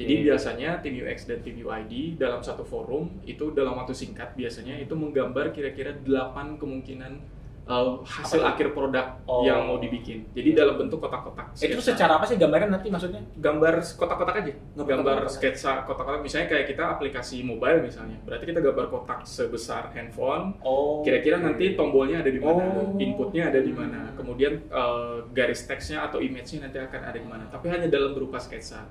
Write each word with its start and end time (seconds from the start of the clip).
Jadi 0.00 0.14
Oke. 0.16 0.24
biasanya 0.26 0.80
tim 0.80 0.96
UX 0.96 1.28
dan 1.28 1.44
tim 1.44 1.52
UID 1.54 2.16
dalam 2.16 2.40
satu 2.40 2.64
forum 2.64 3.20
itu 3.22 3.52
dalam 3.52 3.76
waktu 3.76 3.92
singkat 3.92 4.32
biasanya 4.32 4.80
itu 4.80 4.96
menggambar 4.96 5.52
kira-kira 5.52 5.92
8 5.92 6.56
kemungkinan 6.56 7.20
uh, 7.68 8.00
hasil 8.00 8.40
Apa 8.40 8.56
akhir 8.56 8.72
produk 8.72 9.20
Oh. 9.28 9.44
yang 9.44 9.62
mau 9.62 9.76
dibikin. 9.76 10.24
Jadi 10.32 10.56
dalam 10.56 10.74
bentuk 10.74 10.98
kotak-kotak. 10.98 11.52
Itu 11.54 11.76
sketsa. 11.78 11.94
secara 11.94 12.16
apa 12.16 12.24
sih 12.24 12.34
gambarnya 12.34 12.72
nanti 12.72 12.88
maksudnya? 12.88 13.20
gambar 13.36 13.74
kotak-kotak 13.94 14.34
aja. 14.40 14.52
Gambar 14.74 15.18
sketsa 15.28 15.84
kotak-kotak 15.84 16.24
misalnya 16.24 16.48
kayak 16.48 16.66
kita 16.66 16.84
aplikasi 16.90 17.44
mobile 17.44 17.84
misalnya. 17.84 18.16
Berarti 18.24 18.44
kita 18.48 18.58
gambar 18.58 18.86
kotak 18.88 19.22
sebesar 19.22 19.92
handphone. 19.92 20.56
Oh. 20.64 21.04
Kira-kira 21.04 21.38
nanti 21.38 21.76
tombolnya 21.76 22.24
ada 22.24 22.32
di 22.32 22.40
mana, 22.40 22.64
Oh. 22.64 22.96
inputnya 22.96 23.52
ada 23.52 23.60
di 23.60 23.70
mana, 23.70 24.16
kemudian 24.16 24.64
eh, 24.64 25.16
garis 25.30 25.62
teksnya 25.62 26.08
atau 26.08 26.18
image-nya 26.18 26.66
nanti 26.66 26.80
akan 26.80 27.00
ada 27.04 27.18
di 27.20 27.28
mana. 27.28 27.44
Tapi 27.46 27.68
hanya 27.68 27.86
dalam 27.86 28.16
berupa 28.16 28.40
sketsa. 28.40 28.82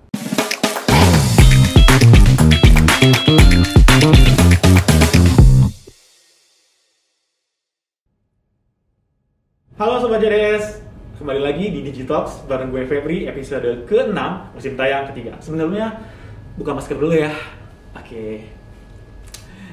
Halo 2.99 3.15
Sobat 10.03 10.19
JDS, 10.19 10.83
kembali 11.15 11.39
lagi 11.39 11.71
di 11.71 11.79
Digitalks 11.79 12.43
bareng 12.43 12.75
gue 12.75 12.83
Febri 12.83 13.23
episode 13.23 13.87
ke-6 13.87 14.19
musim 14.51 14.75
tayang 14.75 15.07
ketiga. 15.15 15.39
Sebelumnya 15.39 15.95
buka 16.59 16.75
masker 16.75 16.99
dulu 16.99 17.15
ya. 17.15 17.31
Oke. 17.95 18.43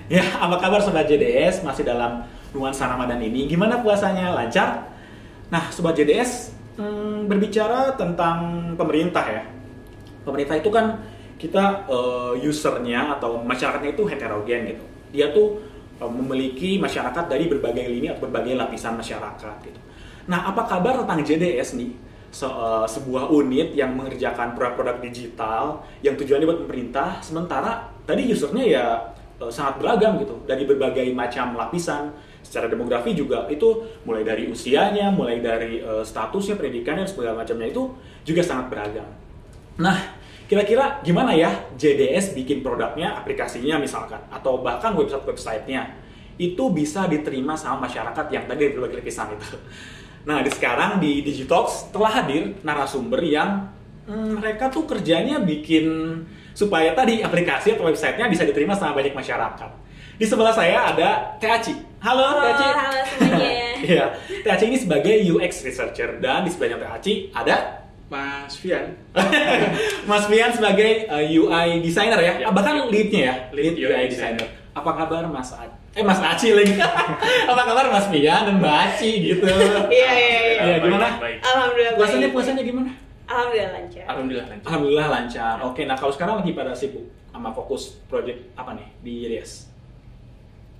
Ya, 0.07 0.23
apa 0.38 0.63
kabar 0.63 0.79
Sobat 0.87 1.11
JDS? 1.11 1.66
Masih 1.66 1.83
dalam 1.83 2.23
nuansa 2.55 2.87
Ramadan 2.87 3.19
ini. 3.27 3.51
Gimana 3.51 3.83
puasanya? 3.83 4.38
Lancar? 4.38 4.87
Nah, 5.51 5.66
Sobat 5.74 5.99
JDS 5.99 6.55
hmm, 6.79 7.27
berbicara 7.27 7.91
tentang 7.99 8.71
pemerintah 8.79 9.27
ya. 9.27 9.43
Pemerintah 10.23 10.63
itu 10.63 10.71
kan 10.71 11.16
kita 11.37 11.85
eh, 11.89 12.35
usernya 12.49 13.17
atau 13.21 13.41
masyarakatnya 13.45 13.93
itu 13.93 14.05
heterogen 14.09 14.61
gitu. 14.73 14.85
Dia 15.13 15.33
tuh 15.37 15.60
eh, 16.01 16.10
memiliki 16.10 16.80
masyarakat 16.80 17.24
dari 17.29 17.45
berbagai 17.49 17.85
lini 17.87 18.09
atau 18.13 18.29
berbagai 18.29 18.57
lapisan 18.57 18.97
masyarakat 18.97 19.55
gitu. 19.65 19.80
Nah, 20.27 20.51
apa 20.51 20.66
kabar 20.66 21.05
tentang 21.05 21.23
JDS 21.23 21.79
nih? 21.79 21.93
Se- 22.33 22.49
eh, 22.49 22.87
sebuah 22.88 23.30
unit 23.33 23.73
yang 23.77 23.95
mengerjakan 23.97 24.57
produk-produk 24.57 24.99
digital 25.05 25.85
yang 26.05 26.16
tujuannya 26.19 26.47
buat 26.49 26.60
pemerintah, 26.66 27.21
sementara 27.23 27.88
tadi 28.09 28.29
usernya 28.32 28.65
ya 28.66 28.85
eh, 29.41 29.53
sangat 29.53 29.80
beragam 29.80 30.16
gitu 30.21 30.37
dari 30.49 30.65
berbagai 30.65 31.07
macam 31.13 31.57
lapisan. 31.57 32.13
Secara 32.47 32.71
demografi 32.71 33.10
juga 33.10 33.51
itu 33.51 33.82
mulai 34.07 34.23
dari 34.23 34.47
usianya, 34.47 35.10
mulai 35.10 35.43
dari 35.43 35.82
eh, 35.82 36.05
statusnya, 36.05 36.57
pendidikannya 36.57 37.05
segala 37.05 37.43
macamnya 37.45 37.69
itu 37.69 37.93
juga 38.25 38.43
sangat 38.43 38.71
beragam. 38.73 39.09
Nah, 39.77 40.16
kira-kira 40.47 41.02
gimana 41.02 41.35
ya 41.35 41.51
JDS 41.75 42.35
bikin 42.35 42.63
produknya, 42.63 43.19
aplikasinya 43.19 43.83
misalkan, 43.83 44.23
atau 44.30 44.63
bahkan 44.63 44.95
website-websitenya 44.95 46.07
itu 46.38 46.71
bisa 46.71 47.09
diterima 47.11 47.59
sama 47.59 47.88
masyarakat 47.88 48.27
yang 48.30 48.45
tadi 48.47 48.71
berbagai 48.75 49.03
lapisan 49.03 49.35
itu. 49.35 49.59
Nah, 50.27 50.43
di 50.43 50.51
sekarang 50.51 50.99
di 50.99 51.23
Digitalks 51.23 51.91
telah 51.95 52.23
hadir 52.23 52.59
narasumber 52.66 53.23
yang 53.23 53.71
hmm, 54.11 54.43
mereka 54.43 54.69
tuh 54.71 54.87
kerjanya 54.87 55.38
bikin 55.38 55.87
supaya 56.51 56.93
tadi 56.99 57.23
aplikasi 57.23 57.79
atau 57.79 57.87
websitenya 57.87 58.27
bisa 58.27 58.43
diterima 58.43 58.75
sama 58.75 58.99
banyak 58.99 59.15
masyarakat. 59.15 59.71
Di 60.16 60.25
sebelah 60.25 60.53
saya 60.53 60.97
ada 60.97 61.37
Teaci. 61.37 61.77
Halo, 62.01 62.25
Halo, 62.25 62.43
Teaci. 62.43 62.66
halo 62.66 63.01
semuanya. 63.05 63.65
Iya, 63.87 64.06
Teaci 64.43 64.65
ini 64.72 64.78
sebagai 64.81 65.15
UX 65.31 65.62
researcher 65.62 66.19
dan 66.19 66.43
di 66.43 66.50
sebelahnya 66.50 66.81
Teaci 66.81 67.31
ada 67.31 67.85
Mas 68.06 68.54
Fian, 68.56 68.87
Mas 70.10 70.25
Fian 70.26 70.50
sebagai 70.50 71.10
uh, 71.10 71.19
UI 71.19 71.82
designer 71.82 72.19
ya, 72.19 72.32
Ya, 72.38 72.47
Ah, 72.47 72.54
bahkan 72.54 72.78
ya. 72.78 72.84
leadnya 72.87 73.21
ya, 73.26 73.34
Lead 73.50 73.75
lead 73.75 73.75
UI 73.76 73.82
UI 73.84 74.06
designer. 74.06 74.38
designer. 74.38 74.48
Apa 74.72 74.91
kabar 74.94 75.25
Mas 75.26 75.50
A 75.50 75.66
Eh 75.97 76.04
Mas 76.04 76.21
Aci 76.21 76.53
lagi. 76.53 76.76
Apa 77.50 77.62
kabar 77.65 77.88
Mas 77.88 78.06
Fian 78.06 78.44
dan 78.44 78.60
Mbak 78.60 78.75
Aci 78.87 79.10
gitu? 79.25 79.42
Iya, 79.42 79.88
iya, 79.88 80.12
iya. 80.12 80.60
Iya, 80.60 80.76
gimana? 80.78 81.16
Baik. 81.16 81.41
Alhamdulillah. 81.41 81.92
Puasanya 81.97 82.28
puasanya 82.31 82.62
gimana? 82.62 82.91
Alhamdulillah 83.26 83.70
lancar. 83.75 84.04
Alhamdulillah 84.06 84.47
lancar. 84.47 84.66
Alhamdulillah 84.69 85.08
lancar. 85.08 85.54
Oke, 85.64 85.82
nah 85.82 85.97
kalau 85.97 86.12
sekarang 86.12 86.34
lagi 86.38 86.52
pada 86.52 86.76
sibuk 86.76 87.02
sama 87.32 87.50
fokus 87.50 87.97
project 88.06 88.38
apa 88.54 88.76
nih 88.76 88.86
di 89.00 89.12
YDS? 89.25 89.72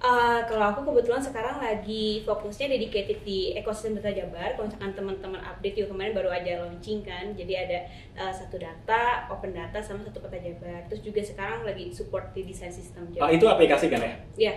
Eh, 0.07 0.41
kalau 0.47 0.71
aku 0.71 0.81
kebetulan 0.87 1.19
sekarang 1.19 1.59
lagi 1.59 2.23
fokusnya 2.23 2.71
dedicated 2.71 3.27
di 3.27 3.51
ekosistem 3.53 3.99
data 3.99 4.15
Jabar. 4.15 4.55
Kalau 4.55 4.71
misalkan 4.71 4.95
teman-teman 4.95 5.43
update 5.43 5.75
juga 5.75 5.89
kemarin 5.91 6.15
baru 6.15 6.31
aja 6.31 6.63
launching 6.63 7.03
kan. 7.03 7.35
Jadi 7.35 7.53
ada 7.57 7.79
eh, 8.15 8.33
satu 8.33 8.55
data, 8.57 9.27
open 9.29 9.51
data 9.51 9.83
sama 9.83 10.07
satu 10.07 10.23
peta 10.23 10.39
Jabar. 10.39 10.87
Terus 10.87 11.03
juga 11.03 11.21
sekarang 11.21 11.67
lagi 11.67 11.91
support 11.91 12.31
di 12.31 12.47
desain 12.47 12.71
sistem 12.71 13.11
Oh, 13.11 13.13
Jabar. 13.19 13.35
itu 13.35 13.45
aplikasi 13.45 13.91
kan 13.91 13.99
ya? 13.99 14.15
Iya. 14.39 14.55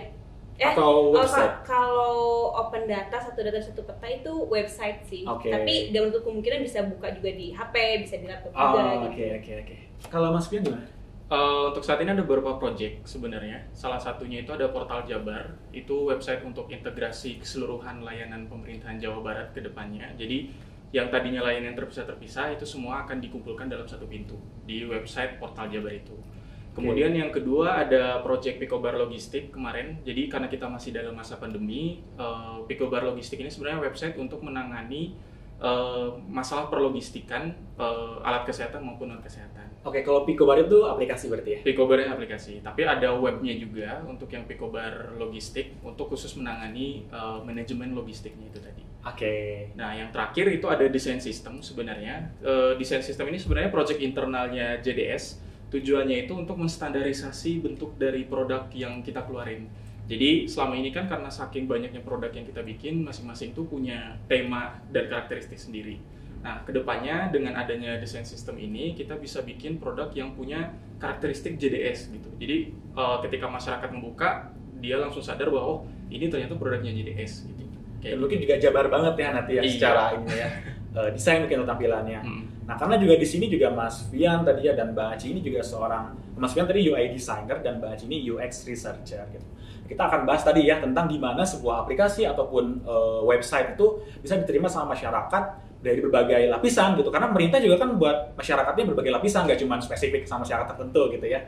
Atau 0.60 0.86
oh, 1.10 1.16
website? 1.16 1.40
ka- 1.40 1.66
kalau 1.66 2.14
open 2.54 2.86
data 2.86 3.16
satu 3.18 3.40
data 3.40 3.58
satu 3.58 3.82
peta 3.82 4.06
itu 4.06 4.32
website 4.46 5.02
sih. 5.02 5.26
Oke. 5.26 5.50
Tapi 5.50 5.90
dalam 5.90 6.14
bentuk 6.14 6.30
kemungkinan 6.30 6.62
bisa 6.62 6.86
buka 6.86 7.10
juga 7.10 7.32
di 7.32 7.50
HP, 7.50 7.74
bisa 8.06 8.14
di 8.22 8.30
laptop 8.30 8.54
Oh, 8.54 8.70
juga. 8.70 8.80
oke 9.02 9.18
gitu. 9.18 9.34
oke 9.34 9.52
oke. 9.66 9.76
Kalau 10.06 10.30
Mas 10.30 10.46
Fian 10.46 10.62
gimana? 10.62 10.86
Eh, 11.30 11.62
untuk 11.70 11.86
saat 11.86 12.02
ini 12.02 12.10
ada 12.10 12.26
beberapa 12.26 12.58
project 12.58 13.06
sebenarnya. 13.06 13.62
Salah 13.70 14.02
satunya 14.02 14.42
itu 14.42 14.50
ada 14.50 14.66
portal 14.74 15.06
Jabar. 15.06 15.54
Itu 15.70 16.10
website 16.10 16.42
untuk 16.42 16.66
integrasi 16.66 17.38
keseluruhan 17.38 18.02
layanan 18.02 18.50
pemerintahan 18.50 18.98
Jawa 18.98 19.22
Barat 19.22 19.54
ke 19.54 19.62
depannya. 19.62 20.10
Jadi 20.18 20.50
yang 20.90 21.06
tadinya 21.06 21.46
layanan 21.46 21.78
terpisah-terpisah 21.78 22.58
itu 22.58 22.66
semua 22.66 23.06
akan 23.06 23.22
dikumpulkan 23.22 23.70
dalam 23.70 23.86
satu 23.86 24.10
pintu 24.10 24.34
di 24.66 24.82
website 24.82 25.38
portal 25.38 25.70
Jabar 25.70 25.94
itu. 25.94 26.18
Kemudian 26.74 27.14
yang 27.14 27.30
kedua 27.30 27.86
ada 27.86 28.18
project 28.26 28.58
Picobar 28.58 28.98
Logistik 28.98 29.54
kemarin. 29.54 30.02
Jadi 30.02 30.26
karena 30.26 30.50
kita 30.50 30.66
masih 30.66 30.90
dalam 30.90 31.14
masa 31.14 31.38
pandemi, 31.38 32.02
eh, 32.18 32.58
Picobar 32.66 33.06
Logistik 33.06 33.38
ini 33.38 33.50
sebenarnya 33.50 33.78
website 33.78 34.18
untuk 34.18 34.42
menangani 34.42 35.14
eh, 35.62 36.10
masalah 36.26 36.66
perlogistikan 36.66 37.54
eh, 37.78 38.26
alat 38.26 38.42
kesehatan 38.50 38.82
maupun 38.82 39.14
non 39.14 39.22
kesehatan. 39.22 39.69
Oke, 39.80 40.04
kalau 40.04 40.28
Picobar 40.28 40.60
itu 40.60 40.84
aplikasi 40.84 41.32
berarti 41.32 41.50
ya? 41.56 41.60
Picobar 41.64 42.04
aplikasi, 42.04 42.60
tapi 42.60 42.84
ada 42.84 43.16
webnya 43.16 43.56
juga 43.56 44.04
untuk 44.04 44.28
yang 44.28 44.44
Picobar 44.44 45.16
logistik 45.16 45.80
untuk 45.80 46.12
khusus 46.12 46.36
menangani 46.36 47.08
uh, 47.08 47.40
manajemen 47.40 47.96
logistiknya 47.96 48.52
itu 48.52 48.60
tadi. 48.60 48.84
Oke. 49.00 49.72
Nah, 49.80 49.96
yang 49.96 50.12
terakhir 50.12 50.52
itu 50.52 50.68
ada 50.68 50.84
desain 50.84 51.16
sistem 51.16 51.64
sebenarnya. 51.64 52.28
Uh, 52.44 52.76
desain 52.76 53.00
sistem 53.00 53.32
ini 53.32 53.40
sebenarnya 53.40 53.72
project 53.72 54.04
internalnya 54.04 54.76
JDS. 54.84 55.40
Tujuannya 55.72 56.28
itu 56.28 56.36
untuk 56.36 56.60
menstandarisasi 56.60 57.64
bentuk 57.64 57.96
dari 57.96 58.28
produk 58.28 58.68
yang 58.76 59.00
kita 59.00 59.24
keluarin. 59.24 59.64
Jadi 60.10 60.50
selama 60.50 60.74
ini 60.76 60.90
kan 60.90 61.06
karena 61.06 61.30
saking 61.30 61.70
banyaknya 61.70 62.02
produk 62.02 62.28
yang 62.34 62.44
kita 62.44 62.60
bikin, 62.66 63.00
masing-masing 63.06 63.54
tuh 63.54 63.64
punya 63.64 64.18
tema 64.26 64.82
dan 64.90 65.06
karakteristik 65.06 65.56
sendiri. 65.56 66.02
Nah, 66.40 66.64
ke 66.64 66.72
depannya 66.72 67.28
dengan 67.28 67.52
adanya 67.52 68.00
desain 68.00 68.24
sistem 68.24 68.56
ini, 68.56 68.96
kita 68.96 69.20
bisa 69.20 69.44
bikin 69.44 69.76
produk 69.76 70.08
yang 70.16 70.32
punya 70.32 70.72
karakteristik 70.96 71.60
JDS 71.60 72.08
gitu. 72.12 72.28
Jadi 72.40 72.56
eh, 72.72 73.16
ketika 73.28 73.46
masyarakat 73.46 73.88
membuka, 73.92 74.48
dia 74.80 74.96
langsung 74.96 75.20
sadar 75.20 75.52
bahwa 75.52 75.64
oh 75.64 75.78
ini 76.08 76.32
ternyata 76.32 76.56
produknya 76.56 76.96
JDS 76.96 77.44
gitu. 77.44 77.64
Kayak 78.00 78.16
mungkin 78.16 78.40
juga 78.40 78.56
jabar 78.56 78.88
banget 78.88 79.14
ya 79.20 79.28
nanti 79.36 79.52
ya 79.60 79.62
Iya. 79.62 79.72
secara 79.72 80.02
ini 80.16 80.32
ya. 80.34 80.48
Eh, 80.90 81.14
desain 81.14 81.38
mungkin 81.38 81.62
tampilannya. 81.62 82.18
Hmm. 82.18 82.50
Nah, 82.66 82.74
karena 82.74 82.98
juga 82.98 83.14
di 83.14 83.22
sini 83.22 83.46
juga 83.46 83.70
Mas 83.70 84.10
Fian 84.10 84.42
tadi 84.42 84.66
ya 84.66 84.74
dan 84.74 84.90
Mbak 84.90 85.14
Aci 85.14 85.30
ini 85.30 85.38
juga 85.38 85.62
seorang 85.62 86.10
Mas 86.34 86.50
Fian 86.50 86.66
tadi 86.66 86.82
UI 86.82 87.14
designer 87.14 87.62
dan 87.62 87.78
Mbak 87.78 87.94
Aci 87.94 88.10
ini 88.10 88.26
UX 88.26 88.66
researcher 88.66 89.22
gitu. 89.30 89.46
Kita 89.86 90.10
akan 90.10 90.26
bahas 90.26 90.42
tadi 90.42 90.66
ya 90.66 90.82
tentang 90.82 91.06
gimana 91.06 91.46
sebuah 91.46 91.86
aplikasi 91.86 92.26
ataupun 92.26 92.82
eh, 92.82 93.20
website 93.22 93.78
itu 93.78 94.02
bisa 94.18 94.34
diterima 94.34 94.66
sama 94.66 94.98
masyarakat 94.98 95.69
dari 95.80 96.00
berbagai 96.04 96.52
lapisan 96.52 96.96
gitu. 97.00 97.08
Karena 97.08 97.32
pemerintah 97.32 97.58
juga 97.58 97.80
kan 97.80 97.96
buat 97.96 98.36
masyarakatnya 98.36 98.84
berbagai 98.92 99.12
lapisan, 99.16 99.48
nggak 99.48 99.60
cuma 99.64 99.80
spesifik 99.80 100.28
sama 100.28 100.44
masyarakat 100.44 100.76
tertentu 100.76 101.02
gitu 101.16 101.26
ya. 101.26 101.40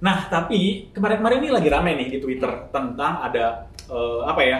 Nah, 0.00 0.28
tapi 0.28 0.92
kemarin-kemarin 0.92 1.38
ini 1.40 1.50
lagi 1.52 1.68
rame 1.72 1.92
nih 1.96 2.08
di 2.16 2.18
Twitter 2.20 2.68
tentang 2.70 3.22
ada 3.24 3.66
eh, 3.88 4.22
apa 4.24 4.42
ya? 4.44 4.58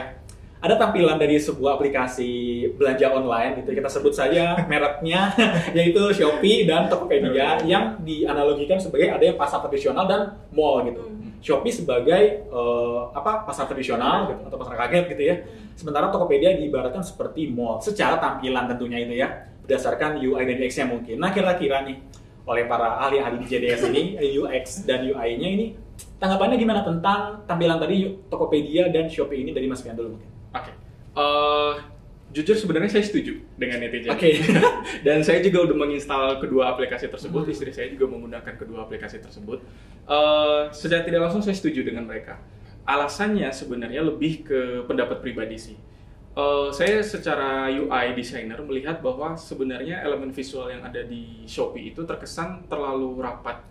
Ada 0.57 0.81
tampilan 0.81 1.21
dari 1.21 1.37
sebuah 1.37 1.77
aplikasi 1.77 2.65
belanja 2.81 3.13
online 3.13 3.61
gitu 3.61 3.77
kita 3.77 3.87
sebut 3.93 4.11
saja 4.11 4.57
mereknya 4.71 5.31
yaitu 5.77 6.01
Shopee 6.17 6.65
dan 6.65 6.89
Tokopedia 6.89 7.61
yang 7.63 8.01
dianalogikan 8.03 8.81
sebagai 8.81 9.13
ada 9.13 9.23
yang 9.23 9.37
pasar 9.37 9.63
tradisional 9.63 10.09
dan 10.09 10.35
mall 10.51 10.83
gitu. 10.89 11.16
Shopee 11.41 11.75
sebagai 11.75 12.47
eh, 12.47 13.01
apa 13.13 13.47
pasar 13.47 13.71
tradisional 13.71 14.31
gitu 14.33 14.43
atau 14.49 14.59
pasar 14.59 14.75
kaget 14.87 15.05
gitu 15.15 15.23
ya. 15.23 15.37
Sementara 15.77 16.09
Tokopedia 16.09 16.57
diibaratkan 16.57 17.05
seperti 17.05 17.53
mall 17.53 17.79
secara 17.81 18.17
tampilan 18.17 18.67
tentunya 18.71 18.99
itu 19.03 19.15
ya 19.17 19.29
berdasarkan 19.67 20.23
UI 20.23 20.43
dan 20.47 20.57
UX-nya 20.63 20.87
mungkin. 20.87 21.17
Nah 21.19 21.31
kira-kira 21.35 21.83
nih 21.85 21.99
oleh 22.47 22.65
para 22.71 23.03
ahli-ahli 23.03 23.43
di 23.43 23.47
JDS 23.51 23.91
ini 23.91 24.03
UX 24.41 24.87
dan 24.87 25.03
UI-nya 25.03 25.49
ini 25.51 25.67
tanggapannya 26.23 26.57
gimana 26.57 26.87
tentang 26.87 27.43
tampilan 27.45 27.83
tadi 27.83 28.15
Tokopedia 28.31 28.89
dan 28.95 29.11
Shopee 29.11 29.43
ini 29.43 29.51
dari 29.51 29.67
Mas 29.67 29.83
Fian 29.83 29.99
dulu 29.99 30.15
mungkin? 30.15 30.31
Oke. 30.55 30.71
Eh, 31.17 31.75
jujur 32.37 32.53
sebenarnya 32.53 33.01
saya 33.01 33.05
setuju 33.09 33.41
dengan 33.57 33.81
netizen. 33.81 34.13
Oke. 34.13 34.37
Dan 35.07 35.25
saya 35.25 35.41
juga 35.41 35.65
udah 35.65 35.77
menginstal 35.81 36.37
kedua 36.37 36.69
aplikasi 36.77 37.09
tersebut. 37.09 37.49
Hmm. 37.49 37.55
Istri 37.57 37.73
saya 37.73 37.89
juga 37.89 38.13
menggunakan 38.13 38.55
kedua 38.61 38.85
aplikasi 38.85 39.25
tersebut. 39.25 39.65
Eh, 40.05 40.63
secara 40.77 41.01
tidak 41.01 41.25
langsung 41.25 41.41
saya 41.41 41.57
setuju 41.57 41.81
dengan 41.81 42.05
mereka. 42.05 42.37
Alasannya 42.85 43.49
sebenarnya 43.49 44.05
lebih 44.05 44.45
ke 44.45 44.61
pendapat 44.85 45.25
pribadi 45.25 45.57
sih. 45.57 45.77
Eh, 46.37 46.69
saya 46.77 47.01
secara 47.01 47.73
UI 47.73 48.13
designer 48.13 48.61
melihat 48.61 49.01
bahwa 49.01 49.33
sebenarnya 49.41 50.05
elemen 50.05 50.29
visual 50.29 50.69
yang 50.69 50.85
ada 50.85 51.01
di 51.09 51.49
Shopee 51.49 51.97
itu 51.97 52.05
terkesan 52.05 52.69
terlalu 52.69 53.17
rapat 53.25 53.65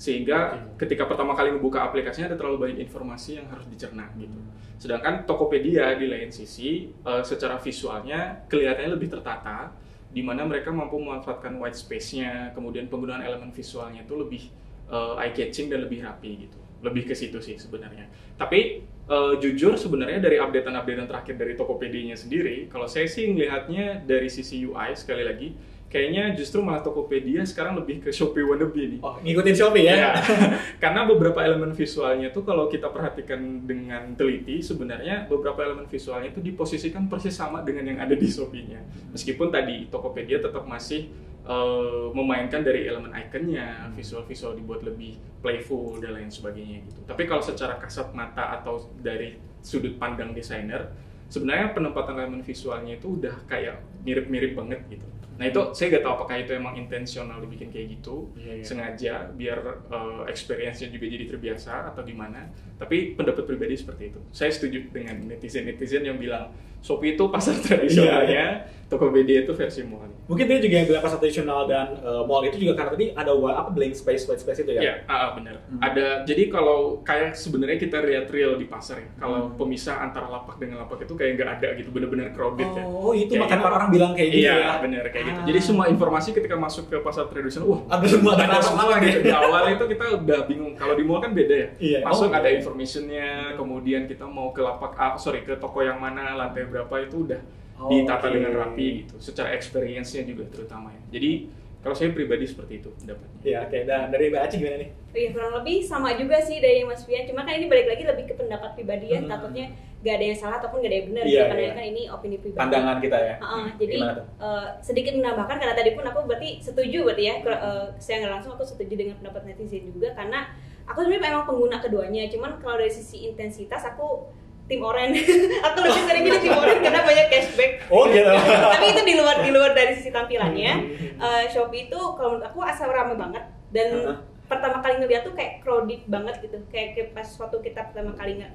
sehingga 0.00 0.56
ketika 0.80 1.04
pertama 1.04 1.36
kali 1.36 1.52
membuka 1.52 1.84
aplikasinya 1.84 2.32
ada 2.32 2.40
terlalu 2.40 2.64
banyak 2.64 2.78
informasi 2.88 3.36
yang 3.36 3.46
harus 3.52 3.68
dicerna 3.68 4.08
gitu. 4.16 4.40
Sedangkan 4.80 5.28
Tokopedia 5.28 5.92
di 6.00 6.08
lain 6.08 6.32
sisi 6.32 6.88
eh, 6.88 7.22
secara 7.22 7.60
visualnya 7.60 8.48
kelihatannya 8.48 8.96
lebih 8.96 9.12
tertata 9.12 9.76
di 10.08 10.24
mana 10.24 10.42
mereka 10.48 10.72
mampu 10.72 10.98
memanfaatkan 10.98 11.54
white 11.60 11.78
space-nya, 11.78 12.50
kemudian 12.50 12.90
penggunaan 12.90 13.22
elemen 13.22 13.54
visualnya 13.54 14.02
itu 14.02 14.16
lebih 14.18 14.42
eye 14.90 15.30
catching 15.30 15.70
dan 15.70 15.86
lebih 15.86 16.02
rapi 16.02 16.48
gitu. 16.48 16.58
Lebih 16.82 17.12
ke 17.12 17.14
situ 17.14 17.38
sih 17.38 17.60
sebenarnya. 17.60 18.10
Tapi 18.34 18.82
eh, 18.88 19.34
jujur 19.38 19.76
sebenarnya 19.76 20.18
dari 20.18 20.40
updatean-updatean 20.40 21.06
terakhir 21.06 21.34
dari 21.36 21.52
Tokopedia-nya 21.54 22.16
sendiri, 22.16 22.66
kalau 22.72 22.88
saya 22.88 23.06
sih 23.06 23.28
melihatnya 23.30 24.02
dari 24.02 24.32
sisi 24.32 24.64
UI 24.64 24.96
sekali 24.96 25.22
lagi, 25.22 25.52
kayaknya 25.90 26.38
justru 26.38 26.62
malah 26.62 26.86
Tokopedia 26.86 27.42
sekarang 27.42 27.74
lebih 27.74 27.98
ke 27.98 28.14
Shopee 28.14 28.46
wannabe 28.46 28.96
nih. 28.96 29.00
Oh, 29.02 29.18
ngikutin 29.18 29.56
Shopee 29.58 29.90
ya? 29.90 29.94
Iya. 29.98 30.10
Karena 30.82 31.02
beberapa 31.02 31.42
elemen 31.42 31.74
visualnya 31.74 32.30
tuh 32.30 32.46
kalau 32.46 32.70
kita 32.70 32.94
perhatikan 32.94 33.66
dengan 33.66 34.14
teliti 34.14 34.62
sebenarnya 34.62 35.26
beberapa 35.26 35.66
elemen 35.66 35.90
visualnya 35.90 36.30
itu 36.30 36.38
diposisikan 36.38 37.10
persis 37.10 37.34
sama 37.34 37.66
dengan 37.66 37.90
yang 37.90 37.98
ada 37.98 38.14
di 38.14 38.30
Shopee-nya. 38.30 38.86
Meskipun 39.10 39.50
tadi 39.50 39.90
Tokopedia 39.90 40.38
tetap 40.38 40.62
masih 40.62 41.10
eh, 41.42 42.06
memainkan 42.14 42.62
dari 42.62 42.86
elemen 42.86 43.10
ikonnya, 43.10 43.90
visual-visual 43.98 44.54
dibuat 44.54 44.86
lebih 44.86 45.18
playful 45.42 45.98
dan 45.98 46.14
lain 46.22 46.30
sebagainya 46.30 46.86
gitu. 46.86 47.02
Tapi 47.02 47.26
kalau 47.26 47.42
secara 47.42 47.74
kasat 47.82 48.14
mata 48.14 48.62
atau 48.62 48.78
dari 49.02 49.42
sudut 49.58 49.98
pandang 49.98 50.30
desainer, 50.30 50.94
sebenarnya 51.26 51.74
penempatan 51.74 52.14
elemen 52.14 52.46
visualnya 52.46 52.94
itu 52.94 53.18
udah 53.18 53.34
kayak 53.50 53.82
mirip-mirip 54.06 54.54
banget 54.54 54.86
gitu. 54.86 55.06
Nah 55.40 55.48
itu 55.48 55.60
saya 55.72 55.96
nggak 55.96 56.04
tahu 56.04 56.12
apakah 56.20 56.36
itu 56.36 56.52
emang 56.52 56.76
intensional 56.76 57.40
dibikin 57.40 57.72
kayak 57.72 57.96
gitu, 57.96 58.28
Iya, 58.36 58.60
iya. 58.60 58.64
sengaja 58.64 59.14
biar 59.32 59.58
uh, 59.88 60.28
experience-nya 60.28 60.92
juga 60.92 61.08
jadi 61.08 61.32
terbiasa 61.32 61.88
atau 61.88 62.04
gimana. 62.04 62.52
Tapi 62.76 63.16
pendapat 63.16 63.48
pribadi 63.48 63.72
seperti 63.80 64.12
itu. 64.12 64.20
Saya 64.36 64.52
setuju 64.52 64.92
dengan 64.92 65.16
netizen-netizen 65.32 66.04
yang 66.04 66.20
bilang 66.20 66.52
Shopee 66.80 67.14
itu 67.14 67.24
pasar 67.28 67.54
Iya, 67.60 67.64
tradisionalnya, 67.64 68.44
Tokopedia 68.90 69.46
itu 69.46 69.54
versi 69.54 69.86
mall. 69.86 70.10
Mungkin 70.26 70.46
dia 70.46 70.58
juga 70.58 70.74
yang 70.78 70.86
bilang 70.86 71.02
pasar 71.02 71.18
tradisional 71.18 71.66
dan 71.66 71.94
uh, 72.02 72.22
mall 72.22 72.42
itu 72.42 72.58
juga 72.58 72.74
karena 72.74 72.90
tadi 72.94 73.06
ada 73.14 73.30
apa 73.34 73.70
blank 73.70 73.94
space, 73.94 74.26
white 74.26 74.42
space 74.42 74.62
itu 74.62 74.74
ya? 74.74 74.82
Ya, 74.82 74.94
ah, 75.06 75.14
ah, 75.14 75.30
benar. 75.34 75.62
Hmm. 75.66 75.78
Ada 75.78 76.06
jadi 76.22 76.50
kalau 76.50 77.02
kayak 77.02 77.34
sebenarnya 77.34 77.78
kita 77.78 78.02
lihat 78.02 78.30
real 78.30 78.54
di 78.54 78.66
pasar 78.66 78.98
ya. 78.98 79.10
Kalau 79.14 79.38
Hmm. 79.40 79.54
pemisah 79.58 80.02
antara 80.02 80.26
lapak 80.26 80.58
dengan 80.58 80.82
lapak 80.82 81.02
itu 81.02 81.14
kayak 81.14 81.38
nggak 81.38 81.50
ada 81.58 81.68
gitu, 81.78 81.90
bener-bener 81.90 82.30
crowded 82.30 82.66
ya. 82.66 82.82
Oh, 82.82 83.10
itu 83.10 83.30
Kayak 83.30 83.42
makanya 83.46 83.58
gitu. 83.62 83.70
orang 83.74 83.90
bilang 83.90 84.12
kayak 84.14 84.28
gitu 84.30 84.42
iya, 84.42 84.54
ya? 84.54 84.70
bener 84.82 85.04
kayak 85.10 85.24
gitu. 85.30 85.40
Ah. 85.42 85.46
Jadi 85.46 85.60
semua 85.62 85.84
informasi 85.86 86.28
ketika 86.30 86.56
masuk 86.58 86.84
ke 86.86 86.96
pasar 86.98 87.24
tradisional, 87.26 87.66
wah 87.70 87.80
Ada 87.94 88.06
semua 88.10 88.32
ada 88.38 88.58
semua 88.62 88.94
gitu. 89.02 89.18
Di 89.22 89.30
awal 89.34 89.62
itu 89.70 89.84
kita 89.86 90.04
udah 90.18 90.40
bingung. 90.46 90.74
Kalau 90.74 90.94
di 90.94 91.02
mall 91.06 91.18
kan 91.18 91.30
beda 91.30 91.54
ya. 91.54 91.68
Iya. 91.78 91.98
Masuk 92.06 92.30
Oh, 92.30 92.38
ada 92.38 92.46
iya. 92.50 92.58
informationnya, 92.58 93.28
kemudian 93.54 94.06
kita 94.06 94.26
mau 94.26 94.50
ke 94.50 94.62
lapak 94.62 94.94
ah, 94.94 95.14
sorry 95.14 95.42
ke 95.42 95.54
toko 95.58 95.82
yang 95.82 95.98
mana, 95.98 96.34
lantai 96.34 96.69
berapa 96.70 96.94
itu 97.02 97.26
udah 97.26 97.40
Oh, 97.80 97.88
ditata 97.88 98.28
oke. 98.28 98.34
dengan 98.36 98.52
rapi 98.60 98.86
gitu. 99.02 99.16
Secara 99.16 99.56
experience-nya 99.56 100.28
juga 100.28 100.44
terutama 100.52 100.92
ya. 100.92 101.00
Jadi 101.16 101.48
kalau 101.80 101.96
saya 101.96 102.12
pribadi 102.12 102.44
seperti 102.44 102.76
itu 102.76 102.92
pendapatnya. 102.92 103.40
Iya, 103.40 103.58
oke. 103.64 103.78
Dan 103.88 104.12
dari 104.12 104.24
Mbak 104.28 104.42
Aci 104.44 104.54
gimana 104.60 104.76
nih? 104.84 104.90
Oh 104.92 105.16
iya 105.16 105.28
kurang 105.32 105.52
lebih 105.56 105.76
sama 105.80 106.12
juga 106.12 106.36
sih 106.44 106.60
dari 106.60 106.84
Mas 106.84 107.08
Fian. 107.08 107.24
Cuma 107.24 107.40
kan 107.40 107.56
ini 107.56 107.72
balik 107.72 107.88
lagi 107.88 108.04
lebih 108.04 108.24
ke 108.28 108.34
pendapat 108.36 108.76
pribadi 108.76 109.16
ya. 109.16 109.24
Hmm. 109.24 109.32
Takutnya 109.32 109.72
gak 110.04 110.12
ada 110.12 110.24
yang 110.28 110.36
salah 110.36 110.56
ataupun 110.60 110.84
gak 110.84 110.92
ada 110.92 110.96
yang 111.00 111.08
benar. 111.08 111.22
Iya, 111.24 111.32
gitu. 111.32 111.44
Karena 111.48 111.62
iya. 111.64 111.72
kan 111.72 111.84
ini 111.88 112.02
opini 112.12 112.36
pribadi. 112.36 112.60
Pandangan 112.60 112.96
kita 113.00 113.16
ya? 113.16 113.34
Heeh, 113.40 113.66
jadi 113.80 113.96
Gimana 113.96 114.12
tuh? 114.12 114.26
eh, 114.28 114.66
sedikit 114.84 115.12
menambahkan 115.16 115.56
karena 115.56 115.74
tadi 115.74 115.90
pun 115.96 116.04
aku 116.04 116.18
berarti 116.28 116.48
setuju 116.60 116.98
berarti 117.08 117.24
ya. 117.24 117.34
Ke- 117.40 117.60
eh, 117.64 117.86
saya 117.96 118.16
nggak 118.20 118.32
langsung 118.36 118.52
aku 118.52 118.64
setuju 118.68 118.92
dengan 118.92 119.16
pendapat 119.16 119.48
netizen 119.48 119.88
juga 119.88 120.12
karena 120.12 120.52
aku 120.84 121.00
sebenarnya 121.00 121.32
memang 121.32 121.44
pengguna 121.48 121.80
keduanya. 121.80 122.28
Cuman 122.28 122.60
kalau 122.60 122.76
dari 122.76 122.92
sisi 122.92 123.24
intensitas 123.24 123.88
aku 123.88 124.28
tim 124.70 124.80
oren. 124.80 125.10
aku 125.66 125.76
lebih 125.82 126.02
sering 126.06 126.22
pilih 126.22 126.40
tim 126.40 126.54
oren 126.54 126.78
karena 126.78 127.00
banyak 127.02 127.26
cashback. 127.26 127.72
Oh, 127.90 128.06
gitu. 128.06 128.30
Tapi 128.70 128.86
itu 128.86 129.02
di 129.02 129.14
luar 129.18 129.36
di 129.42 129.50
luar 129.50 129.74
dari 129.74 129.92
sisi 129.98 130.08
tampilannya. 130.08 130.72
Eh, 131.18 131.44
Shopee 131.50 131.90
itu 131.90 131.98
kalau 132.14 132.38
menurut 132.38 132.46
aku 132.46 132.62
asal 132.62 132.88
rame 132.88 133.18
banget 133.18 133.42
dan 133.70 133.88
Uh-huh. 133.90 134.16
pertama 134.46 134.78
kali 134.78 134.98
ngeliat 134.98 135.22
tuh 135.22 135.34
kayak 135.34 135.58
crowded 135.60 136.06
banget 136.06 136.38
gitu. 136.40 136.58
Kayak, 136.70 136.88
kayak 136.94 137.08
pas 137.12 137.26
waktu 137.28 137.56
kita 137.60 137.80
pertama 137.90 138.14
kali 138.14 138.38
nggak 138.38 138.52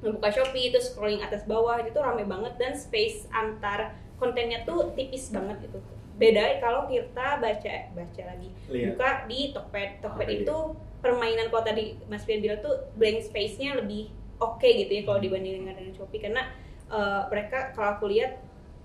ngebuka 0.00 0.28
Shopee 0.30 0.70
itu 0.70 0.78
scrolling 0.78 1.20
atas 1.20 1.44
bawah 1.44 1.76
itu 1.78 1.98
rame 1.98 2.24
banget 2.24 2.54
dan 2.56 2.72
space 2.72 3.26
antar 3.30 3.92
kontennya 4.16 4.62
tuh 4.62 4.94
tipis 4.94 5.28
banget 5.28 5.66
gitu. 5.66 5.82
Beda 6.16 6.60
kalau 6.60 6.84
kita 6.84 7.40
baca 7.40 7.72
baca 7.90 8.22
lagi 8.22 8.48
Lihat. 8.68 8.92
buka 8.92 9.10
di 9.24 9.50
Tokped. 9.50 9.90
Tokped 10.00 10.28
Oke. 10.28 10.36
itu 10.40 10.56
permainan 11.00 11.48
kalau 11.48 11.64
tadi 11.64 11.96
Mas 12.06 12.24
Fian 12.24 12.44
bilang 12.44 12.60
tuh 12.60 12.76
blank 12.94 13.24
space-nya 13.24 13.80
lebih 13.80 14.12
oke 14.40 14.64
gitu 14.66 14.90
ya 14.90 15.02
kalau 15.04 15.20
dibandingin 15.20 15.68
dengan 15.68 15.92
Shopee 15.92 16.18
karena 16.18 16.48
eh, 16.88 17.22
mereka 17.28 17.76
kalau 17.76 18.00
aku 18.00 18.08
lihat 18.10 18.40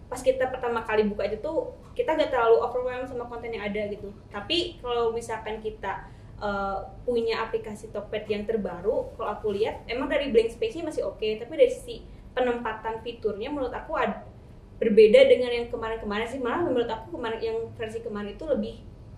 pas 0.06 0.22
kita 0.22 0.54
pertama 0.54 0.86
kali 0.86 1.10
buka 1.10 1.25
itu 1.25 1.42
tuh 1.42 1.74
kita 1.98 2.13
nggak 2.13 2.30
terlalu 2.30 2.62
overwhelmed 2.62 3.10
sama 3.10 3.25
konten 3.25 3.56
yang 3.56 3.66
ada 3.66 3.88
gitu. 3.90 4.12
Tapi 4.30 4.78
kalau 4.84 5.16
misalkan 5.16 5.63
kita 5.63 6.06
eh, 6.38 6.80
punya 7.07 7.42
aplikasi 7.48 7.90
Tokped 7.90 8.28
yang 8.28 8.44
terbaru, 8.44 9.16
kalau 9.16 9.30
aku 9.31 9.56
lihat 9.56 9.88
emang 9.88 10.12
dari 10.12 10.30
blank 10.30 10.54
space-nya 10.54 10.86
masih 10.86 11.07
oke, 11.07 11.24
tapi 11.40 11.54
dari 11.56 11.72
sisi 11.72 12.04
penempatan 12.36 13.00
fiturnya 13.00 13.48
menurut 13.48 13.72
aku 13.72 13.96
ad- 13.96 14.28
berbeda 14.75 15.31
dengan 15.31 15.56
yang 15.56 15.68
kemarin-kemarin 15.72 16.28
sih. 16.28 16.44
Malah 16.44 16.68
menurut 16.68 16.92
aku 16.92 17.16
kemarin 17.16 17.40
yang 17.40 17.57
versi 17.80 18.04
kemarin 18.04 18.36
itu 18.36 18.44
lebih 18.44 18.75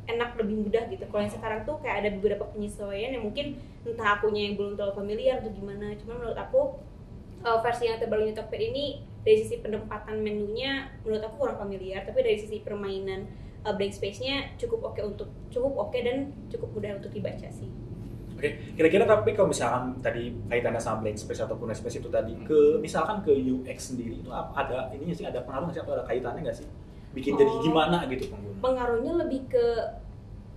enak 0.08 0.40
lebih 0.40 0.56
mudah 0.64 0.88
gitu. 0.88 1.04
Kalau 1.12 1.22
yang 1.22 1.34
sekarang 1.36 1.60
tuh 1.68 1.76
kayak 1.84 1.98
ada 2.04 2.10
beberapa 2.16 2.48
penyesuaian 2.50 3.12
yang 3.14 3.24
mungkin 3.28 3.60
entah 3.84 4.18
akunya 4.18 4.48
yang 4.48 4.56
belum 4.56 4.80
terlalu 4.80 4.96
familiar 4.96 5.44
atau 5.44 5.52
gimana. 5.52 5.92
Cuma 6.00 6.16
menurut 6.16 6.40
aku 6.40 6.80
uh, 7.44 7.60
versi 7.60 7.92
yang 7.92 8.00
terbarunya 8.00 8.32
Tokped 8.32 8.58
ini 8.60 9.04
dari 9.28 9.44
sisi 9.44 9.60
penempatan 9.60 10.24
menunya 10.24 10.88
menurut 11.04 11.24
aku 11.28 11.36
kurang 11.44 11.60
familiar. 11.60 12.08
Tapi 12.08 12.20
dari 12.24 12.40
sisi 12.40 12.64
permainan 12.64 13.28
uh, 13.68 13.76
blank 13.76 13.94
space-nya 13.94 14.56
cukup 14.56 14.96
oke 14.96 15.02
untuk 15.04 15.30
cukup 15.52 15.92
oke 15.92 16.00
dan 16.00 16.32
cukup 16.48 16.72
mudah 16.72 17.04
untuk 17.04 17.12
dibaca 17.12 17.48
sih. 17.52 17.68
Oke, 18.38 18.54
kira-kira 18.78 19.02
tapi 19.10 19.34
kalau 19.34 19.50
misalkan 19.50 19.98
tadi 19.98 20.30
kaitannya 20.46 20.78
sama 20.78 21.02
blank 21.02 21.18
space 21.18 21.42
ataupun 21.42 21.74
space 21.74 21.98
itu 21.98 22.06
tadi 22.06 22.38
ke 22.46 22.78
misalkan 22.78 23.26
ke 23.26 23.34
UX 23.34 23.92
sendiri 23.92 24.22
itu 24.22 24.30
ada 24.30 24.94
ini 24.94 25.10
sih 25.10 25.26
ada 25.26 25.42
pengaruh 25.42 25.68
nggak 25.68 25.76
sih 25.76 25.82
atau 25.82 25.94
ada 25.98 26.06
kaitannya 26.06 26.46
nggak 26.46 26.58
sih? 26.62 26.68
Bikin 27.18 27.34
jadi 27.34 27.50
Oh. 27.50 27.66
gimana 27.66 28.06
gitu 28.06 28.30
pengguna? 28.30 28.62
Pengaruhnya 28.62 29.14
lebih 29.26 29.42
ke 29.50 29.66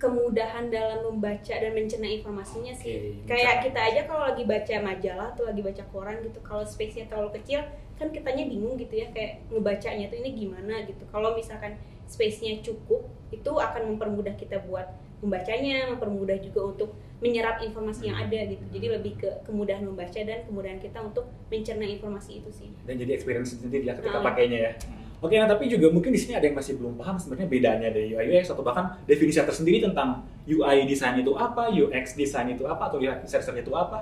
kemudahan 0.01 0.73
dalam 0.73 1.05
membaca 1.05 1.53
dan 1.53 1.77
mencerna 1.77 2.09
informasinya 2.09 2.73
sih. 2.73 3.21
Oke, 3.21 3.29
Kayak 3.29 3.69
kita 3.69 3.79
aja 3.79 4.01
kalau 4.09 4.33
lagi 4.33 4.43
baca 4.49 4.75
majalah 4.81 5.27
atau 5.37 5.45
lagi 5.45 5.61
baca 5.61 5.83
koran 5.93 6.17
gitu, 6.25 6.41
kalau 6.41 6.65
space-nya 6.65 7.05
terlalu 7.05 7.37
kecil, 7.37 7.61
kan 8.01 8.09
kitanya 8.09 8.49
bingung 8.49 8.81
gitu 8.81 8.97
ya 8.97 9.13
kayak 9.13 9.45
ngebacanya 9.53 10.09
tuh 10.09 10.17
ini 10.25 10.33
gimana 10.33 10.81
gitu. 10.89 11.05
Kalau 11.13 11.37
misalkan 11.37 11.77
space-nya 12.09 12.65
cukup, 12.65 13.05
itu 13.29 13.51
akan 13.53 13.93
mempermudah 13.93 14.33
kita 14.33 14.57
buat 14.65 14.89
membacanya, 15.21 15.93
mempermudah 15.93 16.41
juga 16.41 16.73
untuk 16.73 16.89
menyerap 17.21 17.61
informasi 17.61 18.09
yang 18.09 18.17
ada 18.17 18.33
gitu. 18.49 18.65
Jadi 18.73 18.85
lebih 18.89 19.13
ke 19.21 19.29
kemudahan 19.45 19.85
membaca 19.85 20.17
dan 20.17 20.41
kemudahan 20.49 20.81
kita 20.81 20.99
untuk 21.05 21.29
mencerna 21.53 21.85
informasi 21.85 22.41
itu 22.41 22.49
sih. 22.49 22.69
Dan 22.83 22.97
jadi 22.97 23.13
experience 23.13 23.53
sendiri 23.53 23.85
ya 23.85 23.93
ketika 23.93 24.19
Ah. 24.19 24.25
pakainya 24.25 24.59
ya. 24.67 24.73
Oke, 25.21 25.37
nah 25.37 25.45
tapi 25.45 25.69
juga 25.69 25.85
mungkin 25.93 26.09
di 26.09 26.17
sini 26.17 26.33
ada 26.33 26.49
yang 26.49 26.57
masih 26.57 26.81
belum 26.81 26.97
paham 26.97 27.13
sebenarnya 27.13 27.45
bedanya 27.45 27.87
dari 27.93 28.09
UI 28.09 28.41
UX 28.41 28.49
atau 28.57 28.65
bahkan 28.65 28.97
definisi 29.05 29.37
tersendiri 29.37 29.77
tentang 29.77 30.25
UI 30.49 30.89
design 30.89 31.21
itu 31.21 31.37
apa, 31.37 31.69
UX 31.69 32.17
design 32.17 32.57
itu 32.57 32.65
apa, 32.65 32.89
atau 32.89 32.97
UX 32.97 33.29
research 33.29 33.61
itu 33.61 33.69
apa. 33.69 34.01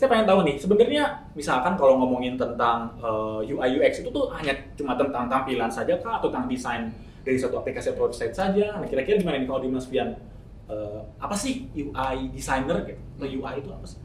Saya 0.00 0.08
pengen 0.08 0.24
tahu 0.24 0.48
nih, 0.48 0.56
sebenarnya 0.56 1.04
misalkan 1.36 1.76
kalau 1.76 2.00
ngomongin 2.00 2.40
tentang 2.40 2.88
uh, 3.04 3.44
UI 3.44 3.76
UX 3.76 4.00
itu 4.00 4.08
tuh 4.08 4.32
hanya 4.32 4.56
cuma 4.80 4.96
tentang 4.96 5.28
tampilan 5.28 5.68
saja 5.68 5.92
kah 6.00 6.24
atau 6.24 6.32
tentang 6.32 6.48
desain 6.48 6.88
dari 7.20 7.36
suatu 7.36 7.60
aplikasi 7.60 7.92
atau 7.92 8.08
website 8.08 8.32
saja? 8.32 8.80
Nah, 8.80 8.88
kira-kira 8.88 9.20
gimana 9.20 9.36
nih 9.36 9.44
kalau 9.44 9.60
di 9.60 9.68
Mas 9.68 9.84
Fian? 9.84 10.16
Uh, 10.66 10.98
apa 11.22 11.34
sih 11.38 11.70
UI 11.74 12.34
designer 12.34 12.82
gitu? 12.82 12.98
Atau 13.18 13.28
UI 13.30 13.54
itu 13.62 13.70
apa 13.70 13.86
sih? 13.86 14.02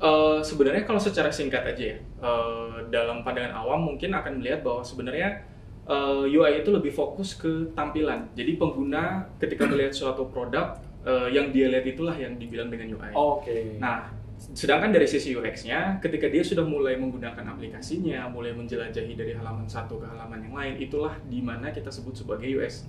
Eh, 0.00 0.40
sebenarnya 0.40 0.88
kalau 0.88 0.96
secara 0.96 1.28
singkat 1.28 1.60
aja 1.60 1.84
ya, 1.92 1.98
eh, 2.00 2.76
dalam 2.88 3.20
pandangan 3.20 3.52
awam 3.52 3.92
mungkin 3.92 4.16
akan 4.16 4.40
melihat 4.40 4.64
bahwa 4.64 4.80
sebenarnya 4.80 5.44
eh, 5.84 6.24
UI 6.24 6.64
itu 6.64 6.72
lebih 6.72 6.88
fokus 6.88 7.36
ke 7.36 7.68
tampilan. 7.76 8.32
Jadi 8.32 8.56
pengguna 8.56 9.28
ketika 9.36 9.68
melihat 9.68 9.92
suatu 9.92 10.24
produk, 10.32 10.80
eh, 11.04 11.28
yang 11.36 11.52
dia 11.52 11.68
lihat 11.68 11.84
itulah 11.84 12.16
yang 12.16 12.40
dibilang 12.40 12.72
dengan 12.72 12.96
UI. 12.96 13.12
Oke. 13.12 13.76
Nah, 13.76 14.16
Sedangkan 14.40 14.88
dari 14.88 15.04
sisi 15.04 15.36
UX-nya, 15.36 16.00
ketika 16.00 16.24
dia 16.24 16.40
sudah 16.40 16.64
mulai 16.64 16.96
menggunakan 16.96 17.44
aplikasinya, 17.44 18.24
mulai 18.32 18.56
menjelajahi 18.56 19.12
dari 19.12 19.36
halaman 19.36 19.68
satu 19.68 20.00
ke 20.00 20.08
halaman 20.08 20.40
yang 20.48 20.56
lain, 20.56 20.74
itulah 20.80 21.12
di 21.28 21.44
mana 21.44 21.68
kita 21.68 21.92
sebut 21.92 22.16
sebagai 22.16 22.48
US 22.56 22.88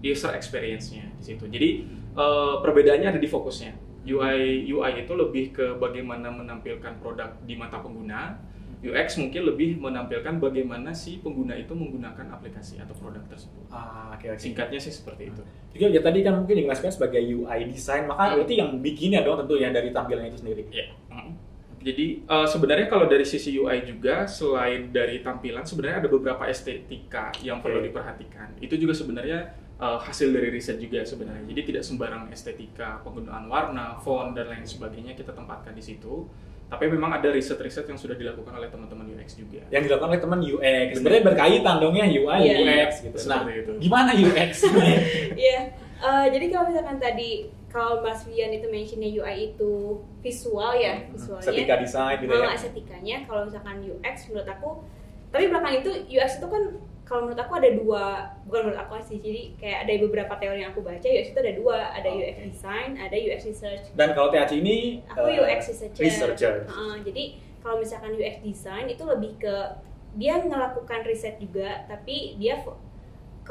user 0.00 0.32
experience-nya 0.32 1.12
di 1.20 1.22
situ. 1.22 1.44
Jadi 1.46 1.68
eh, 2.16 2.54
perbedaannya 2.64 3.12
ada 3.12 3.20
di 3.20 3.28
fokusnya. 3.28 3.72
UI 4.02 4.66
UI 4.66 5.06
itu 5.06 5.12
lebih 5.14 5.54
ke 5.54 5.78
bagaimana 5.78 6.32
menampilkan 6.32 6.98
produk 6.98 7.38
di 7.46 7.54
mata 7.54 7.78
pengguna. 7.78 8.50
UX 8.82 9.14
mungkin 9.14 9.46
lebih 9.46 9.78
menampilkan 9.78 10.42
bagaimana 10.42 10.90
si 10.90 11.22
pengguna 11.22 11.54
itu 11.54 11.70
menggunakan 11.70 12.34
aplikasi 12.34 12.82
atau 12.82 12.90
produk 12.98 13.22
tersebut. 13.30 13.70
Ah, 13.70 14.10
oke 14.10 14.26
oke. 14.26 14.42
Singkatnya 14.42 14.82
sih 14.82 14.90
seperti 14.90 15.30
itu. 15.30 15.38
Juga 15.70 15.86
ya 15.94 16.02
tadi 16.02 16.26
kan 16.26 16.42
mungkin 16.42 16.58
dijelaskan 16.58 16.90
sebagai 16.90 17.22
UI 17.22 17.70
design, 17.70 18.10
maka 18.10 18.34
Hmm. 18.34 18.42
berarti 18.42 18.54
yang 18.58 18.82
bikinnya 18.82 19.22
dong 19.22 19.38
tentu 19.38 19.54
ya 19.54 19.70
dari 19.70 19.94
tampilannya 19.94 20.34
itu 20.34 20.38
sendiri. 20.42 20.66
Ya. 20.74 20.90
Jadi 21.82 22.06
eh, 22.22 22.46
sebenarnya 22.46 22.86
kalau 22.86 23.10
dari 23.10 23.26
sisi 23.26 23.52
UI 23.54 23.82
juga 23.82 24.24
selain 24.24 24.88
dari 24.88 25.18
tampilan 25.20 25.66
sebenarnya 25.66 26.06
ada 26.06 26.08
beberapa 26.08 26.46
estetika 26.46 27.34
yang 27.42 27.58
perlu 27.58 27.82
Oke. 27.82 27.90
diperhatikan. 27.90 28.54
Itu 28.62 28.78
juga 28.78 28.94
sebenarnya 28.94 29.38
eh, 29.76 29.98
hasil 29.98 30.30
dari 30.30 30.48
riset 30.48 30.78
juga 30.78 31.02
sebenarnya. 31.02 31.44
Jadi 31.50 31.60
tidak 31.74 31.82
sembarang 31.82 32.30
estetika 32.30 33.02
penggunaan 33.02 33.50
warna, 33.50 33.98
font 33.98 34.32
dan 34.32 34.46
lain 34.48 34.62
sebagainya 34.62 35.12
kita 35.12 35.34
tempatkan 35.34 35.74
di 35.74 35.82
situ. 35.82 36.30
Tapi 36.72 36.88
memang 36.88 37.12
ada 37.12 37.28
riset-riset 37.28 37.84
yang 37.84 38.00
sudah 38.00 38.16
dilakukan 38.16 38.48
oleh 38.56 38.72
teman-teman 38.72 39.04
UX 39.12 39.36
juga. 39.36 39.60
Yang 39.68 39.92
dilakukan 39.92 40.08
oleh 40.08 40.22
teman 40.24 40.40
UX. 40.40 40.64
Benar. 40.64 40.96
Sebenarnya 40.96 41.24
berkaitan 41.28 41.74
dong 41.84 41.94
ya 42.00 42.06
UI 42.08 42.38
Iya. 42.48 42.56
UX 42.64 42.90
gitu. 43.04 43.16
Nah, 43.28 43.44
itu. 43.44 43.72
gimana 43.76 44.10
UX? 44.16 44.50
Iya, 45.44 45.58
eh, 46.00 46.26
jadi 46.32 46.46
kalau 46.48 46.72
misalkan 46.72 46.96
tadi 46.96 47.52
kalau 47.72 48.04
Mas 48.04 48.28
Vian 48.28 48.52
itu 48.52 48.68
mentionnya 48.68 49.08
UI 49.08 49.56
itu 49.56 50.04
visual 50.20 50.76
ya, 50.76 51.08
visualnya. 51.08 51.48
Estetika 51.48 51.74
desain 51.80 52.16
gitu 52.20 52.28
ya. 52.36 52.52
estetikanya, 52.52 53.16
kalau 53.24 53.48
misalkan 53.48 53.80
UX 53.80 54.28
menurut 54.28 54.48
aku, 54.52 54.70
tapi 55.32 55.48
belakang 55.48 55.80
itu 55.80 55.90
UX 56.12 56.36
itu 56.36 56.46
kan 56.52 56.62
kalau 57.08 57.28
menurut 57.28 57.40
aku 57.40 57.52
ada 57.56 57.70
dua, 57.72 58.04
bukan 58.44 58.60
menurut 58.68 58.80
aku 58.84 58.92
sih, 59.00 59.18
jadi 59.18 59.42
kayak 59.56 59.78
ada 59.88 59.92
beberapa 60.04 60.32
teori 60.36 60.60
yang 60.60 60.70
aku 60.76 60.84
baca 60.84 61.02
UX 61.08 61.32
itu 61.32 61.40
ada 61.40 61.52
dua, 61.56 61.78
ada 61.96 62.08
Oke. 62.12 62.20
UX 62.20 62.36
design, 62.52 62.90
ada 63.00 63.16
UX 63.16 63.40
research. 63.48 63.84
Dan 63.96 64.08
kalau 64.12 64.28
THC 64.28 64.52
ini 64.60 65.00
Aku 65.08 65.28
eh, 65.32 65.40
UX 65.40 65.60
researcher. 65.72 66.02
researcher. 66.04 66.54
Heeh, 66.68 66.94
jadi 67.08 67.24
kalau 67.64 67.80
misalkan 67.80 68.12
UX 68.14 68.36
design 68.44 68.86
itu 68.92 69.02
lebih 69.08 69.32
ke 69.40 69.54
dia 70.20 70.36
melakukan 70.44 71.08
riset 71.08 71.40
juga, 71.40 71.88
tapi 71.88 72.36
dia 72.36 72.60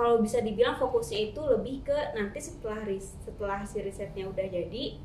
kalau 0.02 0.18
bisa 0.18 0.42
dibilang 0.42 0.82
fokusnya 0.82 1.30
itu 1.30 1.42
lebih 1.46 1.86
ke 1.86 1.94
nanti 2.18 2.42
setelah 2.42 2.82
ris 2.90 3.14
setelah 3.22 3.62
hasil 3.62 3.86
risetnya 3.86 4.26
udah 4.26 4.50
jadi, 4.50 4.98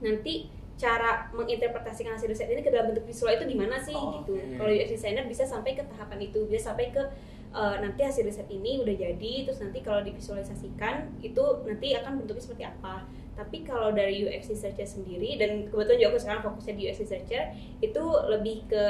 nanti 0.00 0.48
cara 0.80 1.28
menginterpretasikan 1.36 2.16
hasil 2.16 2.32
riset 2.32 2.48
ini 2.48 2.64
ke 2.64 2.72
dalam 2.72 2.88
bentuk 2.88 3.04
visual 3.04 3.36
itu 3.36 3.44
gimana 3.44 3.76
sih 3.76 3.92
Oh, 3.92 4.24
gitu. 4.24 4.32
oke. 4.40 4.56
Kalau 4.56 4.72
UX 4.72 4.88
designer 4.96 5.28
bisa 5.28 5.44
sampai 5.44 5.76
ke 5.76 5.84
tahapan 5.84 6.24
itu, 6.24 6.48
bisa 6.48 6.72
sampai 6.72 6.88
ke 6.88 7.04
eh, 7.52 7.76
nanti 7.84 8.00
hasil 8.00 8.24
riset 8.24 8.48
ini 8.48 8.80
udah 8.80 8.96
jadi, 8.96 9.32
terus 9.44 9.60
nanti 9.60 9.84
kalau 9.84 10.00
divisualisasikan 10.00 11.20
itu 11.20 11.44
nanti 11.68 11.92
akan 12.00 12.24
bentuknya 12.24 12.40
seperti 12.40 12.64
apa. 12.64 13.04
Tapi 13.36 13.60
kalau 13.68 13.92
dari 13.92 14.24
UX 14.24 14.48
researcher 14.48 14.88
sendiri 14.88 15.36
dan 15.36 15.68
kebetulan 15.68 16.00
juga 16.00 16.08
aku 16.16 16.20
sekarang 16.24 16.42
fokusnya 16.48 16.74
di 16.80 16.82
UX 16.88 16.96
researcher 17.04 17.44
itu 17.84 18.04
lebih 18.32 18.64
ke 18.64 18.82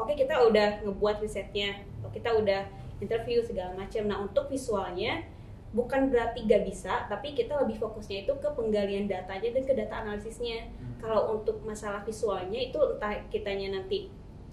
oke 0.00 0.16
kita 0.16 0.32
udah 0.48 0.80
ngebuat 0.80 1.20
risetnya, 1.20 1.84
kita 2.08 2.32
udah 2.32 2.64
interview 2.98 3.42
segala 3.42 3.74
macam. 3.74 4.02
Nah 4.06 4.18
untuk 4.22 4.50
visualnya 4.50 5.24
bukan 5.72 6.08
berarti 6.08 6.48
gak 6.48 6.64
bisa, 6.64 7.04
tapi 7.12 7.36
kita 7.36 7.60
lebih 7.60 7.76
fokusnya 7.76 8.24
itu 8.24 8.32
ke 8.40 8.48
penggalian 8.56 9.04
datanya 9.04 9.52
dan 9.52 9.62
ke 9.68 9.72
data 9.76 9.94
analisisnya. 10.00 10.72
Kalau 10.98 11.38
untuk 11.38 11.60
masalah 11.62 12.00
visualnya 12.02 12.58
itu 12.58 12.80
entah 12.96 13.20
kitanya 13.28 13.76
nanti 13.76 14.08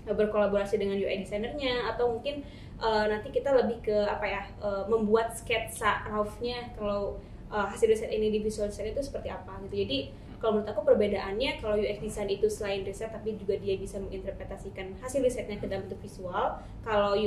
berkolaborasi 0.05 0.77
dengan 0.77 1.01
UI 1.01 1.25
designernya 1.25 1.89
atau 1.89 2.13
mungkin 2.13 2.45
eh, 2.77 3.05
nanti 3.09 3.33
kita 3.33 3.57
lebih 3.57 3.81
ke 3.81 3.97
apa 4.05 4.25
ya 4.27 4.43
eh, 4.61 4.83
membuat 4.85 5.33
sketsa 5.33 6.05
rough-nya 6.13 6.77
kalau 6.77 7.17
eh, 7.49 7.65
hasil 7.65 7.89
riset 7.89 8.13
ini 8.13 8.29
divisualisasikan 8.29 8.93
itu 8.93 9.01
seperti 9.01 9.33
apa 9.33 9.57
gitu. 9.65 9.81
Jadi 9.81 9.97
kalau 10.37 10.61
menurut 10.61 10.77
aku 10.77 10.81
perbedaannya 10.85 11.57
kalau 11.57 11.73
UX 11.73 11.97
design 12.05 12.29
itu 12.29 12.45
selain 12.51 12.85
riset 12.85 13.09
tapi 13.09 13.33
juga 13.33 13.57
dia 13.57 13.81
bisa 13.81 13.97
menginterpretasikan 13.97 14.93
hasil 15.01 15.25
risetnya 15.25 15.57
ke 15.57 15.65
dalam 15.65 15.89
bentuk 15.89 16.05
visual. 16.05 16.61
Kalau 16.85 17.17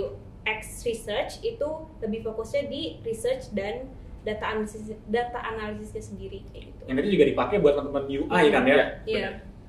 UX 0.48 0.82
research 0.88 1.44
itu 1.44 1.68
lebih 2.00 2.24
fokusnya 2.24 2.72
di 2.72 2.96
research 3.04 3.52
dan 3.52 3.84
data 4.24 4.44
analisis 4.56 4.96
data 5.06 5.38
analisisnya 5.38 6.02
sendiri 6.02 6.42
kayak 6.48 6.72
gitu. 6.72 6.82
Yang 6.88 6.96
tadi 7.04 7.08
juga 7.12 7.24
dipakai 7.28 7.56
buat 7.60 7.74
teman-teman 7.76 8.04
UI 8.08 8.44
kan 8.50 8.62
ya. 8.64 8.76
Iya. 9.04 9.28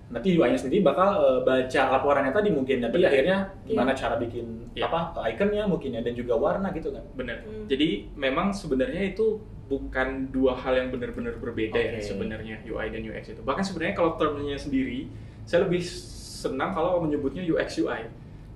Nanti 0.10 0.34
UI-nya 0.34 0.58
sendiri 0.58 0.82
bakal 0.82 1.10
eh, 1.22 1.40
baca 1.46 1.82
laporannya 1.94 2.34
tadi 2.34 2.50
mungkin. 2.50 2.82
Nanti 2.82 2.98
Benar. 2.98 3.10
akhirnya 3.14 3.38
gimana 3.68 3.92
cara 3.94 4.18
bikin 4.18 4.74
Iya. 4.74 4.90
apa 4.90 5.22
ikonnya 5.36 5.70
mungkin 5.70 5.94
ya 5.94 6.02
dan 6.02 6.18
juga 6.18 6.34
warna 6.34 6.74
gitu 6.74 6.90
kan. 6.90 7.06
Benar. 7.14 7.46
Hmm. 7.46 7.70
Jadi 7.70 8.10
memang 8.18 8.50
sebenarnya 8.50 9.14
itu 9.14 9.38
bukan 9.70 10.34
dua 10.34 10.58
hal 10.58 10.82
yang 10.82 10.90
benar-benar 10.90 11.38
berbeda 11.38 11.78
ya 11.78 12.02
Oke. 12.02 12.10
sebenarnya 12.10 12.66
UI 12.66 12.90
dan 12.90 13.06
UX 13.06 13.38
itu. 13.38 13.42
Bahkan 13.46 13.62
sebenarnya 13.62 13.94
kalau 13.94 14.18
termnya 14.18 14.58
sendiri, 14.58 15.06
saya 15.46 15.70
lebih 15.70 15.86
senang 15.86 16.74
kalau 16.74 17.06
menyebutnya 17.06 17.46
UX 17.46 17.78
UI. 17.78 18.10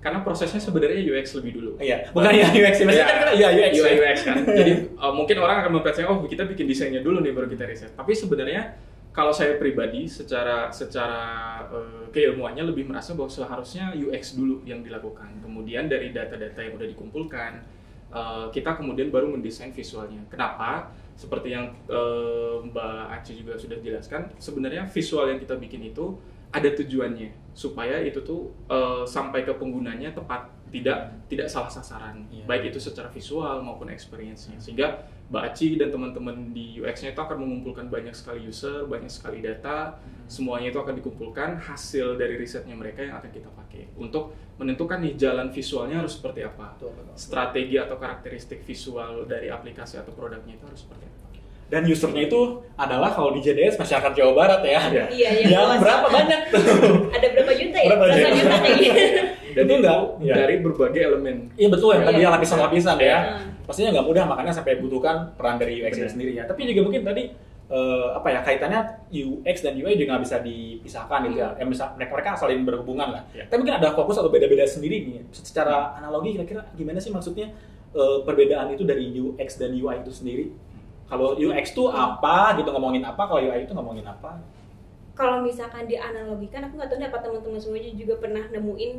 Karena 0.04 0.20
prosesnya 0.20 0.60
sebenarnya 0.60 1.00
UX 1.00 1.40
lebih 1.40 1.52
dulu. 1.56 1.72
Iya, 1.80 2.12
bukan 2.12 2.36
ya 2.36 2.52
UX 2.52 2.76
ya. 2.76 2.86
Maksudnya 2.86 3.08
Iya. 3.08 3.16
kan 3.24 3.28
iya 3.32 3.48
UX. 3.56 3.72
UI 3.80 3.94
UX 4.04 4.18
kan. 4.28 4.38
Jadi 4.44 4.72
uh, 5.00 5.14
mungkin 5.16 5.36
orang 5.40 5.64
akan 5.64 5.72
mempercayai 5.80 6.08
oh 6.12 6.20
kita 6.28 6.44
bikin 6.44 6.68
desainnya 6.68 7.00
dulu 7.00 7.24
nih 7.24 7.32
baru 7.32 7.48
kita 7.48 7.64
riset. 7.64 7.96
Tapi 7.96 8.12
sebenarnya 8.12 8.76
kalau 9.16 9.32
saya 9.32 9.56
pribadi 9.56 10.04
secara 10.10 10.68
secara 10.76 11.24
uh, 11.72 12.12
keilmuannya 12.12 12.68
lebih 12.68 12.84
merasa 12.92 13.16
bahwa 13.16 13.32
seharusnya 13.32 13.96
UX 13.96 14.36
dulu 14.36 14.60
yang 14.68 14.84
dilakukan. 14.84 15.40
Kemudian 15.40 15.88
dari 15.88 16.12
data-data 16.12 16.60
yang 16.60 16.76
udah 16.76 16.88
dikumpulkan 16.92 17.52
uh, 18.12 18.46
kita 18.52 18.76
kemudian 18.76 19.08
baru 19.08 19.32
mendesain 19.32 19.72
visualnya. 19.72 20.20
Kenapa? 20.28 20.92
Seperti 21.14 21.54
yang 21.54 21.70
uh, 21.88 22.58
Mbak 22.66 23.22
Aci 23.22 23.38
juga 23.38 23.54
sudah 23.54 23.78
jelaskan, 23.78 24.34
sebenarnya 24.42 24.90
visual 24.90 25.30
yang 25.30 25.38
kita 25.38 25.54
bikin 25.62 25.94
itu 25.94 26.18
ada 26.54 26.70
tujuannya 26.70 27.44
supaya 27.54 28.02
itu 28.06 28.22
tuh 28.22 28.54
uh, 28.70 29.02
sampai 29.06 29.46
ke 29.46 29.54
penggunanya 29.58 30.14
tepat 30.14 30.50
tidak 30.74 31.14
tidak 31.30 31.46
salah 31.50 31.70
sasaran. 31.70 32.26
Iya. 32.34 32.50
baik 32.50 32.74
itu 32.74 32.82
secara 32.82 33.06
visual 33.14 33.62
maupun 33.62 33.94
experience-nya. 33.94 34.58
Sehingga 34.58 35.06
Mbak 35.30 35.44
Aci 35.50 35.78
dan 35.78 35.94
teman-teman 35.94 36.50
di 36.50 36.82
UX-nya 36.82 37.14
itu 37.14 37.22
akan 37.22 37.38
mengumpulkan 37.46 37.94
banyak 37.94 38.14
sekali 38.14 38.50
user 38.50 38.90
banyak 38.90 39.10
sekali 39.10 39.46
data. 39.46 40.02
Semuanya 40.26 40.74
itu 40.74 40.82
akan 40.82 40.98
dikumpulkan 40.98 41.62
hasil 41.62 42.18
dari 42.18 42.42
risetnya 42.42 42.74
mereka 42.74 43.06
yang 43.06 43.22
akan 43.22 43.30
kita 43.30 43.50
pakai. 43.54 43.94
Untuk 43.98 44.34
menentukan 44.58 45.02
nih 45.06 45.14
jalan 45.14 45.54
visualnya 45.54 46.02
harus 46.02 46.18
seperti 46.18 46.42
apa. 46.42 46.74
Betul. 46.78 46.94
strategi 47.14 47.78
atau 47.78 48.02
karakteristik 48.02 48.66
visual 48.66 49.30
dari 49.30 49.54
aplikasi 49.54 50.02
atau 50.02 50.10
produknya 50.10 50.58
itu 50.58 50.66
harus 50.66 50.82
seperti 50.82 51.06
apa 51.06 51.33
Dan 51.70 51.90
usernya 51.90 52.24
itu 52.26 52.40
adalah 52.76 53.10
kalau 53.10 53.34
di 53.34 53.42
JDS 53.42 53.76
masyarakat 53.76 54.12
Jawa 54.14 54.32
Barat 54.36 54.62
ya. 54.62 54.82
Iya. 54.94 55.06
Iya, 55.10 55.30
iya. 55.42 55.46
Yang 55.58 55.82
berapa 55.82 56.08
banyak 56.08 56.40
tuh? 56.54 56.62
Ada 57.18 57.28
berapa 57.34 57.52
juta 57.58 57.78
ya? 57.82 57.90
Berapa 57.90 58.06
juta? 58.14 58.30
juta 58.30 58.56
kayak 58.62 58.78
gitu. 58.78 59.02
dan 59.54 59.64
Itu 59.70 59.74
enggak? 59.82 59.98
Iya. 60.22 60.34
dari 60.36 60.56
berbagai 60.62 61.02
elemen 61.02 61.38
Iya 61.54 61.68
betul 61.70 61.90
yang 61.94 62.06
tadi 62.06 62.20
Iya. 62.22 62.28
ya 62.30 62.36
lapisan-lapisan 62.38 62.98
ya. 63.02 63.18
Hmm. 63.22 63.50
Pastinya 63.64 63.90
nggak 63.96 64.06
mudah 64.06 64.24
makanya 64.28 64.54
sampai 64.54 64.78
butuhkan 64.78 65.16
peran 65.34 65.56
dari 65.58 65.82
UX 65.82 65.94
Benar. 65.98 66.12
sendiri 66.14 66.32
ya. 66.36 66.44
Tapi 66.46 66.60
juga 66.68 66.82
mungkin 66.84 67.02
tadi 67.02 67.24
eh, 67.74 68.08
apa 68.14 68.28
ya 68.30 68.40
kaitannya 68.44 68.82
UX 69.10 69.56
dan 69.64 69.74
UI 69.74 69.94
juga 69.96 70.14
nggak 70.14 70.24
bisa 70.30 70.38
dipisahkan 70.44 71.20
gitu 71.26 71.38
ya. 71.42 71.50
Yang 71.58 71.70
bisa 71.74 71.84
mereka 71.96 72.12
mereka 72.14 72.30
saling 72.38 72.62
berhubungan 72.68 73.10
lah. 73.18 73.24
Iya. 73.34 73.50
Tapi 73.50 73.58
mungkin 73.64 73.78
ada 73.82 73.90
fokus 73.96 74.20
atau 74.20 74.30
beda-beda 74.30 74.68
sendiri 74.68 75.10
nih. 75.10 75.26
Secara 75.32 75.98
analogi 75.98 76.38
kira-kira 76.38 76.70
gimana 76.76 77.02
sih 77.02 77.10
maksudnya 77.10 77.50
eh, 77.94 78.18
perbedaan 78.22 78.70
itu 78.70 78.84
dari 78.84 79.10
UX 79.16 79.58
dan 79.58 79.74
UI 79.74 80.02
itu 80.02 80.12
sendiri? 80.14 80.46
Kalau 81.14 81.38
UX 81.38 81.66
tuh 81.72 81.88
apa 81.88 82.36
gitu 82.56 82.70
ngomongin 82.70 83.04
apa? 83.04 83.22
Kalau 83.22 83.40
UI 83.40 83.62
itu 83.62 83.72
ngomongin 83.72 84.04
apa? 84.04 84.42
kalau 85.14 85.46
misalkan 85.46 85.86
dianalogikan 85.86 86.66
aku 86.66 86.74
nggak 86.74 86.90
tahu 86.90 86.98
apa 87.00 87.20
teman-teman 87.22 87.62
semuanya 87.62 87.94
juga 87.94 88.18
pernah 88.18 88.50
nemuin 88.50 88.92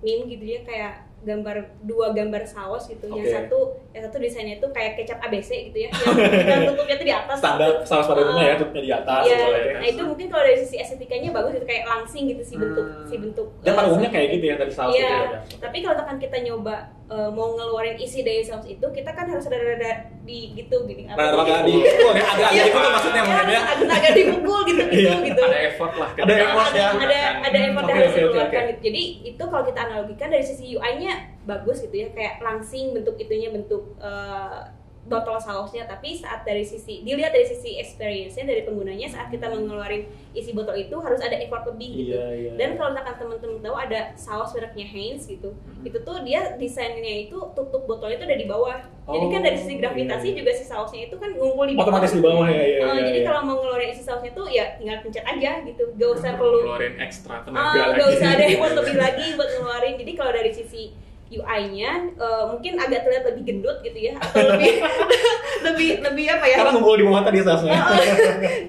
meme 0.00 0.24
gitu 0.26 0.40
ya 0.40 0.64
kayak 0.64 0.92
gambar 1.20 1.56
dua 1.84 2.16
gambar 2.16 2.48
saus 2.48 2.88
gitu 2.88 3.04
yang 3.06 3.20
Oke. 3.20 3.28
satu 3.28 3.58
yang 3.92 4.00
satu 4.00 4.16
desainnya 4.16 4.56
itu 4.56 4.64
kayak 4.72 4.96
kecap 4.96 5.20
ABC 5.20 5.68
gitu 5.68 5.84
ya 5.84 5.92
yang, 5.92 6.16
yang 6.48 6.62
tutupnya 6.64 6.96
tuh 6.96 7.04
di 7.04 7.12
atas 7.12 7.36
Standar 7.36 7.68
gitu. 7.68 7.84
saus 7.84 8.08
pada 8.08 8.20
umumnya 8.24 8.40
ya, 8.40 8.48
Ah. 8.48 8.56
tutupnya 8.56 8.80
di 8.80 8.92
atas. 8.96 9.22
Iya, 9.22 9.36
gitu 9.36 9.52
ya. 9.52 9.74
nah 9.76 9.88
itu 9.92 10.02
mungkin 10.08 10.26
kalau 10.26 10.42
dari 10.42 10.56
sisi 10.56 10.76
estetikanya 10.80 11.28
bagus 11.30 11.52
gitu 11.52 11.66
kayak 11.68 11.84
langsing 11.84 12.24
gitu 12.26 12.40
si 12.40 12.54
bentuk 12.56 12.86
Hmm. 12.88 13.04
si 13.04 13.14
bentuk 13.20 13.46
Dan 13.60 13.72
pada 13.76 13.84
eh, 13.84 13.90
umumnya 13.92 14.10
kayak 14.10 14.26
itu. 14.26 14.34
gitu 14.40 14.44
ya 14.48 14.54
tadi 14.56 14.72
saus 14.72 14.92
Iya, 14.96 15.04
gitu 15.04 15.12
ya. 15.12 15.40
tapi 15.60 15.76
kalau 15.84 15.94
misalkan 15.94 16.18
kita 16.18 16.36
nyoba 16.40 16.76
eh, 17.10 17.28
mau 17.28 17.52
ngeluarin 17.52 17.98
isi 17.98 18.22
dari 18.22 18.40
saus 18.40 18.62
itu, 18.64 18.86
kita 18.86 19.10
kan 19.10 19.26
harus 19.26 19.42
ada 19.44 19.58
rada 19.58 19.92
di 20.22 20.54
gitu 20.54 20.86
gini. 20.86 21.04
apa 21.04 21.18
Nah, 21.18 21.42
agak 21.42 21.60
di, 21.64 21.74
oh, 22.06 22.10
agak 22.10 22.28
agak 22.30 22.50
Iya. 22.50 22.62
gitu 22.64 22.78
tuh 22.78 22.90
maksudnya 22.90 23.22
mungkin 23.22 23.46
ya. 23.46 23.60
agak 23.66 23.90
agak 23.90 24.12
dipukul 24.14 24.60
gitu 24.62 24.82
gitu 24.84 25.00
Iya. 25.00 25.14
gitu. 25.20 25.42
ada 25.42 25.58
effort 25.66 25.94
lah 25.94 26.10
Ada 26.14 26.32
effort 26.40 26.72
ya. 26.72 26.86
ada 26.94 27.18
ada 27.42 27.58
effort 27.60 27.84
yang 27.84 27.98
harus 27.98 28.14
dikeluarkan 28.14 28.62
gitu. 28.70 28.80
Jadi 28.86 29.02
itu 29.26 29.42
kalau 29.42 29.64
kita 29.64 29.80
analogikan 29.82 30.28
dari 30.28 30.44
sisi 30.44 30.64
UI-nya 30.70 31.14
bagus 31.42 31.76
gitu 31.80 31.96
ya, 31.96 32.08
kayak 32.10 32.38
langsing 32.40 32.94
bentuk 32.94 33.16
itunya 33.16 33.50
bentuk 33.50 33.98
eh, 33.98 34.60
botol 35.02 35.36
sausnya 35.36 35.84
tapi 35.84 36.12
saat 36.12 36.44
dari 36.44 36.60
sisi 36.60 37.00
dilihat 37.00 37.32
dari 37.32 37.42
sisi 37.42 37.80
experience-nya 37.80 38.44
dari 38.44 38.62
penggunanya 38.62 39.08
saat 39.08 39.26
kita 39.26 39.48
mengeluarin 39.48 40.04
isi 40.30 40.52
botol 40.52 40.76
itu 40.76 40.92
harus 40.94 41.18
ada 41.18 41.34
effort 41.34 41.64
lebih 41.66 41.88
gitu 41.96 42.14
Iya, 42.14 42.26
iya. 42.30 42.50
dan 42.54 42.76
kalau 42.76 42.92
misalkan 42.92 43.16
teman-teman 43.16 43.58
tahu 43.60 43.76
ada 43.76 44.00
saus 44.14 44.52
mereknya 44.52 44.84
Heinz 44.84 45.24
gitu 45.24 45.50
Hmm. 45.50 45.82
itu 45.82 45.98
tuh 45.98 46.20
dia 46.20 46.52
desainnya 46.54 47.00
itu 47.22 47.32
tutup 47.50 47.88
botolnya 47.88 48.20
itu 48.20 48.26
ada 48.26 48.36
di 48.36 48.44
bawah 48.44 48.76
jadi 49.02 49.26
kan 49.26 49.40
Oh, 49.40 49.42
dari 49.42 49.56
sisi 49.56 49.74
gravitasi 49.74 50.20
iya, 50.22 50.30
iya. 50.30 50.38
juga 50.38 50.50
si 50.52 50.64
sausnya 50.64 51.00
itu 51.02 51.16
kan 51.16 51.30
ngumpul 51.32 51.64
di 51.64 51.72
bawah 51.72 51.88
otomatis 51.88 52.12
di 52.12 52.20
bawah 52.20 52.46
ya, 52.46 52.60
ya, 52.60 52.78
Uh, 52.80 52.92
ya, 52.92 53.02
jadi 53.02 53.18
ya. 53.18 53.26
kalau 53.26 53.40
mau 53.42 53.56
ngeluarin 53.58 53.90
isi 53.90 54.02
sausnya 54.02 54.30
tuh 54.30 54.46
ya 54.46 54.76
tinggal 54.76 55.00
pencet 55.00 55.24
aja 55.24 55.50
gitu 55.64 55.84
gak 55.90 56.10
usah 56.12 56.30
perlu 56.36 56.58
Ngeluarin 56.62 56.94
ekstra 56.98 57.36
tenaga 57.40 57.72
lagi. 57.82 57.96
gak 57.96 58.08
usah 58.12 58.28
ada 58.28 58.44
effort 58.46 58.72
lebih 58.78 58.96
lagi 58.96 59.26
buat 59.32 59.48
ngeluarin. 59.50 59.94
Jadi 59.96 60.12
kalau 60.12 60.30
dari 60.30 60.52
sisi 60.52 60.82
UI-nya 61.30 62.10
eh, 62.18 62.44
mungkin 62.50 62.74
agak 62.74 63.06
terlihat 63.06 63.24
lebih 63.30 63.42
gendut 63.46 63.78
gitu 63.86 63.98
ya 64.10 64.18
atau 64.18 64.50
lebih 64.50 64.82
lebih 65.66 65.90
lebih 66.02 66.26
apa 66.26 66.44
ya? 66.50 66.56
karena 66.58 66.72
ngumpul 66.74 66.98
di 66.98 67.04
bawah 67.06 67.22
tadi 67.22 67.38
sausnya 67.46 67.80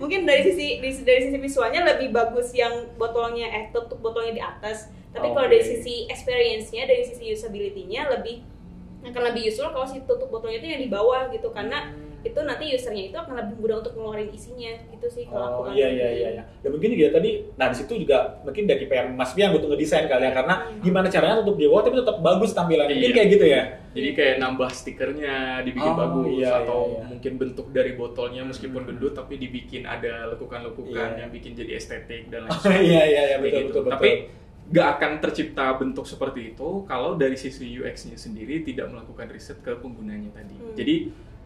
mungkin 0.01 0.29
dari 0.29 0.41
sisi 0.45 0.77
dari, 0.77 0.93
dari 1.01 1.19
sisi 1.25 1.37
visualnya 1.41 1.81
lebih 1.89 2.13
bagus 2.13 2.53
yang 2.53 2.93
botolnya 3.01 3.49
eh 3.49 3.73
tutup 3.73 3.97
botolnya 3.99 4.33
di 4.37 4.43
atas. 4.43 4.93
Tapi 5.11 5.27
kalau 5.35 5.43
Oke. 5.43 5.59
dari 5.59 5.65
sisi 5.67 6.07
experience-nya, 6.07 6.87
dari 6.87 7.03
sisi 7.03 7.35
usability-nya 7.35 8.07
lebih 8.15 8.47
akan 9.01 9.33
lebih 9.33 9.49
useful 9.49 9.73
kalau 9.73 9.87
si 9.89 9.99
tutup 10.05 10.29
botolnya 10.29 10.61
itu 10.61 10.67
yang 10.69 10.81
di 10.85 10.89
bawah 10.93 11.27
gitu 11.33 11.49
karena 11.49 11.89
itu 12.21 12.39
nanti 12.39 12.69
usernya 12.69 13.03
itu 13.03 13.17
akan 13.17 13.33
lebih 13.33 13.55
mudah 13.57 13.77
untuk 13.79 13.93
ngeluarin 13.93 14.29
isinya 14.29 14.69
gitu 14.87 15.07
sih 15.07 15.25
kalau 15.25 15.41
Oh 15.41 15.49
aku 15.63 15.73
iya 15.73 15.89
iya 15.89 16.09
iya 16.11 16.27
iya. 16.31 16.43
Dan 16.59 16.69
mungkin 16.71 16.93
juga 16.93 17.09
tadi, 17.11 17.29
nah 17.55 17.65
di 17.65 17.75
situ 17.75 17.93
juga 17.97 18.17
mungkin 18.41 18.63
dari 18.63 18.85
PR 18.85 19.09
Mas 19.09 19.31
Bian 19.31 19.49
butuh 19.49 19.67
ngedesain 19.67 20.05
kali 20.05 20.23
ya 20.23 20.31
karena 20.31 20.55
Hmm. 20.61 20.79
gimana 20.79 21.07
caranya 21.07 21.41
tutup 21.41 21.57
di 21.57 21.65
tapi 21.65 21.95
tetap 21.97 22.17
bagus 22.19 22.51
tampilannya. 22.51 22.93
Mungkin 22.93 23.09
Iya. 23.09 23.17
kayak 23.17 23.29
gitu 23.31 23.45
ya. 23.47 23.61
Jadi 23.91 24.09
kayak 24.13 24.35
nambah 24.37 24.69
stikernya 24.71 25.35
dibikin 25.61 25.91
Oh, 25.91 25.97
bagus 25.97 26.27
iya, 26.37 26.51
atau 26.59 26.79
iya, 26.79 26.93
iya. 26.93 27.03
mungkin 27.09 27.31
bentuk 27.35 27.67
dari 27.69 27.91
botolnya 27.93 28.41
meskipun 28.43 28.81
Hmm. 28.81 28.89
gendut 28.91 29.13
tapi 29.13 29.33
dibikin 29.35 29.83
ada 29.83 30.13
lekukan-lekukan 30.29 31.09
Iya. 31.11 31.19
yang 31.19 31.29
bikin 31.29 31.51
jadi 31.53 31.71
estetik 31.75 32.27
dan 32.27 32.45
lain 32.45 32.51
Oh, 32.53 32.59
sebagainya. 32.59 32.85
iya 32.85 33.01
iya 33.03 33.21
iya 33.25 33.35
Kayak 33.35 33.41
betul 33.41 33.49
gitu. 33.51 33.67
betul 33.67 33.81
betul. 33.81 33.93
Tapi 33.93 34.09
nggak 34.71 34.87
akan 34.89 35.11
tercipta 35.19 35.65
bentuk 35.75 36.05
seperti 36.05 36.41
itu 36.47 36.69
kalau 36.85 37.11
dari 37.13 37.35
sisi 37.35 37.67
UX-nya 37.73 38.15
sendiri 38.15 38.61
tidak 38.61 38.87
melakukan 38.87 39.27
riset 39.27 39.59
ke 39.59 39.73
penggunanya 39.75 40.31
tadi. 40.31 40.55
Hmm. 40.55 40.71
Jadi 40.73 40.95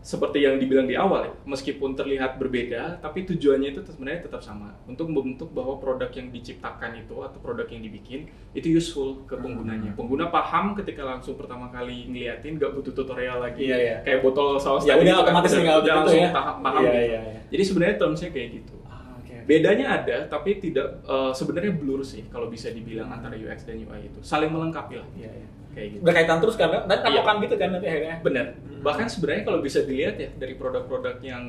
seperti 0.05 0.37
yang 0.39 0.61
dibilang 0.61 0.85
di 0.85 0.93
awal 0.93 1.25
ya, 1.25 1.33
meskipun 1.43 1.97
terlihat 1.97 2.37
berbeda, 2.37 3.01
tapi 3.01 3.25
tujuannya 3.25 3.73
itu 3.73 3.81
sebenarnya 3.81 4.21
tetap 4.23 4.37
sama 4.39 4.77
untuk 4.85 5.09
membentuk 5.09 5.49
bahwa 5.49 5.75
produk 5.75 6.05
yang 6.11 6.29
diciptakan 6.29 6.93
itu 6.95 7.15
atau 7.17 7.41
produk 7.41 7.65
yang 7.65 7.81
dibikin 7.81 8.29
itu 8.53 8.69
useful 8.71 9.25
ke 9.25 9.33
Hmm. 9.33 9.41
penggunanya. 9.41 9.91
Pengguna 9.91 10.29
paham 10.29 10.77
ketika 10.77 11.01
langsung 11.01 11.33
pertama 11.33 11.67
kali 11.67 12.05
ngeliatin, 12.05 12.55
nggak 12.55 12.71
butuh 12.71 12.93
tutorial 12.93 13.41
lagi. 13.41 13.65
Iya, 13.65 13.77
iya. 13.77 13.97
Kayak 13.99 14.21
botol 14.21 14.55
saus 14.55 14.85
Ya 14.85 14.93
tadi 14.93 15.01
udah 15.01 15.09
itu 15.09 15.17
kan 15.17 15.25
otomatis 15.25 15.51
tinggal 15.51 15.75
udah 15.75 15.81
gitu 15.83 15.97
langsung 15.97 16.21
ya. 16.21 16.29
paham, 16.29 16.55
paham 16.61 16.77
Iya, 16.77 16.85
gitu. 16.85 17.01
iya, 17.01 17.19
iya. 17.25 17.39
Jadi 17.49 17.63
sebenarnya 17.65 17.95
termsnya 17.97 18.29
kayak 18.29 18.49
gitu. 18.53 18.75
Ah. 18.85 19.17
Bedanya 19.43 19.85
ada, 19.95 20.17
tapi 20.27 20.49
tidak 20.59 20.87
eh, 21.01 21.31
sebenarnya 21.33 21.73
blur 21.73 22.01
sih 22.01 22.21
kalau 22.29 22.45
bisa 22.45 22.69
dibilang 22.69 23.09
antara 23.09 23.33
UX 23.33 23.65
dan 23.65 23.77
UI 23.77 24.05
itu 24.05 24.21
saling 24.21 24.49
melengkapi 24.49 24.95
lah 24.95 25.09
Iya, 25.13 25.33
iya. 25.33 25.47
Kayak 25.75 25.89
gitu. 25.99 26.01
Berkaitan 26.01 26.37
terus 26.39 26.55
kan, 26.55 26.71
dan 26.71 26.99
Iya. 27.03 27.21
kan 27.21 27.35
gitu 27.43 27.55
kan 27.59 27.69
nanti 27.75 27.87
akhirnya. 27.91 28.17
Benar. 28.23 28.45
Hmm. 28.55 28.81
Bahkan 28.81 29.07
sebenarnya 29.11 29.43
kalau 29.43 29.59
bisa 29.59 29.83
dilihat 29.83 30.15
ya 30.15 30.29
dari 30.33 30.55
produk-produk 30.55 31.19
yang 31.19 31.43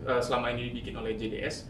eh, 0.00 0.20
selama 0.20 0.52
ini 0.52 0.70
dibikin 0.72 0.94
oleh 0.96 1.16
JDS 1.16 1.68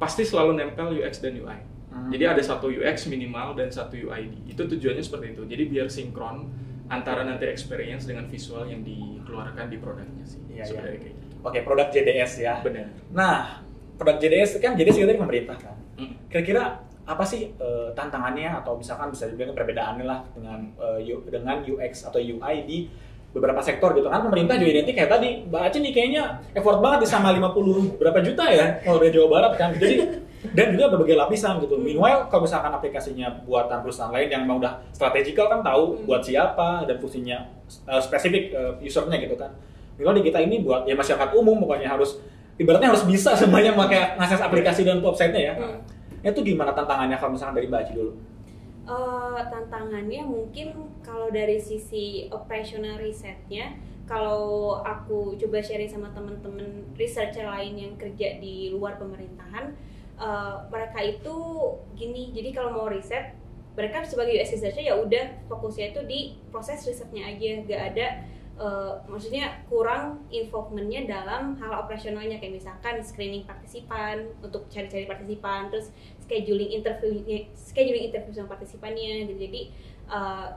pasti 0.00 0.24
selalu 0.24 0.56
nempel 0.56 0.96
UX 0.96 1.20
dan 1.20 1.36
UI. 1.36 1.60
Hmm. 1.92 2.08
Jadi 2.08 2.24
ada 2.24 2.42
satu 2.42 2.72
UX 2.72 3.04
minimal 3.12 3.52
dan 3.54 3.68
satu 3.68 4.00
UID. 4.00 4.48
Itu 4.48 4.64
tujuannya 4.64 5.04
seperti 5.04 5.36
itu. 5.36 5.42
Jadi 5.44 5.62
biar 5.68 5.86
sinkron 5.92 6.48
antara 6.90 7.22
nanti 7.22 7.46
experience 7.46 8.08
dengan 8.08 8.26
visual 8.26 8.66
yang 8.66 8.82
dikeluarkan 8.82 9.70
di 9.70 9.76
produknya 9.78 10.24
sih. 10.26 10.40
Iya, 10.50 10.64
sebenarnya 10.66 10.96
iya. 10.96 11.02
kayak 11.06 11.14
gitu. 11.14 11.34
Oke, 11.40 11.58
produk 11.62 11.88
JDS 11.92 12.32
ya. 12.42 12.54
Benar. 12.60 12.86
Nah, 13.14 13.62
produk 14.00 14.16
JDS 14.18 14.60
kan 14.60 14.74
JDS 14.74 14.96
itu 14.98 15.06
dari 15.06 15.20
pemerintah 15.20 15.56
kan. 15.60 15.76
Kira-kira 16.30 16.89
apa 17.04 17.22
sih 17.22 17.52
eh, 17.52 17.88
tantangannya? 17.92 18.50
Atau 18.56 18.74
misalkan 18.74 19.08
bisa 19.08 19.26
dibilang 19.26 19.52
perbedaannya 19.52 20.04
lah 20.04 20.20
dengan 20.32 20.58
eh, 20.76 21.10
U- 21.10 21.24
dengan 21.24 21.60
UX 21.60 22.04
atau 22.04 22.18
UI 22.18 22.56
di 22.64 22.78
beberapa 23.30 23.62
sektor 23.62 23.94
gitu. 23.94 24.06
Kan 24.06 24.22
pemerintah 24.22 24.56
juga 24.56 24.70
identik 24.72 24.94
kayak 24.96 25.10
tadi 25.10 25.28
Mbak 25.46 25.62
Aceh 25.62 25.78
nih 25.78 25.92
kayaknya 25.92 26.22
effort 26.50 26.78
banget 26.78 27.06
nih 27.06 27.10
sama 27.10 27.30
50 27.30 27.96
berapa 27.96 28.18
juta 28.20 28.42
ya 28.44 28.66
kalau 28.80 28.98
dari 28.98 29.10
Jawa 29.10 29.28
Barat 29.30 29.52
kan. 29.54 29.70
Jadi 29.72 29.96
dan 30.56 30.72
juga 30.72 30.88
berbagai 30.88 31.14
lapisan 31.14 31.60
gitu. 31.60 31.76
Meanwhile 31.76 32.26
kalau 32.26 32.42
misalkan 32.42 32.72
aplikasinya 32.72 33.28
buatan 33.44 33.80
perusahaan 33.80 34.10
lain 34.10 34.26
yang 34.26 34.42
memang 34.42 34.58
udah 34.58 34.72
strategikal 34.90 35.46
kan 35.46 35.60
tahu 35.60 35.94
Hmm. 35.94 36.04
buat 36.04 36.20
siapa 36.20 36.82
dan 36.84 36.96
fungsinya 36.96 37.38
eh, 37.86 38.00
spesifik 38.00 38.50
eh, 38.50 38.72
usernya 38.80 39.14
gitu 39.16 39.36
kan. 39.36 39.52
Meanwhile 39.94 40.18
di 40.18 40.26
kita 40.26 40.40
ini 40.40 40.60
buat 40.60 40.82
ya 40.82 40.96
masyarakat 40.96 41.30
umum 41.32 41.60
pokoknya 41.60 41.86
harus 41.88 42.18
ibaratnya 42.56 42.90
harus 42.90 43.04
bisa 43.04 43.36
semuanya 43.38 43.72
pakai 43.74 44.16
ngakses 44.16 44.40
aplikasi 44.40 44.82
dan 44.82 44.98
websitenya 44.98 45.42
ya. 45.44 45.54
Hmm. 45.54 45.78
Itu 46.28 46.40
gimana 46.44 46.76
tantangannya 46.76 47.16
kalau 47.16 47.32
misalkan 47.32 47.56
dari 47.56 47.66
Mbak 47.72 47.80
Aci 47.88 47.92
dulu? 47.96 48.12
Eh, 48.90 49.40
tantangannya 49.54 50.26
mungkin 50.26 50.74
kalau 50.98 51.30
dari 51.30 51.62
sisi 51.62 52.26
operational 52.26 52.98
risetnya 52.98 53.78
kalau 54.02 54.82
aku 54.82 55.38
coba 55.38 55.62
sharing 55.62 55.86
sama 55.86 56.10
teman-teman 56.10 56.90
researcher 56.98 57.46
lain 57.46 57.78
yang 57.78 57.94
kerja 57.94 58.42
di 58.42 58.74
luar 58.74 58.98
pemerintahan 58.98 59.78
eh, 60.18 60.56
mereka 60.74 60.98
itu 61.06 61.36
gini 61.94 62.34
jadi 62.34 62.50
kalau 62.50 62.70
mau 62.74 62.88
riset 62.90 63.30
mereka 63.78 64.02
sebagai 64.02 64.34
US 64.42 64.58
researcher 64.58 64.82
ya 64.82 64.98
udah 64.98 65.46
fokusnya 65.46 65.94
itu 65.94 66.00
di 66.10 66.20
proses 66.50 66.82
risetnya 66.82 67.30
aja 67.30 67.62
gak 67.70 67.82
ada 67.94 68.06
eh, 68.60 68.94
maksudnya 69.08 69.64
kurang 69.72 70.28
involvementnya 70.28 71.08
dalam 71.08 71.56
hal 71.56 71.80
operasionalnya. 71.80 72.36
Kayak 72.36 72.60
misalkan 72.60 73.00
screening 73.00 73.48
partisipan 73.48 74.28
untuk 74.44 74.68
cari-cari 74.68 75.08
partisipan 75.08 75.72
terus 75.72 75.88
scheduling 76.20 76.70
interviewnya 76.76 77.48
scheduling 77.56 78.12
interview 78.12 78.36
sama 78.36 78.54
partisipannya 78.54 79.26
gitu. 79.26 79.34
Jadi 79.40 79.60
uh, 80.12 80.52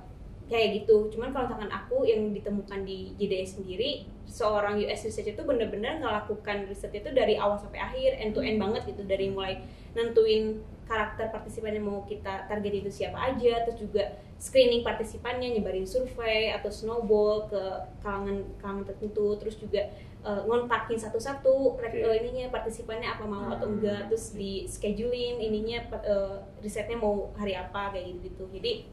kayak 0.51 0.83
gitu. 0.83 1.07
Cuman 1.15 1.31
kalau 1.31 1.47
misalkan 1.47 1.71
aku 1.71 2.03
yang 2.03 2.29
ditemukan 2.35 2.83
di 2.83 3.15
JDS 3.15 3.63
sendiri 3.63 4.05
seorang 4.27 4.81
US 4.83 5.07
researcher 5.07 5.33
itu 5.33 5.43
benar-benar 5.45 6.03
ngelakukan 6.03 6.67
riset 6.67 6.91
itu 6.93 7.09
dari 7.13 7.39
awal 7.39 7.55
sampai 7.55 7.79
akhir 7.79 8.19
end 8.19 8.35
to 8.35 8.41
end 8.43 8.59
banget 8.59 8.83
gitu. 8.91 9.07
Dari 9.07 9.31
mulai 9.31 9.63
nentuin 9.95 10.59
karakter 10.93 11.34
partisipan 11.34 11.73
yang 11.73 11.89
mau 11.89 12.06
kita 12.06 12.45
target 12.45 12.86
itu 12.86 12.89
siapa 12.93 13.17
aja 13.34 13.65
terus 13.65 13.82
juga 13.82 14.13
screening 14.38 14.86
partisipannya 14.86 15.58
nyebarin 15.58 15.89
survei 15.89 16.53
atau 16.53 16.69
snowball 16.69 17.49
ke 17.49 17.62
kalangan 18.06 18.45
kalangan 18.62 18.86
tertentu 18.93 19.34
terus 19.41 19.58
juga 19.58 19.89
uh, 20.21 20.45
ngontakin 20.45 21.01
satu-satu 21.01 21.82
Oke. 21.82 21.97
uh, 21.97 22.13
ininya 22.13 22.53
partisipannya 22.53 23.10
apa 23.10 23.25
mau 23.25 23.49
atau 23.49 23.65
Hmm. 23.65 23.82
enggak 23.82 24.13
terus 24.13 24.38
di 24.38 24.69
scheduling 24.69 25.41
ininya 25.41 25.82
uh, 26.06 26.38
risetnya 26.62 27.01
mau 27.01 27.34
hari 27.34 27.58
apa 27.58 27.89
kayak 27.89 28.13
gitu 28.21 28.21
gitu 28.29 28.43
jadi 28.53 28.86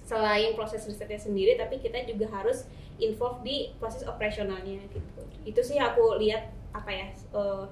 selain 0.00 0.56
proses 0.56 0.80
risetnya 0.88 1.20
sendiri 1.20 1.60
tapi 1.60 1.76
kita 1.80 2.08
juga 2.08 2.32
harus 2.32 2.64
involve 2.96 3.44
di 3.44 3.76
proses 3.76 4.08
operasionalnya 4.08 4.80
gitu 4.88 5.22
itu 5.44 5.60
sih 5.60 5.76
aku 5.76 6.16
lihat 6.16 6.48
apa 6.72 6.88
ya 6.88 7.06
uh, 7.36 7.68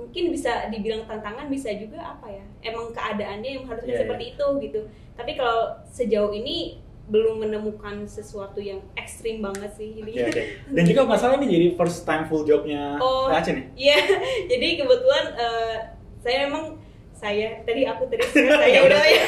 mungkin 0.00 0.32
bisa 0.32 0.72
dibilang 0.72 1.04
tantangan 1.04 1.52
bisa 1.52 1.68
juga 1.76 2.00
apa 2.16 2.26
ya 2.32 2.44
emang 2.64 2.88
keadaannya 2.96 3.50
yang 3.60 3.64
harusnya 3.68 3.94
Iya, 3.94 4.00
seperti 4.08 4.24
itu 4.32 4.46
gitu 4.64 4.80
tapi 5.12 5.36
kalau 5.36 5.76
sejauh 5.92 6.32
ini 6.32 6.80
belum 7.10 7.42
menemukan 7.42 8.06
sesuatu 8.06 8.62
yang 8.62 8.78
ekstrim 8.94 9.42
banget 9.42 9.68
sih 9.74 9.98
jadi 9.98 10.10
Oke, 10.14 10.30
oke. 10.30 10.42
Dan 10.78 10.82
juga 10.86 11.00
nggak 11.10 11.20
salah 11.20 11.36
ini 11.42 11.46
jadi 11.50 11.66
first 11.74 12.06
time 12.06 12.24
full 12.24 12.46
jobnya 12.46 12.96
Oh. 13.02 13.26
Aceh 13.28 13.50
nih. 13.50 13.66
Iya, 13.74 13.98
jadi 14.56 14.68
kebetulan 14.78 15.24
eh, 15.34 15.76
saya 16.22 16.46
memang 16.46 16.78
saya 17.10 17.60
tadi 17.66 17.82
aku 17.84 18.06
tadi 18.08 18.22
saya 18.62 18.80
udah 18.86 19.02
ya. 19.04 19.24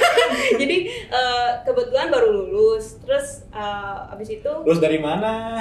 jadi 0.56 0.76
eh, 1.10 1.50
kebetulan 1.66 2.08
baru 2.08 2.30
lulus, 2.30 3.02
terus 3.02 3.50
eh, 3.50 4.12
abis 4.14 4.38
itu 4.38 4.52
Terus 4.62 4.78
dari 4.78 5.02
mana? 5.02 5.58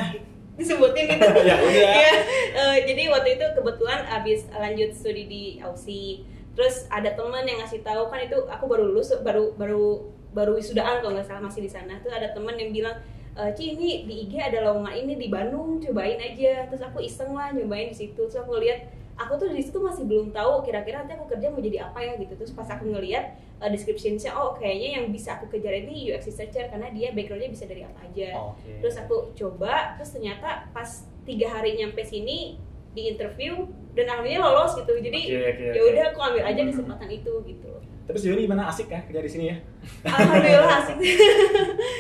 Disebutin 0.62 1.06
gitu. 1.10 1.28
Ya 1.50 1.56
udah. 1.58 1.92
Iya, 1.98 2.14
eh, 2.54 2.78
jadi 2.86 3.04
waktu 3.10 3.42
itu 3.42 3.46
kebetulan 3.58 4.06
abis 4.08 4.46
lanjut 4.54 4.90
studi 4.94 5.26
di 5.26 5.44
Aussie, 5.60 6.24
terus 6.54 6.86
ada 6.88 7.12
teman 7.18 7.44
yang 7.44 7.60
ngasih 7.66 7.82
tahu 7.82 8.08
kan 8.08 8.22
itu 8.22 8.38
aku 8.48 8.70
baru 8.70 8.88
lulus, 8.88 9.12
baru 9.26 9.58
baru 9.58 10.14
baru 10.32 10.56
wisudaan 10.56 11.04
kalau 11.04 11.18
nggak 11.18 11.28
salah 11.28 11.44
masih 11.44 11.66
di 11.66 11.72
sana. 11.72 12.00
Terus 12.00 12.14
ada 12.16 12.32
teman 12.32 12.56
yang 12.56 12.72
bilang 12.72 12.96
e, 13.36 13.42
Ci 13.56 13.76
ini 13.76 14.08
di 14.08 14.28
IG 14.28 14.34
ada 14.40 14.64
lowongan 14.64 14.96
ini 14.96 15.14
di 15.16 15.28
Bandung 15.32 15.80
cobain 15.80 16.20
aja 16.20 16.68
terus 16.68 16.84
aku 16.84 17.00
iseng 17.04 17.32
lah 17.36 17.52
nyobain 17.56 17.92
di 17.92 17.98
situ 17.98 18.28
terus 18.28 18.40
aku 18.40 18.60
lihat 18.60 18.92
aku 19.26 19.38
tuh 19.38 19.48
di 19.54 19.62
situ 19.62 19.78
masih 19.78 20.04
belum 20.10 20.34
tahu 20.34 20.66
kira-kira 20.66 21.06
nanti 21.06 21.14
aku 21.14 21.30
kerja 21.30 21.54
mau 21.54 21.62
jadi 21.62 21.78
apa 21.86 22.00
ya 22.02 22.14
gitu 22.18 22.34
terus 22.34 22.52
pas 22.52 22.68
aku 22.70 22.90
ngelihat 22.90 23.38
uh, 23.62 23.70
description-nya 23.70 24.34
oh 24.34 24.58
kayaknya 24.58 25.02
yang 25.02 25.06
bisa 25.14 25.38
aku 25.38 25.46
kejar 25.54 25.74
ini 25.78 26.10
UX 26.10 26.26
researcher 26.26 26.66
karena 26.68 26.90
dia 26.90 27.14
backgroundnya 27.14 27.52
bisa 27.54 27.70
dari 27.70 27.86
apa 27.86 28.00
aja 28.02 28.30
Oke. 28.52 28.82
terus 28.82 28.96
aku 28.98 29.16
coba 29.38 29.96
terus 30.00 30.12
ternyata 30.18 30.66
pas 30.74 31.06
tiga 31.24 31.48
hari 31.54 31.78
nyampe 31.78 32.02
sini 32.02 32.58
di 32.92 33.02
interview 33.08 33.70
dan 33.96 34.08
alhamdulillah 34.10 34.52
lolos 34.52 34.74
gitu 34.76 34.94
jadi 35.00 35.22
Oke, 35.32 35.48
oke, 35.48 35.64
ya 35.78 35.82
udah 35.86 36.04
aku 36.12 36.20
ambil 36.20 36.44
aja 36.44 36.62
kesempatan 36.68 37.10
itu 37.12 37.34
gitu 37.48 37.72
Tapi 38.02 38.18
sejauh 38.18 38.36
ini 38.36 38.44
gimana 38.50 38.68
asik 38.68 38.92
ya 38.92 39.00
kerja 39.08 39.22
di 39.24 39.32
sini 39.32 39.46
ya? 39.54 39.58
alhamdulillah 40.04 40.76
asik 40.84 40.98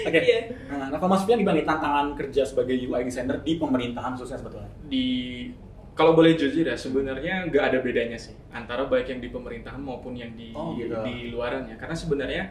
Oke. 0.01 0.19
Iya. 0.19 0.39
Nah, 0.67 0.89
nah, 0.91 0.97
kalau 0.97 1.13
Mas 1.13 1.23
Fian 1.23 1.39
gimana 1.39 1.61
nih 1.61 1.67
tantangan 1.67 2.07
kerja 2.17 2.41
sebagai 2.43 2.75
UI 2.75 3.05
designer 3.05 3.39
di 3.39 3.55
pemerintahan 3.55 4.17
khususnya 4.17 4.41
sebetulnya? 4.41 4.71
di 4.91 5.05
kalau 6.01 6.17
boleh 6.17 6.33
jujur 6.33 6.65
ya 6.65 6.73
sebenarnya 6.73 7.45
nggak 7.45 7.61
ada 7.61 7.77
bedanya 7.85 8.17
sih 8.17 8.33
antara 8.49 8.89
baik 8.89 9.13
yang 9.13 9.21
di 9.21 9.29
pemerintahan 9.29 9.77
maupun 9.77 10.17
yang 10.17 10.33
di 10.33 10.49
Oh, 10.57 10.73
gitu. 10.73 10.97
di 11.05 11.29
luarannya 11.29 11.77
karena 11.77 11.93
sebenarnya 11.93 12.43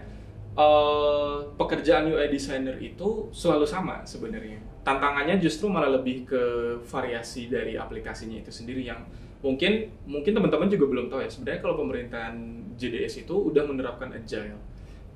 eh, 0.55 1.37
pekerjaan 1.59 2.07
UI 2.15 2.31
designer 2.31 2.79
itu 2.79 3.27
selalu 3.35 3.67
sama 3.67 4.07
sebenarnya 4.07 4.63
tantangannya 4.87 5.43
justru 5.43 5.67
malah 5.67 5.99
lebih 5.99 6.31
ke 6.31 6.43
variasi 6.87 7.51
dari 7.51 7.75
aplikasinya 7.75 8.39
itu 8.39 8.55
sendiri 8.55 8.87
yang 8.87 9.03
mungkin 9.43 9.91
mungkin 10.07 10.31
teman-teman 10.37 10.71
juga 10.71 10.87
belum 10.87 11.07
tahu 11.11 11.27
ya 11.27 11.31
sebenarnya 11.33 11.61
kalau 11.61 11.75
pemerintahan 11.83 12.35
JDS 12.79 13.27
itu 13.27 13.35
udah 13.35 13.67
menerapkan 13.67 14.15
agile 14.15 14.57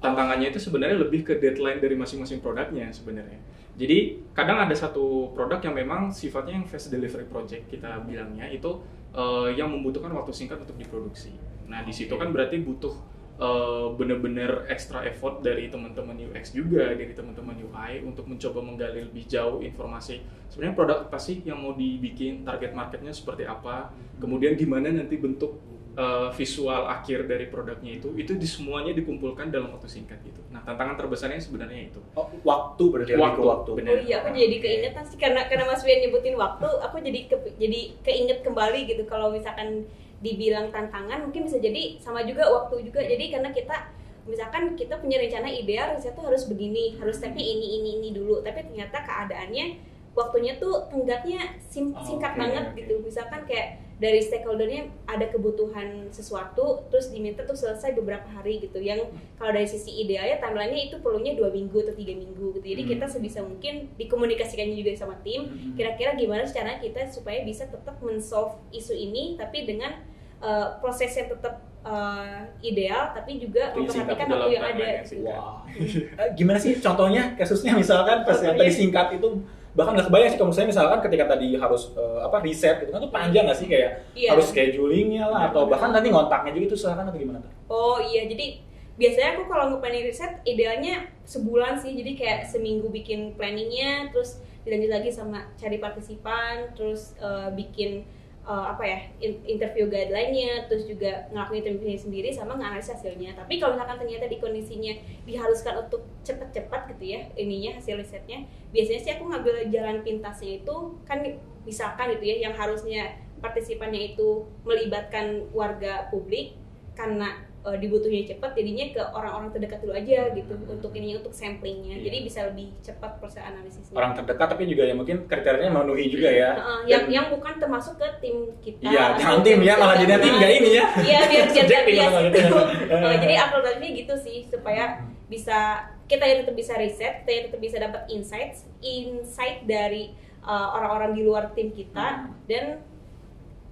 tantangannya 0.04 0.52
itu 0.52 0.60
sebenarnya 0.60 1.00
lebih 1.00 1.24
ke 1.24 1.40
deadline 1.40 1.80
dari 1.80 1.96
masing-masing 1.96 2.44
produknya 2.44 2.92
sebenarnya. 2.92 3.40
Jadi 3.74 4.22
kadang 4.30 4.62
ada 4.62 4.74
satu 4.74 5.34
produk 5.34 5.58
yang 5.58 5.74
memang 5.74 6.14
sifatnya 6.14 6.62
yang 6.62 6.66
fast 6.66 6.94
delivery 6.94 7.26
project 7.26 7.66
kita 7.66 8.06
bilangnya 8.06 8.46
itu 8.46 8.78
eh, 9.10 9.58
yang 9.58 9.70
membutuhkan 9.74 10.14
waktu 10.14 10.30
singkat 10.30 10.62
untuk 10.62 10.78
diproduksi. 10.78 11.34
Nah 11.66 11.82
di 11.82 11.90
situ 11.90 12.14
kan 12.14 12.30
berarti 12.30 12.62
butuh 12.62 12.94
eh, 13.42 13.87
bener-bener 13.98 14.70
extra 14.70 15.02
effort 15.02 15.42
dari 15.42 15.66
teman-teman 15.66 16.14
UX 16.14 16.54
juga 16.54 16.94
dari 16.94 17.14
teman-teman 17.18 17.58
UI 17.58 18.06
untuk 18.06 18.30
mencoba 18.30 18.62
menggali 18.62 19.10
lebih 19.10 19.26
jauh 19.26 19.58
informasi 19.58 20.22
sebenarnya 20.54 20.74
produk 20.78 20.98
apa 21.10 21.18
sih 21.18 21.42
yang 21.42 21.58
mau 21.58 21.74
dibikin 21.74 22.46
target 22.46 22.78
marketnya 22.78 23.10
seperti 23.10 23.42
apa 23.42 23.90
kemudian 24.22 24.54
gimana 24.54 24.87
nanti 24.94 25.18
bentuk 25.18 25.58
uh, 25.94 26.28
visual 26.35 26.87
akhir 26.90 27.26
dari 27.30 27.46
produknya 27.48 27.98
itu 28.02 28.11
itu 28.18 28.35
di 28.35 28.46
semuanya 28.46 28.92
dikumpulkan 28.94 29.50
dalam 29.50 29.74
waktu 29.74 29.87
singkat 29.90 30.18
gitu. 30.26 30.42
Nah 30.50 30.62
tantangan 30.66 30.98
terbesarnya 30.98 31.38
sebenarnya 31.38 31.90
itu. 31.90 32.00
Oh, 32.18 32.26
waktu 32.42 32.85
berarti 32.90 33.12
ke 33.14 33.42
waktu. 33.42 33.70
benar. 33.78 33.92
Oh 33.94 34.00
iya, 34.02 34.16
aku 34.22 34.35
jadi 34.35 34.57
keingetan 34.59 35.04
sih 35.07 35.18
karena 35.18 35.46
karena 35.46 35.64
Mas 35.66 35.83
Wian 35.87 36.02
nyebutin 36.02 36.35
waktu, 36.35 36.68
aku 36.83 36.96
jadi 37.02 37.20
ke, 37.30 37.37
jadi 37.59 37.80
keinget 38.02 38.38
kembali 38.42 38.80
gitu 38.90 39.02
kalau 39.07 39.30
misalkan 39.30 39.87
dibilang 40.24 40.72
tantangan 40.72 41.20
mungkin 41.28 41.44
bisa 41.44 41.61
jadi 41.61 42.00
sama 42.00 42.24
juga 42.24 42.48
waktu 42.48 42.87
juga. 42.90 43.04
Jadi 43.04 43.30
karena 43.30 43.50
kita 43.54 43.76
misalkan 44.24 44.72
kita 44.72 44.96
punya 44.98 45.20
rencana 45.20 45.52
ideal 45.52 45.92
riset 45.94 46.16
tuh 46.16 46.24
harus 46.24 46.48
begini, 46.48 46.96
harus 46.96 47.20
stepnya 47.20 47.44
ini 47.44 47.78
ini 47.83 47.90
ini 48.00 48.09
dulu, 48.16 48.40
tapi 48.40 48.64
ternyata 48.64 49.04
keadaannya 49.04 49.76
waktunya 50.16 50.57
tuh 50.57 50.88
tenggatnya 50.88 51.59
Oh, 51.74 52.00
singkat 52.07 52.33
oke, 52.33 52.40
banget 52.40 52.64
oke. 52.72 52.78
gitu. 52.80 52.94
Misalkan 53.04 53.44
kayak 53.44 53.83
dari 53.94 54.18
stakeholdernya 54.18 54.90
ada 55.07 55.30
kebutuhan 55.30 56.11
sesuatu, 56.11 56.83
terus 56.90 57.14
diminta 57.14 57.46
tuh 57.46 57.54
selesai 57.54 57.94
beberapa 57.94 58.26
hari 58.26 58.59
gitu. 58.59 58.83
Yang 58.83 59.14
kalau 59.38 59.54
dari 59.54 59.70
sisi 59.70 60.02
idealnya 60.02 60.42
timelinenya 60.42 60.90
itu 60.90 60.96
perlunya 60.98 61.38
dua 61.38 61.54
minggu 61.54 61.78
atau 61.78 61.94
tiga 61.94 62.14
minggu 62.18 62.59
gitu. 62.59 62.66
Jadi 62.74 62.83
Hmm. 62.83 62.90
kita 62.96 63.07
sebisa 63.07 63.40
mungkin 63.46 63.94
dikomunikasikannya 63.94 64.74
juga 64.74 64.90
sama 64.98 65.14
tim. 65.22 65.46
Hmm. 65.46 65.78
Kira-kira 65.78 66.18
gimana 66.18 66.42
cara 66.42 66.83
kita 66.83 67.07
supaya 67.07 67.46
bisa 67.46 67.70
tetap 67.70 67.94
men-solve 68.02 68.59
isu 68.74 68.94
ini, 68.98 69.38
tapi 69.38 69.62
dengan 69.62 69.94
uh, 70.42 70.76
proses 70.83 71.14
yang 71.14 71.30
tetap 71.30 71.62
uh, 71.87 72.50
ideal, 72.61 73.14
tapi 73.14 73.38
juga 73.38 73.72
memperhatikan 73.72 74.26
waktu 74.26 74.50
yang 74.59 74.64
ada. 74.74 74.87
gitu. 75.07 75.22
Wah. 75.22 75.62
Eh, 75.74 76.28
gimana 76.35 76.59
sih 76.59 76.78
contohnya 76.83 77.38
kasusnya 77.38 77.78
misalkan 77.78 78.26
pas 78.26 78.38
yang 78.42 78.59
tadi 78.59 78.72
singkat 78.74 79.22
itu 79.22 79.28
bahkan 79.74 79.92
nggak 79.94 80.06
kebayang 80.06 80.30
sih 80.30 80.38
kalau 80.38 80.50
misalnya 80.54 80.70
misalkan 80.70 80.98
ketika 81.02 81.24
tadi 81.34 81.46
harus 81.58 81.82
eh, 81.92 82.18
apa 82.22 82.37
riset 82.40 82.76
gitu 82.82 82.90
kan 82.94 83.00
tuh 83.02 83.10
panjang 83.10 83.42
nggak 83.46 83.58
sih 83.58 83.66
kayak 83.66 83.90
Iya. 84.14 84.28
harus 84.34 84.46
schedulingnya 84.48 85.26
lah 85.26 85.40
Iya, 85.40 85.48
atau 85.50 85.62
bahkan 85.66 85.90
nanti 85.90 86.08
ngontaknya 86.08 86.54
juga 86.54 86.66
itu 86.70 86.76
silakan 86.78 87.10
atau 87.10 87.18
gimana 87.18 87.38
tuh? 87.42 87.50
Oh 87.66 87.98
iya, 87.98 88.24
jadi 88.24 88.62
biasanya 88.94 89.28
aku 89.34 89.42
kalau 89.50 89.64
nge-planning 89.74 90.06
riset 90.06 90.32
idealnya 90.46 90.94
sebulan 91.26 91.74
sih. 91.74 91.90
Jadi 91.92 92.14
kayak 92.14 92.46
seminggu 92.46 92.87
bikin 92.88 93.34
planningnya, 93.34 94.14
terus 94.14 94.38
dilanjut 94.62 94.90
lagi 94.94 95.10
sama 95.10 95.50
cari 95.58 95.82
partisipan, 95.82 96.70
terus 96.78 97.18
uh, 97.18 97.50
bikin 97.50 98.06
uh, 98.44 98.76
apa 98.76 98.85
ya 98.85 98.98
in- 99.24 99.42
interview 99.44 99.88
guideline-nya, 99.88 100.68
terus 100.68 100.85
juga 100.87 101.28
ngelakuin 101.33 101.64
interviewnya 101.64 102.00
sendiri 102.00 102.28
sama 102.30 102.57
nganalisis 102.57 103.00
hasilnya. 103.00 103.35
Tapi 103.35 103.59
kalau 103.59 103.76
misalkan 103.76 103.98
ternyata 104.04 104.26
di 104.28 104.38
kondisinya 104.38 104.94
diharuskan 105.24 105.74
untuk 105.88 106.04
cepet-cepet 106.22 106.80
gitu 106.96 107.04
ya 107.04 107.20
ininya 107.40 107.80
hasil 107.80 107.98
risetnya, 107.98 108.44
biasanya 108.70 109.00
sih 109.00 109.12
aku 109.16 109.24
ngambil 109.28 109.54
jalan 109.72 110.04
pintasnya 110.04 110.62
itu 110.62 110.76
kan 111.09 111.18
misalkan 111.64 112.12
gitu 112.16 112.24
ya 112.28 112.37
yang 112.48 112.54
harusnya 112.54 113.16
partisipannya 113.40 114.16
itu 114.16 114.48
melibatkan 114.64 115.48
warga 115.52 116.09
publik 116.09 116.57
karena 116.96 117.44
uh, 117.64 117.74
dibutuhnya 117.74 118.22
cepat 118.27 118.53
jadinya 118.53 118.87
ke 118.90 119.03
orang-orang 119.11 119.48
terdekat 119.50 119.81
dulu 119.81 119.92
aja 119.92 120.31
gitu 120.31 120.53
untuk 120.62 120.92
ininya 120.92 121.16
untuk 121.18 121.33
samplingnya 121.33 121.96
Iya. 121.96 122.05
jadi 122.05 122.16
bisa 122.22 122.40
lebih 122.44 122.70
cepat 122.79 123.16
proses 123.16 123.40
analisisnya 123.40 123.92
Orang 123.92 124.12
terdekat 124.14 124.46
tapi 124.46 124.64
juga 124.64 124.85
ya 124.85 124.92
mungkin 124.92 125.24
kriterianya 125.24 125.68
memenuhi 125.70 126.07
juga 126.07 126.29
ya. 126.29 126.50
Heeh, 126.55 126.79
yang 126.87 127.03
Dan- 127.03 127.11
yang 127.11 127.27
bukan 127.31 127.55
termasuk 127.57 127.96
ke 127.96 128.09
tim 128.18 128.37
kita 128.61 128.85
Iya, 128.85 129.05
jangan 129.16 129.40
tim 129.40 129.59
ya, 129.61 129.74
malah 129.74 129.96
jadi 129.96 130.12
tim 130.14 130.35
nggak 130.35 130.53
ini 130.55 130.70
ya. 130.70 130.85
iya 131.00 131.18
biar 131.22 131.27
biar 131.27 131.42
nggak 131.42 131.55
Subjektif 131.57 131.85
bias 131.88 132.07
malah 132.07 132.22
itu 132.22 132.38
gitu. 132.38 132.59
Eh, 133.05 133.16
jadi 133.18 133.35
alternatifnya 133.40 133.90
gitu 133.96 134.14
sih 134.20 134.37
supaya 134.44 134.85
bisa 135.24 135.59
kita 136.05 136.20
ya 136.22 136.35
tetap 136.38 136.53
bisa 136.53 136.77
riset 136.77 137.24
kita 137.24 137.31
ya 137.31 137.40
tetap 137.48 137.59
bisa 137.59 137.77
dapat 137.79 138.03
insights 138.09 138.68
insight 138.79 139.64
dari 139.64 140.12
uh, 140.40 140.68
orang-orang 140.70 141.11
di 141.12 141.22
luar 141.22 141.48
tim 141.50 141.68
kita 141.70 142.07
Hmm. 142.20 142.37
dan 142.44 142.64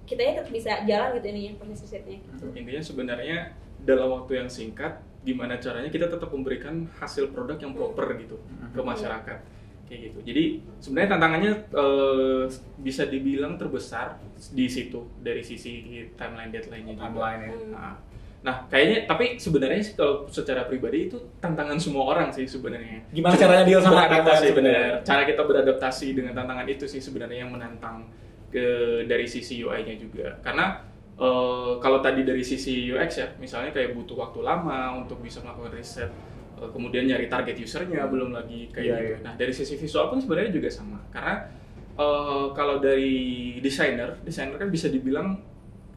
kita 0.03 0.21
ya 0.21 0.33
tetap 0.35 0.51
bisa 0.51 0.73
jalan 0.83 1.15
gitu 1.15 1.27
ininya 1.27 1.53
proses 1.57 1.81
risetnya 1.83 2.19
gitu. 2.19 2.45
Intinya 2.51 2.83
sebenarnya 2.83 3.39
dalam 3.83 4.09
waktu 4.23 4.43
yang 4.43 4.49
singkat 4.49 5.03
gimana 5.23 5.59
caranya 5.63 5.91
kita 5.91 6.11
tetap 6.11 6.31
memberikan 6.35 6.91
hasil 6.99 7.31
produk 7.31 7.55
yang 7.59 7.73
proper 7.75 8.19
gitu 8.19 8.43
ke 8.75 8.81
masyarakat 8.83 9.39
kayak 9.87 10.01
gitu. 10.09 10.19
Jadi 10.25 10.45
sebenarnya 10.81 11.11
tantangannya 11.15 11.53
eh, 11.69 12.45
bisa 12.81 13.07
dibilang 13.07 13.61
terbesar 13.61 14.19
di 14.51 14.67
situ 14.67 15.05
dari 15.21 15.45
sisi 15.45 16.03
timeline 16.17 16.51
deadline-nya 16.51 16.95
juga. 16.97 17.03
timeline 17.07 17.41
ya. 17.45 17.53
Nah, 17.71 17.95
nah, 18.43 18.57
kayaknya 18.73 18.99
tapi 19.05 19.37
sebenarnya 19.37 19.81
sih 19.85 19.95
kalau 19.95 20.27
secara 20.33 20.65
pribadi 20.65 21.13
itu 21.13 21.19
tantangan 21.39 21.77
semua 21.77 22.09
orang 22.09 22.33
sih 22.33 22.49
sebenarnya. 22.49 23.05
Gimana 23.13 23.37
caranya 23.37 23.65
deal 23.69 23.85
sama 23.85 24.09
beradaptasi 24.09 24.17
timeline 24.17 24.51
sebenarnya? 24.51 24.87
benar. 24.89 25.07
Cara 25.07 25.23
kita 25.29 25.43
beradaptasi 25.45 26.07
dengan 26.17 26.33
tantangan 26.35 26.67
itu 26.67 26.85
sih 26.89 27.01
sebenarnya 27.05 27.39
yang 27.47 27.53
menantang 27.53 28.09
ke 28.49 28.67
dari 29.05 29.29
sisi 29.29 29.61
UI-nya 29.61 29.95
juga. 30.01 30.41
Karena 30.41 30.92
eh, 31.23 31.73
kalau 31.79 31.99
tadi 31.99 32.23
dari 32.23 32.43
sisi 32.43 32.91
UX 32.91 33.11
ya, 33.17 33.29
misalnya 33.39 33.71
kayak 33.71 33.95
butuh 33.95 34.19
waktu 34.19 34.43
lama 34.43 34.99
untuk 34.99 35.19
bisa 35.19 35.39
melakukan 35.39 35.71
riset, 35.73 36.11
eh, 36.57 36.69
kemudian 36.69 37.07
nyari 37.07 37.27
target 37.27 37.55
usernya, 37.57 38.03
belum 38.07 38.35
lagi 38.35 38.67
kayak 38.69 38.83
Iya, 38.85 38.97
gitu. 38.99 39.07
iya. 39.09 39.19
Nah 39.23 39.33
dari 39.35 39.53
sisi 39.53 39.75
visual 39.77 40.11
pun 40.11 40.19
sebenarnya 40.19 40.51
juga 40.51 40.69
sama. 40.69 40.99
Karena 41.09 41.47
eh, 41.93 42.47
kalau 42.53 42.77
dari 42.79 43.15
desainer, 43.59 44.19
desainer 44.21 44.57
kan 44.57 44.67
bisa 44.67 44.89
dibilang 44.89 45.39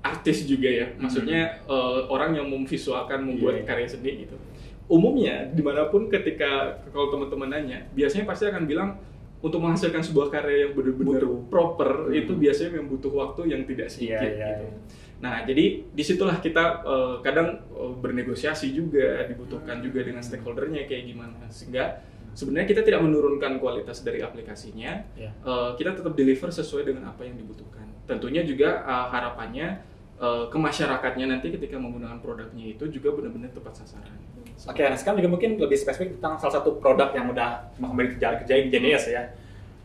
artis 0.02 0.46
juga 0.46 0.70
ya, 0.70 0.88
maksudnya 0.96 1.66
eh, 1.66 2.00
orang 2.06 2.36
yang 2.36 2.46
memvisualkan 2.46 3.26
membuat 3.26 3.58
Iya, 3.58 3.62
iya. 3.62 3.68
karya 3.68 3.88
seni 3.90 4.12
gitu. 4.22 4.38
Umumnya 4.86 5.50
di 5.50 5.66
mana 5.66 5.90
pun 5.90 6.06
ketika 6.06 6.78
kalau 6.94 7.10
teman-teman 7.10 7.50
nanya, 7.50 7.90
biasanya 7.92 8.30
pasti 8.30 8.46
akan 8.46 8.70
bilang 8.70 9.02
untuk 9.42 9.58
menghasilkan 9.58 10.02
sebuah 10.02 10.30
karya 10.30 10.70
yang 10.70 10.72
benar-benar 10.74 11.22
proper 11.50 12.10
Hmm. 12.10 12.18
itu 12.18 12.34
biasanya 12.34 12.78
yang 12.78 12.88
butuh 12.88 13.10
waktu 13.10 13.42
yang 13.50 13.62
tidak 13.64 13.90
sedikit 13.90 14.22
Iya, 14.22 14.30
iya, 14.30 14.50
gitu. 14.52 14.66
iya. 14.68 14.74
Nah, 15.15 15.41
jadi 15.41 15.84
di 15.88 16.04
situlah 16.04 16.38
kita 16.38 16.84
eh, 16.84 17.15
kadang 17.23 17.63
eh, 17.71 17.93
bernegosiasi 17.97 18.71
juga, 18.71 19.23
dibutuhkan 19.25 19.80
juga 19.80 20.04
dengan 20.04 20.19
stakeholdernya 20.19 20.86
kayak 20.86 21.04
gimana, 21.08 21.39
sehingga 21.47 22.04
sebenarnya 22.36 22.67
kita 22.67 22.82
tidak 22.84 22.99
menurunkan 22.99 23.58
kualitas 23.58 24.04
dari 24.04 24.19
aplikasinya, 24.19 25.08
Iya. 25.15 25.32
eh, 25.32 25.69
kita 25.75 25.95
tetap 25.95 26.13
deliver 26.13 26.51
sesuai 26.51 26.84
dengan 26.84 27.10
apa 27.10 27.23
yang 27.23 27.39
dibutuhkan. 27.39 27.88
Tentunya 28.06 28.43
juga 28.43 28.84
eh, 28.84 29.06
harapannya 29.10 29.67
eh, 30.15 30.43
ke 30.51 30.58
masyarakatnya 30.60 31.25
nanti 31.28 31.47
ketika 31.51 31.80
menggunakan 31.80 32.19
produknya 32.19 32.75
itu 32.75 32.88
juga 32.91 33.15
benar-benar 33.15 33.51
tepat 33.51 33.84
sasaran. 33.84 34.19
Oke, 34.56 34.80
nah 34.82 34.95
sekarang 34.95 35.19
juga 35.19 35.32
mungkin 35.36 35.60
lebih 35.60 35.75
spesifik 35.75 36.15
tentang 36.15 36.39
salah 36.39 36.60
satu 36.60 36.80
produk 36.80 37.12
yang 37.12 37.28
udah 37.28 37.75
kembali 37.75 38.15
kerja 38.15 38.39
kerjain 38.39 38.67
di 38.67 38.71
JDS 38.71 39.06
ya. 39.12 39.23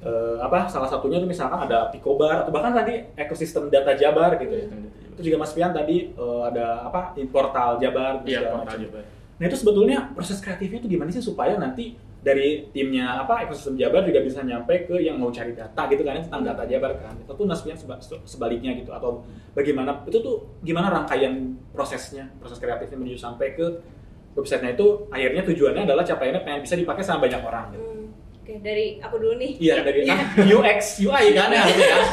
Eh, 0.01 0.37
apa 0.41 0.65
salah 0.65 0.89
satunya 0.89 1.21
tuh 1.21 1.29
misalkan 1.29 1.61
ada 1.61 1.93
Picobar 1.93 2.41
atau 2.41 2.49
bahkan 2.49 2.73
tadi 2.73 3.05
ekosistem 3.15 3.69
data 3.69 3.93
Jabar 3.93 4.33
gitu 4.41 4.49
ya. 4.51 4.65
Itu 5.13 5.21
juga 5.21 5.37
Mas 5.37 5.53
Pian 5.53 5.77
tadi 5.77 6.09
eh, 6.09 6.43
ada 6.43 6.89
apa 6.89 7.13
portal 7.29 7.77
Jabar 7.77 8.25
dan 8.25 8.27
Iya, 8.27 8.49
portal. 8.49 8.81
Jabar. 8.81 9.05
Nah 9.37 9.45
itu 9.45 9.57
sebetulnya 9.57 10.09
proses 10.11 10.41
kreatifnya 10.41 10.81
itu 10.81 10.89
gimana 10.89 11.13
sih 11.13 11.21
supaya 11.21 11.61
nanti 11.61 12.01
dari 12.21 12.69
timnya 12.73 13.21
apa 13.21 13.45
ekosistem 13.45 13.77
Jabar 13.77 14.01
juga 14.03 14.21
bisa 14.21 14.41
nyampe 14.41 14.89
ke 14.89 14.97
yang 14.97 15.17
mau 15.17 15.29
cari 15.29 15.53
data 15.53 15.83
gitu 15.85 16.01
kan 16.01 16.17
tentang 16.17 16.49
data 16.49 16.65
Jabar 16.65 16.97
kan 16.97 17.13
ataupun 17.21 17.45
Mas 17.45 17.61
Pian 17.61 17.77
seba- 17.77 18.01
sebaliknya 18.25 18.73
gitu 18.73 18.93
atau 18.93 19.21
bagaimana 19.53 20.01
itu 20.05 20.17
tuh 20.17 20.49
gimana 20.61 20.89
rangkaian 20.89 21.33
prosesnya 21.73 22.25
proses 22.37 22.57
kreatifnya 22.57 22.97
menuju 22.97 23.21
sampai 23.21 23.53
ke 23.53 23.65
websitenya 24.33 24.73
itu 24.73 24.87
akhirnya 25.13 25.45
tujuannya 25.45 25.85
adalah 25.85 26.05
capaiannya 26.05 26.41
pengen 26.41 26.61
bisa 26.65 26.77
dipakai 26.81 27.05
sama 27.05 27.29
banyak 27.29 27.45
orang 27.45 27.67
gitu. 27.77 27.85
Oke, 28.51 28.67
dari 28.67 28.87
aku 28.99 29.15
dulu 29.23 29.35
nih. 29.39 29.53
Iya 29.63 29.75
dari 29.87 30.01
kan 30.03 30.19
UX 30.43 30.99
UI 31.07 31.25
kan 31.39 31.55
ya 31.55 31.63
harusnya 31.63 31.87
kan. 31.87 32.05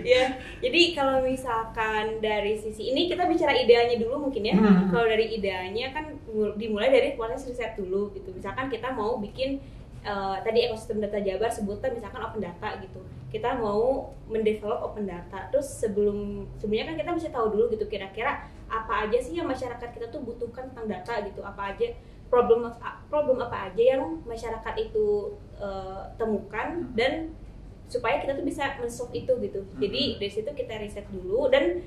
Iya. 0.00 0.24
Jadi 0.60 0.80
kalau 0.96 1.20
misalkan 1.20 2.20
dari 2.24 2.56
sisi 2.56 2.88
ini 2.88 3.08
kita 3.12 3.28
bicara 3.28 3.52
idealnya 3.52 4.00
dulu 4.00 4.28
mungkin 4.28 4.48
ya. 4.48 4.56
Hmm. 4.56 4.88
Kalau 4.88 5.04
dari 5.04 5.36
idealnya 5.36 5.92
kan 5.92 6.16
mul- 6.24 6.56
dimulai 6.56 6.88
dari 6.88 7.20
proses 7.20 7.44
riset 7.44 7.76
dulu 7.76 8.16
gitu. 8.16 8.32
Misalkan 8.32 8.72
kita 8.72 8.96
mau 8.96 9.20
bikin 9.20 9.60
eh, 10.00 10.36
tadi 10.40 10.64
ekosistem 10.64 11.04
data 11.04 11.20
Jabar 11.20 11.52
sebutnya 11.52 11.92
misalkan 11.92 12.24
open 12.24 12.40
data 12.40 12.80
gitu. 12.80 13.00
Kita 13.28 13.60
mau 13.60 14.08
mendevelop 14.24 14.80
open 14.88 15.04
data. 15.04 15.52
Terus 15.52 15.68
sebelum 15.68 16.48
sebelumnya 16.56 16.88
kan 16.88 16.96
kita 16.96 17.10
mesti 17.12 17.28
tahu 17.28 17.52
dulu 17.52 17.76
gitu 17.76 17.84
kira-kira 17.84 18.40
apa 18.72 19.04
aja 19.04 19.18
sih 19.20 19.36
yang 19.36 19.44
masyarakat 19.52 19.88
kita 19.92 20.08
tuh 20.08 20.24
butuhkan 20.24 20.72
tentang 20.72 20.88
data 20.88 21.20
gitu. 21.28 21.44
Apa 21.44 21.76
aja 21.76 21.92
problem 22.30 22.70
problem 23.10 23.42
apa 23.42 23.68
aja 23.68 23.98
yang 23.98 24.22
masyarakat 24.24 24.74
itu 24.78 25.34
eh, 25.58 26.02
temukan 26.16 26.88
dan 26.94 27.34
supaya 27.90 28.22
kita 28.22 28.38
tuh 28.38 28.46
bisa 28.46 28.78
men-solve 28.78 29.10
itu 29.12 29.34
gitu. 29.42 29.60
Jadi 29.82 30.22
dari 30.22 30.30
situ 30.30 30.50
kita 30.54 30.78
riset 30.78 31.04
dulu 31.10 31.50
dan 31.50 31.82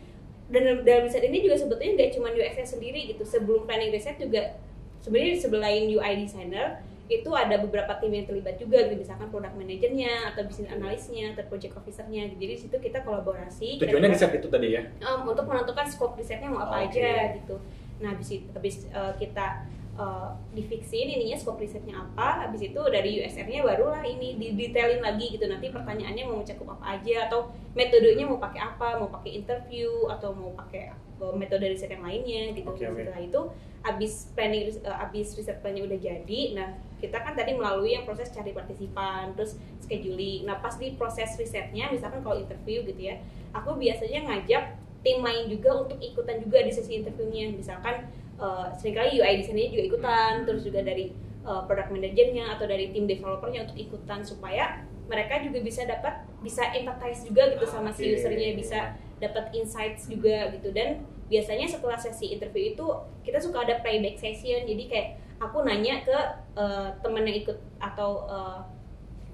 dan 0.52 0.84
dalam 0.84 1.08
riset 1.08 1.24
ini 1.24 1.40
juga 1.40 1.56
sebetulnya 1.56 1.96
nggak 1.96 2.12
cuma 2.20 2.28
UX 2.36 2.76
sendiri 2.76 3.16
gitu. 3.16 3.24
Sebelum 3.24 3.64
planning 3.64 3.96
riset 3.96 4.20
juga 4.20 4.60
sebenarnya 5.00 5.40
sebelain 5.40 5.88
UI 5.88 6.14
designer 6.28 6.84
itu 7.12 7.28
ada 7.36 7.60
beberapa 7.60 8.00
tim 8.00 8.16
yang 8.16 8.24
terlibat 8.24 8.56
juga 8.56 8.88
gitu 8.88 8.96
misalkan 8.96 9.28
product 9.28 9.60
manajernya 9.60 10.34
atau 10.34 10.48
bisnis 10.48 10.72
analisnya 10.72 11.36
atau 11.36 11.44
project 11.52 11.76
officernya 11.76 12.32
jadi 12.32 12.56
di 12.56 12.58
situ 12.58 12.76
kita 12.80 13.04
kolaborasi 13.04 13.76
kita 13.76 13.92
Tujuannya 13.92 14.16
bisa- 14.16 14.32
riset 14.32 14.40
itu 14.40 14.48
tadi 14.48 14.68
ya. 14.72 14.82
um, 15.04 15.28
untuk 15.28 15.44
menentukan 15.44 15.84
scope 15.92 16.16
risetnya 16.16 16.48
mau 16.48 16.64
apa 16.64 16.88
Oke. 16.88 16.96
aja 16.96 17.36
gitu. 17.36 17.56
Nah, 18.00 18.16
habis 18.16 18.30
habis 18.56 18.76
uh, 18.96 19.14
kita 19.20 19.68
uh, 19.98 20.34
difiksin 20.54 21.10
ininya 21.10 21.38
scope 21.38 21.62
risetnya 21.62 22.02
apa, 22.02 22.48
habis 22.48 22.66
itu 22.66 22.82
dari 22.90 23.22
USR-nya 23.22 23.62
barulah 23.66 24.02
ini 24.06 24.38
didetailin 24.38 25.02
lagi 25.02 25.38
gitu. 25.38 25.46
Nanti 25.46 25.70
pertanyaannya 25.70 26.24
mau 26.30 26.42
mencakup 26.42 26.78
apa 26.80 27.00
aja 27.00 27.30
atau 27.30 27.54
metodenya 27.78 28.26
mau 28.26 28.38
pakai 28.42 28.62
apa, 28.62 29.02
mau 29.02 29.10
pakai 29.10 29.32
interview 29.42 30.10
atau 30.10 30.34
mau 30.34 30.54
pakai 30.54 30.94
uh, 31.22 31.34
metode 31.34 31.66
riset 31.70 31.94
yang 31.94 32.06
lainnya 32.06 32.54
gitu. 32.58 32.70
Oke, 32.70 32.86
oke. 32.86 33.02
Setelah 33.02 33.22
itu 33.22 33.42
habis 33.84 34.14
planning 34.34 34.64
uh, 34.86 34.98
habis 34.98 35.36
riset 35.36 35.60
plannya 35.60 35.84
udah 35.86 36.00
jadi, 36.00 36.42
nah 36.56 36.70
kita 37.04 37.20
kan 37.20 37.36
tadi 37.36 37.52
melalui 37.52 38.00
yang 38.00 38.08
proses 38.08 38.32
cari 38.32 38.56
partisipan, 38.56 39.36
terus 39.36 39.60
scheduling. 39.84 40.48
Nah, 40.48 40.64
pas 40.64 40.72
di 40.80 40.96
proses 40.96 41.36
risetnya, 41.36 41.92
misalkan 41.92 42.24
kalau 42.24 42.40
interview 42.40 42.80
gitu 42.88 43.12
ya, 43.12 43.20
aku 43.52 43.76
biasanya 43.76 44.24
ngajak 44.24 44.80
tim 45.04 45.20
lain 45.20 45.52
juga 45.52 45.84
untuk 45.84 46.00
ikutan 46.00 46.40
juga 46.40 46.64
di 46.64 46.72
sesi 46.72 47.04
interviewnya 47.04 47.52
misalkan 47.52 48.08
uh, 48.44 48.68
sering 48.76 49.00
kali 49.00 49.16
UI 49.24 49.40
desainnya 49.40 49.72
juga 49.72 49.84
ikutan 49.88 50.32
terus 50.44 50.62
juga 50.68 50.84
dari 50.84 51.16
uh, 51.48 51.64
product 51.64 51.90
manajernya 51.96 52.60
atau 52.60 52.66
dari 52.68 52.92
tim 52.92 53.08
developernya 53.08 53.64
untuk 53.72 53.78
ikutan 53.80 54.20
supaya 54.22 54.84
mereka 55.08 55.40
juga 55.40 55.64
bisa 55.64 55.88
dapat 55.88 56.28
bisa 56.44 56.64
empathize 56.76 57.24
juga 57.24 57.56
gitu 57.56 57.66
sama 57.68 57.96
si 57.96 58.12
Oke. 58.12 58.20
usernya 58.20 58.52
bisa 58.56 58.80
dapat 59.24 59.56
insights 59.56 60.12
juga 60.12 60.52
gitu 60.52 60.76
dan 60.76 61.08
biasanya 61.32 61.72
setelah 61.72 61.96
sesi 61.96 62.36
interview 62.36 62.76
itu 62.76 62.86
kita 63.24 63.40
suka 63.40 63.64
ada 63.64 63.80
playback 63.80 64.20
session 64.20 64.68
jadi 64.68 64.84
kayak 64.92 65.08
aku 65.40 65.64
nanya 65.64 66.04
ke 66.04 66.18
uh, 66.60 66.92
teman 67.00 67.24
yang 67.24 67.38
ikut 67.48 67.58
atau 67.80 68.28
uh, 68.28 68.60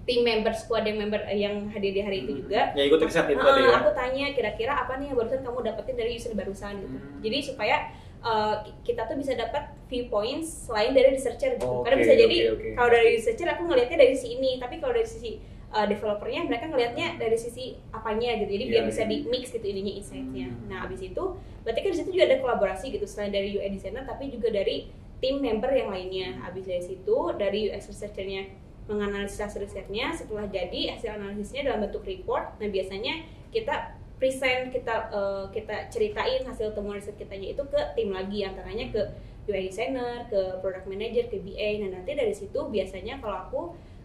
tim 0.09 0.25
member 0.25 0.53
squad 0.57 0.89
yang 0.89 0.97
member 0.97 1.21
eh, 1.29 1.37
yang 1.37 1.69
hadir 1.69 1.93
di 1.93 2.01
hari 2.01 2.25
itu 2.25 2.41
juga 2.41 2.73
Ya 2.73 2.81
ikut 2.89 2.97
riset 2.97 3.29
itu 3.29 3.37
tadi 3.37 3.61
ya. 3.61 3.77
aku 3.77 3.93
tanya 3.93 4.25
kira-kira 4.33 4.73
apa 4.73 4.97
nih 4.97 5.13
yang 5.13 5.17
barusan 5.21 5.45
kamu 5.45 5.59
dapetin 5.61 5.95
dari 6.01 6.11
user 6.17 6.33
barusan 6.33 6.73
gitu. 6.81 6.97
Hmm. 6.97 7.21
Jadi 7.21 7.37
supaya 7.45 7.75
uh, 8.21 8.61
ki- 8.61 8.93
kita 8.93 9.05
tuh 9.05 9.15
bisa 9.15 9.33
dapat 9.33 9.69
viewpoints 9.87 10.69
selain 10.69 10.91
dari 10.91 11.15
researcher 11.15 11.55
gitu. 11.55 11.65
Oke, 11.65 11.83
Karena 11.85 11.97
bisa 11.99 12.13
jadi 12.13 12.37
oke. 12.53 12.67
kalau 12.73 12.89
dari 12.89 13.09
researcher 13.17 13.47
aku 13.49 13.61
ngelihatnya 13.65 13.97
dari 13.97 14.11
sisi 14.15 14.29
ini, 14.35 14.51
tapi 14.57 14.77
kalau 14.77 14.93
dari 14.93 15.07
sisi 15.07 15.31
uh, 15.69 15.85
developernya 15.85 16.45
mereka 16.45 16.65
ngelihatnya 16.67 17.17
dari 17.17 17.37
sisi 17.37 17.73
apanya 17.89 18.37
gitu. 18.39 18.51
Jadi 18.53 18.65
biar 18.67 18.83
Iya, 18.85 18.89
bisa 18.89 19.01
iya. 19.03 19.09
di 19.09 19.17
mix 19.27 19.43
gitu 19.49 19.65
ininya 19.65 19.93
insight-nya. 19.97 20.47
Hmm. 20.49 20.65
Nah, 20.69 20.77
abis 20.85 21.01
itu 21.01 21.23
berarti 21.65 21.79
kan 21.83 21.89
di 21.91 21.97
situ 21.97 22.09
juga 22.13 22.25
ada 22.29 22.37
kolaborasi 22.39 22.85
gitu 22.89 23.05
selain 23.05 23.29
dari 23.29 23.53
UI 23.53 23.69
designer 23.69 24.07
tapi 24.07 24.31
juga 24.31 24.49
dari 24.49 24.87
tim 25.19 25.41
member 25.41 25.69
yang 25.69 25.89
lainnya. 25.91 26.39
Habis 26.41 26.63
dari 26.65 26.83
situ 26.83 27.15
dari 27.35 27.67
UX 27.67 27.89
researcher-nya 27.89 28.47
menganalisis 28.89 29.37
hasil 29.37 29.61
risetnya 29.61 30.09
setelah 30.17 30.49
jadi 30.49 30.97
hasil 30.97 31.13
analisisnya 31.13 31.61
dalam 31.69 31.85
bentuk 31.85 32.01
report 32.01 32.57
nah 32.57 32.65
biasanya 32.65 33.21
kita 33.53 33.98
present 34.19 34.69
kita 34.69 35.09
eh, 35.09 35.45
kita 35.49 35.87
ceritain 35.89 36.43
hasil 36.43 36.75
temuan 36.75 36.99
riset 36.99 37.15
kitanya 37.15 37.55
itu 37.55 37.63
ke 37.65 37.79
tim 37.95 38.11
lagi 38.11 38.43
antaranya 38.43 38.91
ke 38.91 39.01
UI 39.47 39.65
designer 39.65 40.27
ke 40.29 40.61
product 40.61 40.85
manager 40.85 41.25
ke 41.25 41.41
BA 41.41 41.81
nah 41.81 41.97
nanti 41.97 42.13
dari 42.13 42.35
situ 42.35 42.59
biasanya 42.69 43.17
kalau 43.17 43.37
aku 43.47 43.61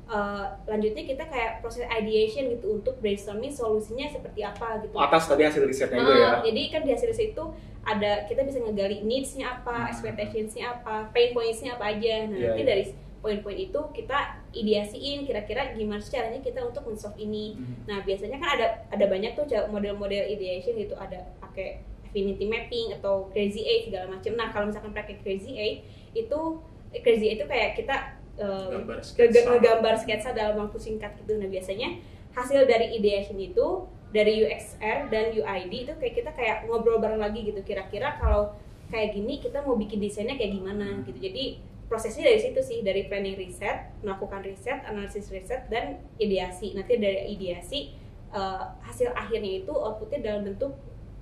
eh, 0.06 0.44
lanjutnya 0.64 1.04
kita 1.04 1.24
kayak 1.26 1.60
proses 1.60 1.84
ideation 1.90 2.48
gitu 2.48 2.78
untuk 2.78 2.96
brainstorming 3.02 3.50
solusinya 3.50 4.06
seperti 4.08 4.40
apa 4.40 4.80
gitu 4.86 4.94
Atas 4.96 5.26
tadi 5.26 5.42
hasil 5.44 5.66
risetnya 5.66 6.00
itu 6.00 6.12
ya. 6.12 6.28
Nah, 6.30 6.40
jadi 6.46 6.62
kan 6.70 6.80
di 6.86 6.90
hasil 6.94 7.08
riset 7.10 7.34
itu 7.36 7.44
ada 7.84 8.24
kita 8.24 8.40
bisa 8.48 8.64
ngegali 8.64 9.04
needs-nya 9.04 9.60
apa, 9.60 9.76
Hmm. 9.76 9.90
expectations-nya 9.92 10.80
apa, 10.80 11.12
pain 11.12 11.36
points-nya 11.36 11.76
apa 11.76 11.92
aja. 11.92 12.32
Nah, 12.32 12.36
Iya, 12.36 12.46
nanti 12.56 12.62
iya. 12.64 12.68
dari 12.72 12.84
poin-poin 13.24 13.56
itu 13.56 13.80
kita 13.96 14.44
ideasiin 14.52 15.24
kira-kira 15.24 15.72
gimana 15.72 16.04
caranya 16.04 16.44
kita 16.44 16.60
untuk 16.60 16.84
men-solve 16.84 17.16
ini. 17.16 17.56
Hmm. 17.56 17.88
Nah, 17.88 18.04
biasanya 18.04 18.36
kan 18.36 18.60
ada 18.60 18.66
ada 18.92 19.04
banyak 19.08 19.32
tuh 19.32 19.48
model-model 19.72 20.28
ideation 20.28 20.76
gitu, 20.76 20.92
ada 20.92 21.32
pakai 21.40 21.80
affinity 22.04 22.44
mapping 22.44 22.92
atau 23.00 23.32
crazy 23.32 23.64
eight 23.64 23.88
segala 23.88 24.12
macam. 24.12 24.36
Nah, 24.36 24.52
kalau 24.52 24.68
misalkan 24.68 24.92
pakai 24.92 25.24
crazy 25.24 25.56
eight 25.56 25.88
itu 26.12 26.60
eh, 26.92 27.00
crazy 27.00 27.32
eight 27.32 27.40
itu 27.40 27.48
kayak 27.48 27.80
kita 27.80 27.96
eh, 28.36 28.68
Gambar 28.76 29.00
sketsa. 29.00 29.48
ngegambar 29.48 29.94
sketsa 29.96 30.28
dalam 30.36 30.60
waktu 30.60 30.76
singkat 30.76 31.16
gitu. 31.24 31.40
Nah 31.40 31.48
biasanya 31.48 31.96
hasil 32.36 32.68
dari 32.68 32.94
ideation 33.00 33.40
itu 33.40 33.88
dari 34.14 34.46
UXR 34.46 35.10
dan 35.10 35.34
UID 35.34 35.72
itu 35.90 35.92
kayak 35.98 36.14
kita 36.14 36.30
kayak 36.36 36.56
ngobrol 36.70 37.00
bareng 37.02 37.18
lagi 37.18 37.42
gitu. 37.42 37.64
Kira-kira 37.66 38.14
kalau 38.20 38.54
kayak 38.92 39.16
gini 39.16 39.42
kita 39.42 39.64
mau 39.66 39.74
bikin 39.74 39.98
desainnya 39.98 40.38
kayak 40.38 40.54
gimana 40.54 41.02
gitu. 41.02 41.18
Jadi 41.18 41.58
prosesnya 41.84 42.24
dari 42.24 42.40
situ 42.40 42.60
sih 42.60 42.80
dari 42.80 43.04
planning 43.04 43.34
riset, 43.34 43.92
melakukan 44.00 44.40
riset, 44.40 44.82
analisis 44.82 45.28
riset 45.28 45.68
dan 45.68 46.00
ideasi. 46.16 46.72
Nanti 46.72 46.96
dari 46.96 47.30
ideasi 47.30 47.80
eh, 48.30 48.64
hasil 48.82 49.14
akhirnya 49.14 49.62
itu 49.62 49.70
outputnya 49.70 50.18
dalam 50.24 50.42
bentuk 50.44 50.74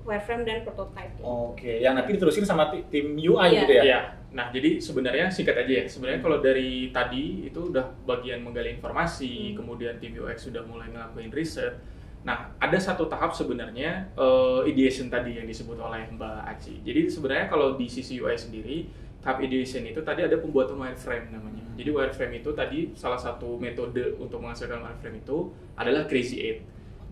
wireframe 0.03 0.43
dan 0.43 0.65
prototype. 0.65 1.13
gitu. 1.15 1.23
Oke, 1.23 1.79
yang 1.79 1.95
nanti 1.95 2.11
diterusin 2.13 2.43
sama 2.43 2.67
ti- 2.69 2.83
tim 2.89 3.15
UI 3.15 3.39
Iya. 3.49 3.61
gitu 3.61 3.73
ya. 3.73 3.83
Iya. 3.85 4.01
Nah, 4.33 4.49
jadi 4.49 4.81
sebenarnya 4.81 5.29
singkat 5.29 5.55
aja 5.59 5.73
ya. 5.77 5.85
Sebenarnya 5.85 6.19
kalau 6.19 6.41
dari 6.41 6.89
tadi 6.89 7.45
itu 7.45 7.69
udah 7.69 7.85
bagian 8.03 8.41
menggali 8.41 8.73
informasi, 8.73 9.53
Hmm. 9.53 9.57
kemudian 9.61 10.01
tim 10.01 10.17
UX 10.17 10.49
sudah 10.49 10.65
mulai 10.65 10.89
ngelakuin 10.89 11.29
riset. 11.31 11.77
Nah, 12.23 12.51
ada 12.57 12.79
satu 12.79 13.07
tahap 13.07 13.31
sebenarnya 13.31 14.09
eh, 14.17 14.61
ideation 14.67 15.07
tadi 15.07 15.37
yang 15.37 15.45
disebut 15.45 15.77
oleh 15.77 16.09
Mbak 16.09 16.39
Aci. 16.49 16.81
Jadi 16.81 17.07
sebenarnya 17.07 17.47
kalau 17.47 17.77
di 17.77 17.87
sisi 17.87 18.17
UI 18.17 18.35
sendiri, 18.35 18.89
tahap 19.23 19.39
ideation 19.41 19.87
itu 19.87 20.03
tadi 20.03 20.27
ada 20.27 20.37
pembuatan 20.37 20.77
wireframe 20.77 21.31
namanya. 21.31 21.63
Jadi 21.79 21.89
wireframe 21.95 22.43
itu 22.43 22.51
tadi 22.53 22.91
salah 22.99 23.17
satu 23.17 23.57
metode 23.57 24.19
untuk 24.19 24.43
menghasilkan 24.43 24.83
wireframe 24.83 25.23
itu 25.23 25.55
adalah 25.79 26.05
Crazy 26.11 26.43
Eight. 26.43 26.61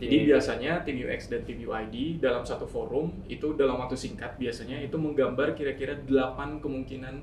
Jadi 0.01 0.17
Oke. 0.25 0.27
biasanya 0.33 0.81
tim 0.83 0.97
UX 0.97 1.29
dan 1.29 1.45
tim 1.45 1.61
UID 1.61 2.25
dalam 2.25 2.43
satu 2.43 2.65
forum 2.65 3.13
itu 3.29 3.53
dalam 3.55 3.77
waktu 3.79 3.95
singkat 3.95 4.35
biasanya 4.41 4.81
itu 4.81 4.97
menggambar 4.97 5.53
kira-kira 5.53 5.93
8 6.09 6.65
kemungkinan 6.65 7.21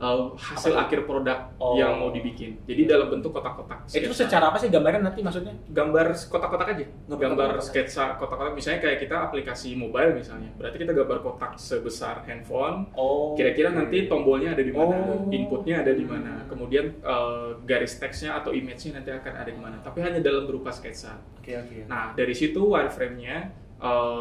uh, 0.00 0.32
hasil 0.34 0.72
Apa 0.72 0.88
akhir 0.88 1.04
produk 1.04 1.38
Oh. 1.60 1.76
yang 1.76 2.00
mau 2.00 2.08
dibikin. 2.08 2.56
Jadi 2.64 2.88
dalam 2.88 3.12
bentuk 3.12 3.30
kotak-kotak. 3.30 3.84
Itu 3.86 4.10
secara 4.10 4.48
apa 4.48 4.56
sih 4.56 4.72
gambarnya 4.72 5.04
nanti 5.04 5.20
maksudnya? 5.20 5.52
gambar 5.68 6.16
kotak-kotak 6.16 6.68
aja. 6.72 6.84
Gambar 7.06 7.20
Gambar 7.20 7.50
sketsa 7.60 8.16
kotak-kotak 8.16 8.56
misalnya 8.56 8.80
kayak 8.80 8.98
kita 8.98 9.16
aplikasi 9.28 9.76
mobile 9.76 10.16
misalnya. 10.16 10.48
Berarti 10.56 10.76
kita 10.80 10.92
gambar 10.96 11.18
kotak 11.20 11.52
sebesar 11.60 12.24
handphone. 12.24 12.88
Oh. 12.96 13.36
Kira-kira 13.36 13.70
nanti 13.70 14.08
tombolnya 14.08 14.56
ada 14.56 14.64
di 14.64 14.72
mana, 14.72 14.96
Oh. 14.96 15.28
inputnya 15.28 15.84
ada 15.84 15.92
di 15.92 16.02
mana, 16.02 16.48
kemudian 16.48 16.96
uh, 17.04 17.60
garis 17.62 18.00
teksnya 18.00 18.40
atau 18.40 18.50
image-nya 18.50 18.98
nanti 18.98 19.12
akan 19.12 19.34
ada 19.36 19.50
di 19.52 19.60
mana. 19.60 19.76
Tapi 19.84 20.00
hanya 20.00 20.24
dalam 20.24 20.48
berupa 20.48 20.72
sketsa. 20.72 21.20
Oke 21.36 21.52
oke. 21.56 21.84
Nah, 21.86 22.16
dari 22.16 22.32
situ 22.32 22.64
wireframe-nya 22.64 23.52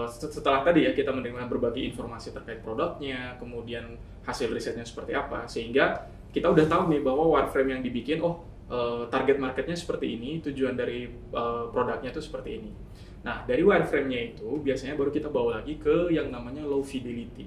set- 0.08 0.32
setelah 0.32 0.64
tadi 0.64 0.88
ya 0.88 0.96
kita 0.96 1.12
menerima 1.12 1.46
berbagai 1.52 1.84
informasi 1.84 2.32
terkait 2.32 2.64
produknya, 2.64 3.36
kemudian 3.38 4.00
hasil 4.24 4.50
risetnya 4.50 4.88
seperti 4.88 5.12
apa, 5.14 5.46
sehingga 5.52 6.08
kita 6.32 6.48
udah 6.48 6.66
tahu 6.70 6.94
nih 6.96 7.02
bahwa 7.04 7.28
wireframe 7.36 7.76
yang 7.76 7.82
dibikin, 7.84 8.24
oh 8.24 8.46
eh, 8.72 9.04
target 9.12 9.38
marketnya 9.42 9.76
seperti 9.76 10.16
ini, 10.16 10.40
tujuan 10.40 10.80
dari 10.80 11.12
eh, 11.12 11.64
produknya 11.70 12.10
itu 12.16 12.22
seperti 12.24 12.50
ini. 12.64 12.72
Nah, 13.20 13.44
dari 13.44 13.68
wireframe-nya 13.68 14.20
itu 14.32 14.64
biasanya 14.64 14.96
baru 14.96 15.12
kita 15.12 15.28
bawa 15.28 15.60
lagi 15.60 15.76
ke 15.76 16.08
yang 16.16 16.32
namanya 16.32 16.64
low 16.64 16.80
fidelity. 16.80 17.44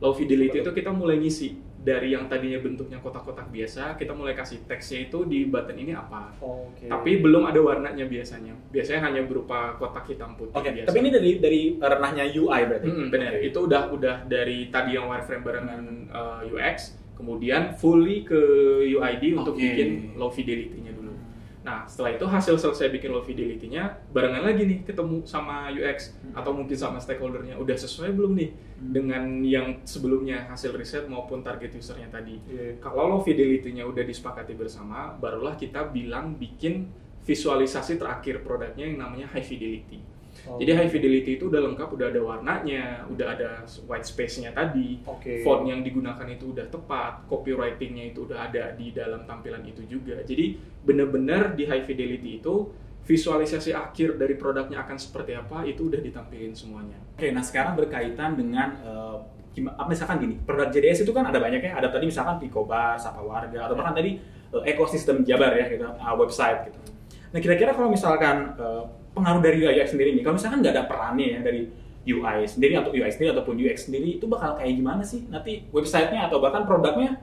Low 0.00 0.16
fidelity 0.16 0.64
itu 0.64 0.72
kita 0.72 0.88
mulai 0.96 1.20
ngisi 1.20 1.60
dari 1.80 2.12
yang 2.12 2.28
tadinya 2.28 2.60
bentuknya 2.60 3.00
kotak-kotak 3.00 3.48
biasa, 3.48 3.96
kita 3.96 4.12
mulai 4.12 4.36
kasih 4.36 4.60
teksnya 4.68 5.08
itu 5.08 5.24
di 5.24 5.48
button 5.48 5.80
ini 5.80 5.96
apa. 5.96 6.28
Oke. 6.44 6.92
Tapi 6.92 7.10
belum 7.24 7.48
ada 7.48 7.56
warnanya 7.56 8.04
biasanya. 8.04 8.52
Biasanya 8.68 9.00
hanya 9.08 9.24
berupa 9.24 9.80
kotak 9.80 10.12
hitam 10.12 10.36
putih 10.36 10.52
Oke, 10.52 10.68
biasa. 10.76 10.92
tapi 10.92 10.98
ini 11.00 11.10
dari 11.10 11.30
dari 11.40 11.60
ranahnya 11.80 12.28
UI 12.36 12.60
berarti. 12.68 12.88
Mm-mm, 12.92 13.08
benar. 13.08 13.32
Oke. 13.32 13.48
Itu 13.48 13.58
udah 13.64 13.82
udah 13.96 14.16
dari 14.28 14.68
tadi 14.68 15.00
yang 15.00 15.08
wireframe 15.08 15.40
barengan 15.40 15.82
uh, 16.12 16.40
UX, 16.44 17.00
kemudian 17.16 17.72
fully 17.80 18.28
ke 18.28 18.40
UID 18.84 19.40
untuk 19.40 19.56
Oke. 19.56 19.64
bikin 19.64 20.20
low 20.20 20.28
fidelity-nya. 20.28 20.99
Nah, 21.60 21.84
setelah 21.84 22.16
itu 22.16 22.24
hasil 22.24 22.56
selesai 22.56 22.88
bikin 22.88 23.12
low 23.12 23.20
fidelity-nya, 23.20 24.00
barengan 24.16 24.48
lagi 24.48 24.64
nih 24.64 24.80
ketemu 24.80 25.20
sama 25.28 25.68
UX 25.68 26.16
Hmm. 26.16 26.32
atau 26.40 26.56
mungkin 26.56 26.72
sama 26.72 26.96
stakeholder-nya. 26.96 27.60
Udah 27.60 27.76
sesuai 27.76 28.16
belum 28.16 28.32
nih 28.32 28.50
Hmm. 28.80 28.92
dengan 28.96 29.24
yang 29.44 29.66
sebelumnya 29.84 30.48
hasil 30.48 30.72
riset 30.72 31.04
maupun 31.04 31.44
target 31.44 31.76
usernya 31.76 32.08
tadi. 32.08 32.40
Iya. 32.48 32.80
Kalau 32.80 33.12
low 33.12 33.20
fidelity-nya 33.20 33.84
udah 33.84 34.00
disepakati 34.00 34.56
bersama, 34.56 35.12
barulah 35.20 35.52
kita 35.52 35.84
bilang 35.92 36.32
bikin 36.40 36.88
visualisasi 37.28 38.00
terakhir 38.00 38.40
produknya 38.40 38.88
yang 38.88 38.96
namanya 39.04 39.28
high 39.28 39.44
fidelity. 39.44 40.00
Oh. 40.48 40.56
Jadi 40.56 40.70
high 40.72 40.90
fidelity 40.90 41.36
itu 41.36 41.52
udah 41.52 41.60
lengkap, 41.68 41.88
udah 41.92 42.06
ada 42.08 42.20
warnanya, 42.24 43.04
udah 43.12 43.26
ada 43.36 43.50
white 43.84 44.08
space-nya 44.08 44.56
tadi, 44.56 45.04
Oke. 45.04 45.44
font 45.44 45.68
yang 45.68 45.84
digunakan 45.84 46.24
itu 46.30 46.56
udah 46.56 46.66
tepat, 46.72 47.28
copywriting-nya 47.28 48.14
itu 48.14 48.24
udah 48.24 48.48
ada 48.48 48.72
di 48.72 48.94
dalam 48.94 49.28
tampilan 49.28 49.60
itu 49.68 49.84
juga. 49.84 50.20
Jadi 50.24 50.56
bener-bener 50.80 51.52
di 51.52 51.68
high 51.68 51.84
fidelity 51.84 52.40
itu 52.40 52.72
visualisasi 53.04 53.74
akhir 53.74 54.20
dari 54.20 54.38
produknya 54.38 54.86
akan 54.86 54.94
seperti 54.94 55.34
apa 55.34 55.66
itu 55.66 55.88
udah 55.90 55.98
ditampilin 55.98 56.54
semuanya. 56.54 56.96
Oke, 57.16 57.32
nah 57.34 57.42
sekarang 57.42 57.74
berkaitan 57.74 58.38
dengan 58.38 58.78
eh, 58.80 59.18
apa 59.66 59.88
misalkan 59.90 60.22
gini, 60.22 60.34
produk 60.40 60.70
JDS 60.70 61.02
itu 61.02 61.12
kan 61.12 61.26
ada 61.26 61.42
banyak 61.42 61.58
ya, 61.58 61.72
ada 61.74 61.90
tadi 61.90 62.06
misalkan 62.06 62.38
Picobar, 62.38 62.94
Sapa 62.96 63.18
Warga, 63.18 63.66
atau 63.66 63.74
bahkan 63.74 63.98
tadi 63.98 64.20
eh, 64.54 64.62
ekosistem 64.70 65.26
Jabar 65.26 65.52
ya, 65.58 65.66
gitu, 65.68 65.84
ah, 65.84 66.14
website 66.14 66.70
gitu. 66.70 66.78
Nah 67.34 67.38
kira-kira 67.42 67.74
kalau 67.74 67.90
misalkan 67.90 68.54
eh, 68.54 68.84
pengaruh 69.20 69.44
dari 69.44 69.60
UI 69.60 69.76
sendiri 69.84 70.16
nih, 70.16 70.22
kalau 70.24 70.40
misalkan 70.40 70.58
nggak 70.64 70.74
ada 70.74 70.84
perannya 70.88 71.26
ya 71.36 71.40
dari 71.44 71.62
UI 72.08 72.48
sendiri 72.48 72.74
atau 72.80 72.90
UI 72.90 73.10
sendiri 73.12 73.30
ataupun 73.36 73.54
UX 73.60 73.78
sendiri 73.88 74.16
itu 74.16 74.24
bakal 74.24 74.56
kayak 74.56 74.72
gimana 74.72 75.04
sih 75.04 75.28
nanti 75.28 75.68
websitenya 75.68 76.32
atau 76.32 76.40
bahkan 76.40 76.64
produknya 76.64 77.20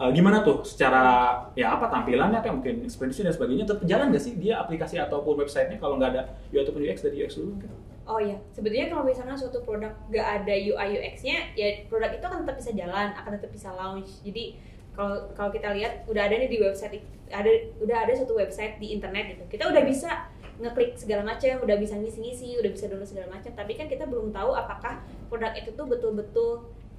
eh, 0.00 0.10
gimana 0.16 0.40
tuh 0.40 0.64
secara 0.64 1.36
ya 1.52 1.76
apa 1.76 1.92
tampilannya 1.92 2.40
kayak 2.40 2.54
mungkin 2.56 2.74
experience 2.88 3.20
dan 3.20 3.36
sebagainya 3.36 3.68
tetap 3.68 3.84
jalan 3.84 4.08
nggak 4.08 4.24
sih 4.24 4.32
dia 4.40 4.64
aplikasi 4.64 4.96
ataupun 4.96 5.44
websitenya 5.44 5.76
kalau 5.76 6.00
nggak 6.00 6.16
ada 6.16 6.22
UI 6.50 6.64
ataupun 6.64 6.80
UX 6.80 7.04
dari 7.04 7.20
UX 7.20 7.36
dulu 7.36 7.52
gitu. 7.60 7.76
Oh 8.04 8.20
iya, 8.20 8.36
sebetulnya 8.52 8.92
kalau 8.92 9.04
misalnya 9.08 9.32
suatu 9.32 9.64
produk 9.64 9.96
gak 10.12 10.28
ada 10.44 10.52
UI 10.52 11.00
UX-nya, 11.00 11.56
ya 11.56 11.88
produk 11.88 12.12
itu 12.12 12.20
akan 12.20 12.44
tetap 12.44 12.56
bisa 12.60 12.70
jalan, 12.76 13.16
akan 13.16 13.32
tetap 13.40 13.48
bisa 13.48 13.72
launch. 13.72 14.20
Jadi 14.20 14.60
kalau 14.92 15.32
kalau 15.32 15.48
kita 15.48 15.72
lihat 15.72 16.04
udah 16.04 16.28
ada 16.28 16.36
nih 16.36 16.52
di 16.52 16.60
website 16.60 17.00
ada 17.32 17.48
udah 17.80 18.04
ada 18.04 18.12
suatu 18.12 18.36
website 18.36 18.76
di 18.76 18.92
internet 18.92 19.32
gitu. 19.32 19.56
Kita 19.56 19.72
udah 19.72 19.82
bisa 19.88 20.28
ngeklik 20.60 20.94
segala 20.94 21.22
macam, 21.26 21.66
udah 21.66 21.76
bisa 21.78 21.98
ngisi-ngisi, 21.98 22.58
udah 22.62 22.70
bisa 22.70 22.86
download 22.86 23.10
segala 23.10 23.26
macam. 23.34 23.50
Tapi 23.54 23.72
kan 23.74 23.86
kita 23.90 24.06
belum 24.06 24.30
tahu 24.30 24.50
apakah 24.54 25.02
produk 25.26 25.52
itu 25.58 25.70
tuh 25.74 25.86
betul-betul 25.90 26.50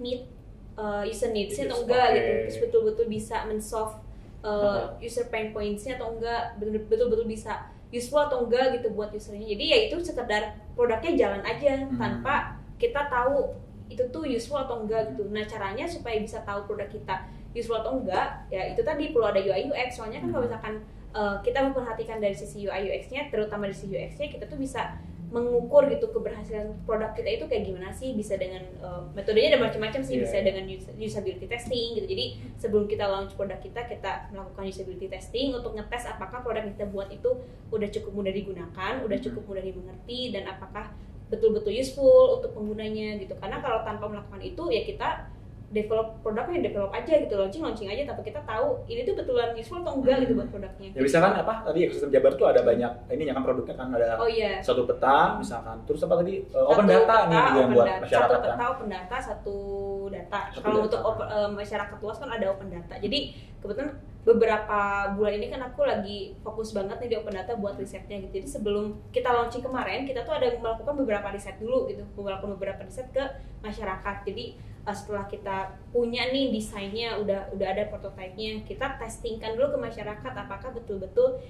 meet 0.02 0.28
uh, 0.76 1.08
user 1.08 1.32
needs-nya 1.32 1.72
atau 1.72 1.88
enggak 1.88 2.08
oke. 2.12 2.16
gitu. 2.20 2.32
Terus 2.48 2.58
betul-betul 2.68 3.06
bisa 3.08 3.48
men-solve 3.48 3.96
uh, 4.44 4.92
user 5.00 5.32
pain 5.32 5.56
points-nya 5.56 5.96
atau 5.96 6.16
enggak, 6.20 6.60
betul-betul 6.60 7.28
bisa 7.28 7.72
useful 7.94 8.28
atau 8.28 8.44
enggak 8.44 8.76
gitu 8.82 8.92
buat 8.92 9.08
usernya. 9.16 9.56
Jadi 9.56 9.64
ya 9.72 9.78
itu 9.88 9.96
sekedar 10.04 10.60
produknya 10.76 11.12
jalan 11.16 11.42
aja 11.48 11.88
Hmm. 11.88 11.96
tanpa 11.96 12.60
kita 12.76 13.08
tahu 13.08 13.56
itu 13.88 14.04
tuh 14.12 14.28
useful 14.28 14.60
atau 14.60 14.84
enggak 14.84 15.16
gitu. 15.16 15.32
Nah 15.32 15.48
caranya 15.48 15.88
supaya 15.88 16.20
bisa 16.20 16.44
tahu 16.44 16.68
produk 16.68 16.90
kita 16.92 17.16
useful 17.56 17.80
atau 17.80 17.96
enggak, 17.96 18.46
ya 18.52 18.68
itu 18.68 18.84
tadi 18.84 19.10
perlu 19.10 19.26
ada 19.26 19.40
UI 19.40 19.72
UX. 19.72 19.96
Soalnya 19.96 20.20
kan 20.20 20.30
kalau 20.30 20.44
Hmm. 20.44 20.52
misalkan 20.52 20.74
uh, 21.12 21.40
kita 21.40 21.64
memperhatikan 21.64 22.20
dari 22.20 22.36
sisi 22.36 22.68
UI 22.68 22.92
UX-nya, 22.92 23.32
terutama 23.32 23.66
dari 23.66 23.74
sisi 23.74 23.96
UX-nya, 23.96 24.28
kita 24.30 24.46
tuh 24.46 24.60
bisa 24.60 25.00
mengukur 25.26 25.90
gitu 25.90 26.14
keberhasilan 26.14 26.86
produk 26.86 27.12
kita 27.12 27.28
itu 27.28 27.46
kayak 27.50 27.66
gimana 27.66 27.90
sih 27.92 28.14
bisa 28.14 28.38
dengan 28.38 28.62
uh, 28.80 29.04
metodenya 29.12 29.58
ada 29.58 29.68
macam-macam 29.68 30.00
sih 30.00 30.16
Iya. 30.16 30.24
bisa 30.24 30.38
dengan 30.40 30.64
us- 30.70 30.96
usability 30.96 31.50
testing 31.50 31.98
gitu 31.98 32.08
jadi 32.08 32.26
sebelum 32.56 32.86
kita 32.88 33.04
launch 33.04 33.36
produk 33.36 33.60
kita 33.60 33.84
kita 33.84 34.32
melakukan 34.32 34.64
usability 34.64 35.12
testing 35.12 35.52
untuk 35.52 35.76
ngetes 35.76 36.08
apakah 36.08 36.40
produk 36.40 36.64
yang 36.64 36.78
kita 36.78 36.88
buat 36.88 37.10
itu 37.12 37.28
udah 37.68 37.90
cukup 37.90 38.12
mudah 38.16 38.32
digunakan 38.32 38.94
udah 39.02 39.18
cukup 39.20 39.44
mudah 39.44 39.64
dimengerti 39.66 40.20
dan 40.32 40.46
apakah 40.48 40.94
betul-betul 41.28 41.74
useful 41.74 42.40
untuk 42.40 42.54
penggunanya 42.54 43.20
gitu 43.20 43.34
karena 43.36 43.60
kalau 43.60 43.82
tanpa 43.82 44.06
melakukan 44.08 44.40
itu 44.40 44.64
ya 44.72 44.88
kita 44.88 45.26
develop 45.76 46.24
produknya 46.24 46.72
develop 46.72 46.88
aja 46.96 47.14
gitu 47.20 47.36
launching 47.36 47.60
launching 47.60 47.92
aja 47.92 48.08
tapi 48.08 48.24
kita 48.24 48.40
tahu 48.48 48.80
ini 48.88 49.04
tuh 49.04 49.20
betulan 49.20 49.52
useful 49.52 49.84
atau 49.84 50.00
enggak 50.00 50.24
gitu 50.24 50.40
buat 50.40 50.48
produknya. 50.48 50.88
Ya 50.96 51.02
misalkan 51.04 51.34
apa 51.36 51.54
tadi 51.68 51.80
ekosistem 51.84 52.10
Jabar 52.16 52.32
tuh 52.40 52.48
ada 52.48 52.64
banyak 52.64 52.92
ini 53.12 53.24
kan 53.28 53.44
produknya 53.44 53.76
kan 53.76 53.92
ada 53.92 54.16
oh 54.16 54.30
iya. 54.32 54.64
satu 54.64 54.88
peta 54.88 55.36
misalkan. 55.36 55.84
Terus 55.84 56.00
apa 56.08 56.24
tadi? 56.24 56.48
Uh, 56.48 56.64
Satu 56.64 56.72
open 56.72 56.86
data 56.88 57.16
nih 57.28 57.36
peta, 57.36 57.44
yang 57.52 57.68
open 57.68 57.76
buat 57.76 57.88
data. 57.92 58.02
masyarakat 58.08 58.32
satu 58.32 58.40
kan. 58.40 58.56
peta 58.56 58.66
open 58.72 58.88
data 58.88 59.16
satu 59.20 59.58
data. 60.08 60.40
Satu 60.56 60.64
kalau 60.64 60.78
data. 60.80 60.86
untuk 60.88 61.02
open- 61.04 61.30
eh, 61.36 61.50
masyarakat 61.52 61.98
luas 62.00 62.18
kan 62.24 62.30
ada 62.32 62.46
open 62.48 62.70
data. 62.72 62.94
Jadi 62.96 63.20
kebetulan 63.60 63.92
beberapa 64.26 64.80
bulan 65.14 65.34
ini 65.38 65.48
kan 65.54 65.62
aku 65.62 65.86
lagi 65.86 66.34
fokus 66.42 66.74
banget 66.74 66.98
nih 67.04 67.10
di 67.14 67.16
open 67.20 67.36
data 67.36 67.52
buat 67.60 67.76
risetnya 67.76 68.24
gitu. 68.24 68.42
Jadi 68.42 68.48
sebelum 68.48 68.86
kita 69.12 69.30
launching 69.30 69.62
kemarin 69.62 70.08
kita 70.08 70.24
tuh 70.24 70.34
ada 70.40 70.50
melakukan 70.56 70.96
beberapa 70.98 71.28
riset 71.36 71.60
dulu 71.60 71.86
gitu. 71.92 72.02
Melakukan 72.16 72.56
beberapa 72.58 72.82
riset 72.82 73.12
ke 73.12 73.22
masyarakat. 73.62 74.26
Jadi 74.26 74.58
setelah 74.94 75.26
kita 75.26 75.74
punya 75.90 76.30
nih 76.30 76.54
desainnya 76.54 77.18
udah 77.18 77.50
udah 77.58 77.68
ada 77.74 77.90
prototipenya 77.90 78.62
kita 78.70 79.02
testingkan 79.02 79.58
dulu 79.58 79.74
ke 79.74 79.80
masyarakat 79.90 80.34
apakah 80.38 80.70
betul-betul 80.78 81.42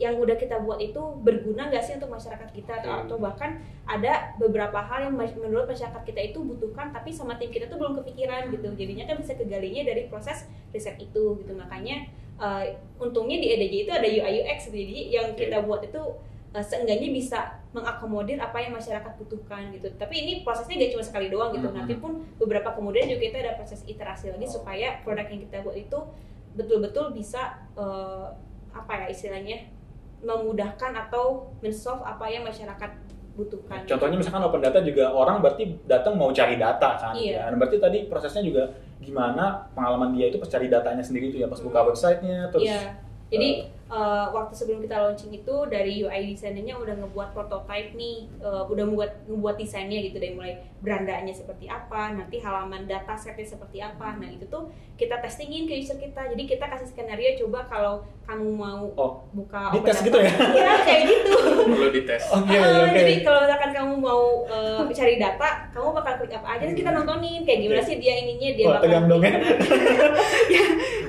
yang 0.00 0.16
udah 0.16 0.32
kita 0.40 0.56
buat 0.64 0.80
itu 0.80 0.96
berguna 1.20 1.68
nggak 1.68 1.84
sih 1.84 1.94
untuk 2.00 2.08
masyarakat 2.08 2.48
kita 2.56 2.80
atau, 2.80 3.04
atau 3.04 3.16
bahkan 3.20 3.60
ada 3.84 4.32
beberapa 4.40 4.80
hal 4.80 5.12
yang 5.12 5.14
menurut 5.18 5.68
masyarakat 5.68 6.02
kita 6.08 6.32
itu 6.32 6.40
butuhkan 6.40 6.88
tapi 6.88 7.12
sama 7.12 7.36
tim 7.36 7.52
kita 7.52 7.68
tuh 7.68 7.76
belum 7.76 8.00
kepikiran 8.00 8.48
gitu 8.48 8.72
jadinya 8.80 9.04
kan 9.04 9.20
bisa 9.20 9.36
kegalinya 9.36 9.84
dari 9.84 10.08
proses 10.08 10.48
riset 10.72 10.96
itu 10.96 11.36
gitu 11.44 11.52
makanya 11.52 12.08
eh, 12.40 12.80
untungnya 12.96 13.44
di 13.44 13.52
EDJ 13.52 13.74
itu 13.84 13.92
ada 13.92 14.08
UI 14.08 14.40
UX 14.40 14.72
gitu. 14.72 14.76
jadi 14.80 14.98
yang 15.20 15.26
Oke. 15.36 15.44
kita 15.44 15.58
buat 15.68 15.84
itu 15.84 16.02
eh, 16.50 16.64
seenggaknya 16.64 17.08
bisa 17.10 17.38
mengakomodir 17.70 18.36
apa 18.36 18.58
yang 18.58 18.74
masyarakat 18.74 19.12
butuhkan 19.16 19.70
gitu 19.70 19.86
tapi 19.94 20.14
ini 20.18 20.32
prosesnya 20.42 20.74
gak 20.76 20.98
cuma 20.98 21.04
sekali 21.06 21.26
doang 21.30 21.54
gitu 21.54 21.70
Mhm. 21.70 21.76
nanti 21.76 21.94
pun 21.96 22.26
beberapa 22.36 22.74
kemudian 22.74 23.06
juga 23.06 23.22
kita 23.22 23.36
ada 23.40 23.52
proses 23.54 23.86
iterasi 23.86 24.34
lagi 24.34 24.46
supaya 24.46 24.98
produk 25.00 25.26
yang 25.26 25.40
kita 25.40 25.62
buat 25.62 25.78
itu 25.78 25.98
betul-betul 26.52 27.14
bisa 27.14 27.62
eh, 27.74 28.26
apa 28.70 28.92
ya 28.94 29.06
istilahnya 29.06 29.70
memudahkan 30.20 30.92
atau 30.98 31.48
men-solve 31.58 32.02
apa 32.02 32.28
yang 32.28 32.44
masyarakat 32.44 32.90
butuhkan. 33.32 33.88
Contohnya 33.88 34.20
misalkan 34.20 34.42
open 34.44 34.60
data 34.60 34.84
juga 34.84 35.08
orang 35.08 35.40
berarti 35.40 35.80
datang 35.86 36.12
mau 36.14 36.28
cari 36.28 36.60
data 36.60 36.98
kan. 37.00 37.14
Iya. 37.16 37.40
Ya. 37.40 37.42
Dan 37.48 37.56
berarti 37.56 37.80
tadi 37.80 37.98
prosesnya 38.04 38.44
juga 38.44 38.68
gimana 39.00 39.64
pengalaman 39.72 40.12
dia 40.12 40.28
itu 40.28 40.36
pas 40.36 40.50
cari 40.50 40.68
datanya 40.68 41.00
sendiri 41.00 41.32
itu 41.32 41.40
ya 41.40 41.48
pas 41.48 41.56
buka 41.56 41.88
websitenya 41.88 42.52
terus 42.52 42.68
Iya. 42.68 43.00
Jadi 43.32 43.48
eh, 43.90 44.26
waktu 44.30 44.54
sebelum 44.54 44.80
kita 44.86 44.96
launching 44.96 45.34
itu 45.34 45.54
dari 45.66 46.06
UI 46.06 46.32
desainnya 46.32 46.78
udah 46.78 46.94
ngebuat 47.02 47.34
prototype 47.34 47.98
nih, 47.98 48.30
eh, 48.38 48.62
udah 48.70 48.84
membuat 48.86 49.26
ngebuat 49.26 49.56
desainnya 49.58 49.98
gitu 50.06 50.22
dari 50.22 50.32
mulai 50.38 50.54
berandanya 50.80 51.34
seperti 51.34 51.68
apa, 51.68 52.16
nanti 52.16 52.40
halaman 52.40 52.88
data 52.88 53.12
setnya 53.12 53.44
seperti 53.44 53.84
apa. 53.84 54.16
Nah 54.16 54.30
itu 54.32 54.48
tuh 54.48 54.72
kita 54.96 55.20
testingin 55.20 55.68
ke 55.68 55.76
user 55.76 56.00
kita. 56.00 56.30
Jadi 56.32 56.42
kita 56.48 56.64
kasih 56.70 56.88
skenario 56.88 57.36
coba 57.44 57.68
kalau 57.68 57.94
kamu 58.24 58.48
mau 58.54 58.84
oh 58.94 59.12
buka 59.34 59.74
dites 59.74 60.00
gitu 60.06 60.18
ya? 60.22 60.32
Iya 60.56 60.72
kayak 60.86 61.02
gitu. 61.10 61.34
Perlu 61.68 61.88
dites. 61.92 62.24
Oke 62.36 62.56
Ah, 62.56 62.86
oke. 62.86 62.96
Jadi 62.96 63.14
kalau 63.26 63.40
misalkan 63.44 63.70
kamu 63.74 63.94
mau 63.98 64.22
eh, 64.48 64.94
cari 64.94 65.14
data, 65.16 65.48
kamu 65.72 65.88
bakal 65.96 66.12
klik 66.20 66.34
apa 66.36 66.48
aja, 66.56 66.62
terus 66.68 66.76
kita 66.78 66.90
nontonin 66.92 67.42
kayak 67.44 67.60
gimana 67.64 67.82
sih 67.82 67.96
dia 67.96 68.14
ininya 68.20 68.50
dia 68.54 68.66
Wah, 68.68 68.72
bakal 68.76 68.84
tegang 68.88 69.06
dong 69.08 69.22
ya. 69.24 69.32
ya, 70.54 70.64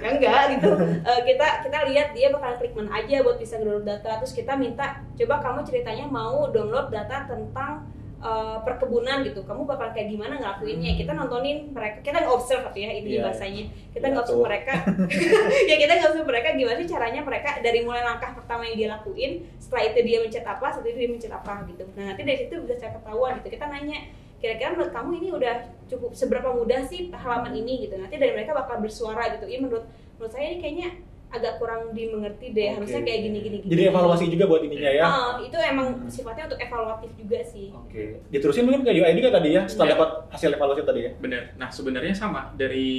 enggak 0.08 0.42
gitu. 0.58 0.70
Eh, 0.82 1.22
kita 1.28 1.48
kita 1.68 1.78
lihat 1.92 2.08
dia 2.16 2.28
bakal 2.32 2.52
klik 2.58 2.71
mana 2.74 2.92
aja 2.96 3.22
buat 3.22 3.38
bisa 3.38 3.58
download 3.58 3.84
data, 3.84 4.20
terus 4.20 4.32
kita 4.32 4.54
minta 4.56 5.00
coba 5.16 5.36
kamu 5.40 5.60
ceritanya 5.64 6.06
mau 6.06 6.50
download 6.50 6.90
data 6.90 7.26
tentang 7.26 7.86
eh, 8.22 8.58
perkebunan 8.62 9.26
gitu, 9.26 9.42
kamu 9.42 9.66
bakal 9.66 9.90
kayak 9.92 10.14
gimana 10.14 10.38
ngelakuinnya? 10.38 10.94
Kita 10.94 11.18
nontonin 11.18 11.74
mereka, 11.74 12.06
kita 12.06 12.22
nge-observe 12.22 12.70
gitu 12.70 12.80
ya 12.86 12.90
ini 12.94 13.18
Iya, 13.18 13.26
bahasanya. 13.26 13.64
Kita 13.90 14.06
Iya, 14.06 14.14
nge-observe 14.14 14.38
tuh. 14.38 14.46
mereka, 14.46 14.74
ya 15.70 15.76
kita 15.82 15.94
nge-observe 15.98 16.30
mereka 16.30 16.48
gimana 16.54 16.78
sih 16.78 16.90
caranya 16.90 17.22
mereka 17.26 17.50
dari 17.66 17.80
mulai 17.82 18.06
langkah 18.06 18.32
pertama 18.38 18.62
yang 18.70 18.78
dia 18.78 18.90
lakuin, 18.94 19.32
setelah 19.58 19.84
itu 19.90 20.00
dia 20.06 20.18
mencet 20.22 20.46
apa, 20.46 20.68
setelah 20.70 20.90
itu 20.94 21.00
dia 21.02 21.10
mencet 21.10 21.34
apa 21.34 21.54
gitu. 21.66 21.84
Nah 21.98 22.04
nanti 22.14 22.22
dari 22.22 22.38
situ 22.46 22.54
bisa 22.62 22.76
saya 22.78 22.92
ketahuan 22.94 23.42
gitu. 23.42 23.50
Kita 23.58 23.66
nanya, 23.74 23.98
kira-kira 24.38 24.70
menurut 24.74 24.92
kamu 24.94 25.10
ini 25.18 25.28
udah 25.34 25.56
cukup 25.90 26.12
seberapa 26.14 26.50
mudah 26.54 26.82
sih 26.86 27.10
halaman 27.10 27.54
ini 27.58 27.90
gitu. 27.90 27.98
Nanti 27.98 28.22
dari 28.22 28.38
mereka 28.38 28.54
bakal 28.54 28.86
bersuara 28.86 29.34
gitu. 29.34 29.50
Iya 29.50 29.66
menurut 29.66 29.86
menurut 30.22 30.30
saya 30.30 30.46
ini 30.54 30.58
kayaknya 30.62 30.90
agak 31.32 31.64
kurang 31.64 31.96
dimengerti 31.96 32.52
deh. 32.52 32.76
Harusnya 32.76 33.00
Oke. 33.00 33.08
kayak 33.08 33.22
gini 33.24 33.38
gini 33.40 33.58
gini. 33.64 33.72
Jadi 33.72 33.84
evaluasi 33.88 34.26
juga 34.28 34.46
buat 34.52 34.62
ininya 34.68 34.92
ya. 34.92 35.04
Ah, 35.08 35.32
itu 35.40 35.56
emang 35.56 35.88
sifatnya 36.12 36.52
untuk 36.52 36.60
evaluatif 36.60 37.12
juga 37.16 37.40
sih. 37.48 37.72
Oke. 37.72 38.20
Diterusin 38.28 38.68
mungkin 38.68 38.84
ke 38.84 38.92
UI 38.92 39.12
juga 39.16 39.30
tadi 39.40 39.50
ya 39.56 39.64
setelah 39.66 39.96
dapat 39.96 40.10
hasil 40.36 40.50
evaluasi 40.60 40.84
tadi 40.84 41.00
ya. 41.08 41.12
Benar. 41.16 41.44
Nah, 41.56 41.70
sebenarnya 41.72 42.14
sama 42.14 42.52
dari 42.60 42.92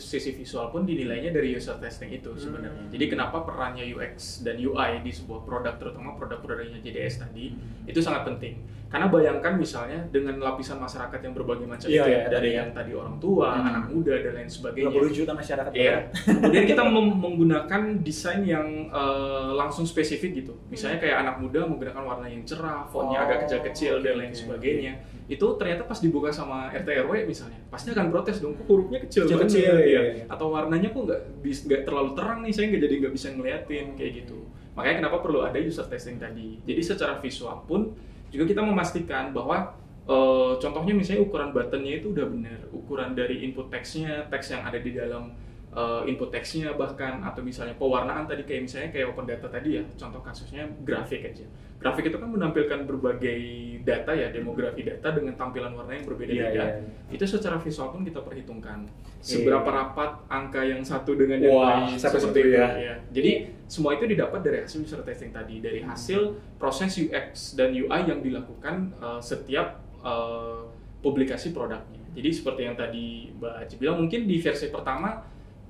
sisi 0.00 0.32
visual 0.32 0.72
pun 0.72 0.88
dinilainya 0.88 1.30
dari 1.30 1.52
user 1.52 1.76
testing 1.76 2.10
itu 2.16 2.32
sebenarnya. 2.40 2.88
Hmm. 2.88 2.90
Jadi 2.90 3.04
kenapa 3.12 3.44
perannya 3.44 3.84
UX 3.84 4.40
dan 4.40 4.56
UI 4.56 5.04
di 5.04 5.12
sebuah 5.12 5.44
produk 5.44 5.76
terutama 5.76 6.16
produk-produknya 6.16 6.80
JDS 6.80 7.20
tadi 7.20 7.52
itu 7.84 8.00
sangat 8.00 8.24
penting. 8.24 8.56
Karena 8.94 9.10
bayangkan 9.10 9.52
misalnya 9.54 9.98
dengan 10.08 10.38
lapisan 10.38 10.78
masyarakat 10.78 11.18
yang 11.18 11.34
berbagai 11.34 11.66
macam 11.66 11.90
Iya, 11.90 11.98
itu 11.98 12.06
ya, 12.06 12.14
iya, 12.14 12.26
dari 12.30 12.48
iya. 12.48 12.58
yang 12.62 12.70
tadi 12.70 12.94
orang 12.94 13.18
tua, 13.18 13.50
Hmm. 13.50 13.66
anak 13.66 13.84
muda 13.90 14.14
dan 14.14 14.32
lain 14.32 14.46
sebagainya. 14.48 14.94
20 14.94 15.10
juta 15.12 15.32
masyarakat. 15.34 15.72
Iya. 15.74 15.96
Kemudian 16.14 16.64
kita 16.64 16.82
mem- 16.94 17.18
menggunakan 17.18 17.82
desain 18.00 18.40
yang 18.40 18.66
eh, 18.86 19.50
langsung 19.52 19.82
spesifik 19.82 20.30
gitu. 20.38 20.54
Misalnya 20.68 21.02
kayak 21.02 21.16
anak 21.20 21.36
muda 21.38 21.66
menggunakan 21.66 22.00
warna 22.00 22.26
yang 22.26 22.46
cerah, 22.46 22.86
fontnya 22.86 23.18
Oh, 23.18 23.24
agak 23.26 23.38
kecil-kecil 23.44 23.98
dan 23.98 24.14
oke, 24.14 24.20
lain 24.20 24.30
oke, 24.30 24.38
sebagainya. 24.38 24.92
Itu 25.24 25.46
ternyata 25.56 25.82
pas 25.82 25.98
dibuka 25.98 26.30
sama 26.30 26.70
RT 26.70 26.86
RW 27.02 27.24
misalnya, 27.24 27.58
pasti 27.66 27.90
akan 27.90 28.06
protes 28.08 28.38
dong, 28.38 28.54
kok 28.54 28.64
hurufnya 28.64 29.02
kecil, 29.02 29.26
Kecil-kecil, 29.26 29.74
banget?" 29.74 29.82
iya, 29.82 29.98
Iya. 29.98 30.02
iya. 30.14 30.24
Atau 30.28 30.48
warnanya 30.48 30.88
kok 30.88 31.02
nggak 31.02 31.20
nggak 31.42 31.82
terlalu 31.82 32.10
terang 32.14 32.38
nih, 32.46 32.52
saya 32.52 32.64
nggak 32.70 32.82
jadi 32.82 32.94
nggak 33.02 33.12
bisa 33.12 33.26
ngeliatin 33.32 33.86
kayak 33.96 34.12
gitu. 34.22 34.38
Makanya 34.74 34.96
kenapa 35.00 35.16
perlu 35.18 35.40
ada 35.40 35.58
user 35.58 35.82
testing 35.84 36.16
tadi. 36.16 36.62
Jadi 36.62 36.78
secara 36.78 37.18
visual 37.18 37.58
pun 37.64 37.90
juga 38.34 38.50
kita 38.50 38.62
memastikan 38.66 39.30
bahwa 39.30 39.78
eh, 40.10 40.52
contohnya 40.58 40.92
misalnya 40.98 41.22
ukuran 41.22 41.54
buttonnya 41.54 42.02
itu 42.02 42.10
udah 42.10 42.26
benar, 42.26 42.60
ukuran 42.74 43.14
dari 43.14 43.46
input 43.46 43.70
teksnya, 43.70 44.26
teks 44.26 44.50
yang 44.50 44.66
ada 44.66 44.82
di 44.82 44.90
dalam 44.90 45.30
eh, 45.74 46.02
input 46.10 46.30
teksnya 46.30 46.72
bahkan 46.78 47.20
atau 47.26 47.42
misalnya 47.42 47.74
pewarnaan 47.74 48.24
tadi 48.30 48.46
kayak 48.46 48.62
misalnya 48.70 48.90
kayak 48.94 49.10
open 49.10 49.26
data 49.26 49.46
tadi 49.50 49.76
ya, 49.78 49.82
contoh 49.98 50.22
kasusnya 50.22 50.64
grafik 50.86 51.26
aja. 51.26 51.44
Grafik 51.82 52.08
itu 52.08 52.16
kan 52.16 52.30
menampilkan 52.32 52.86
berbagai 52.88 53.40
data 53.84 54.16
ya, 54.16 54.32
demografi 54.32 54.86
data 54.86 55.12
dengan 55.12 55.36
tampilan 55.36 55.76
warna 55.76 55.92
yang 55.92 56.06
berbeda-beda. 56.08 56.48
Iya, 56.48 56.64
iya. 56.80 57.12
Itu 57.12 57.28
secara 57.28 57.60
visual 57.60 57.92
pun 57.92 58.06
kita 58.06 58.24
perhitungkan 58.24 58.88
Iya. 59.24 59.40
seberapa 59.40 59.68
rapat 59.72 60.10
angka 60.28 60.60
yang 60.60 60.84
satu 60.84 61.16
dengan 61.16 61.40
yang 61.40 61.56
Wah, 61.56 61.88
lain 61.88 61.96
seperti 61.96 62.40
itu 62.44 62.60
ya. 62.60 62.68
ya. 62.76 62.94
Jadi 63.08 63.32
semua 63.64 63.96
itu 63.96 64.04
didapat 64.04 64.40
dari 64.44 64.60
hasil 64.60 64.84
user 64.84 65.00
testing 65.00 65.32
tadi, 65.32 65.64
dari 65.64 65.80
hasil 65.80 66.36
proses 66.60 66.92
UX 67.00 67.56
dan 67.56 67.72
UI 67.72 68.00
yang 68.04 68.20
dilakukan 68.20 68.92
uh, 69.00 69.16
setiap 69.24 69.80
uh, 70.04 70.68
publikasi 71.00 71.56
produknya. 71.56 72.04
Jadi 72.12 72.28
seperti 72.30 72.60
yang 72.68 72.76
tadi 72.76 73.32
Mbak 73.32 73.54
Aci 73.64 73.74
bilang, 73.80 73.96
mungkin 74.04 74.28
di 74.28 74.36
versi 74.38 74.68
pertama 74.68 75.24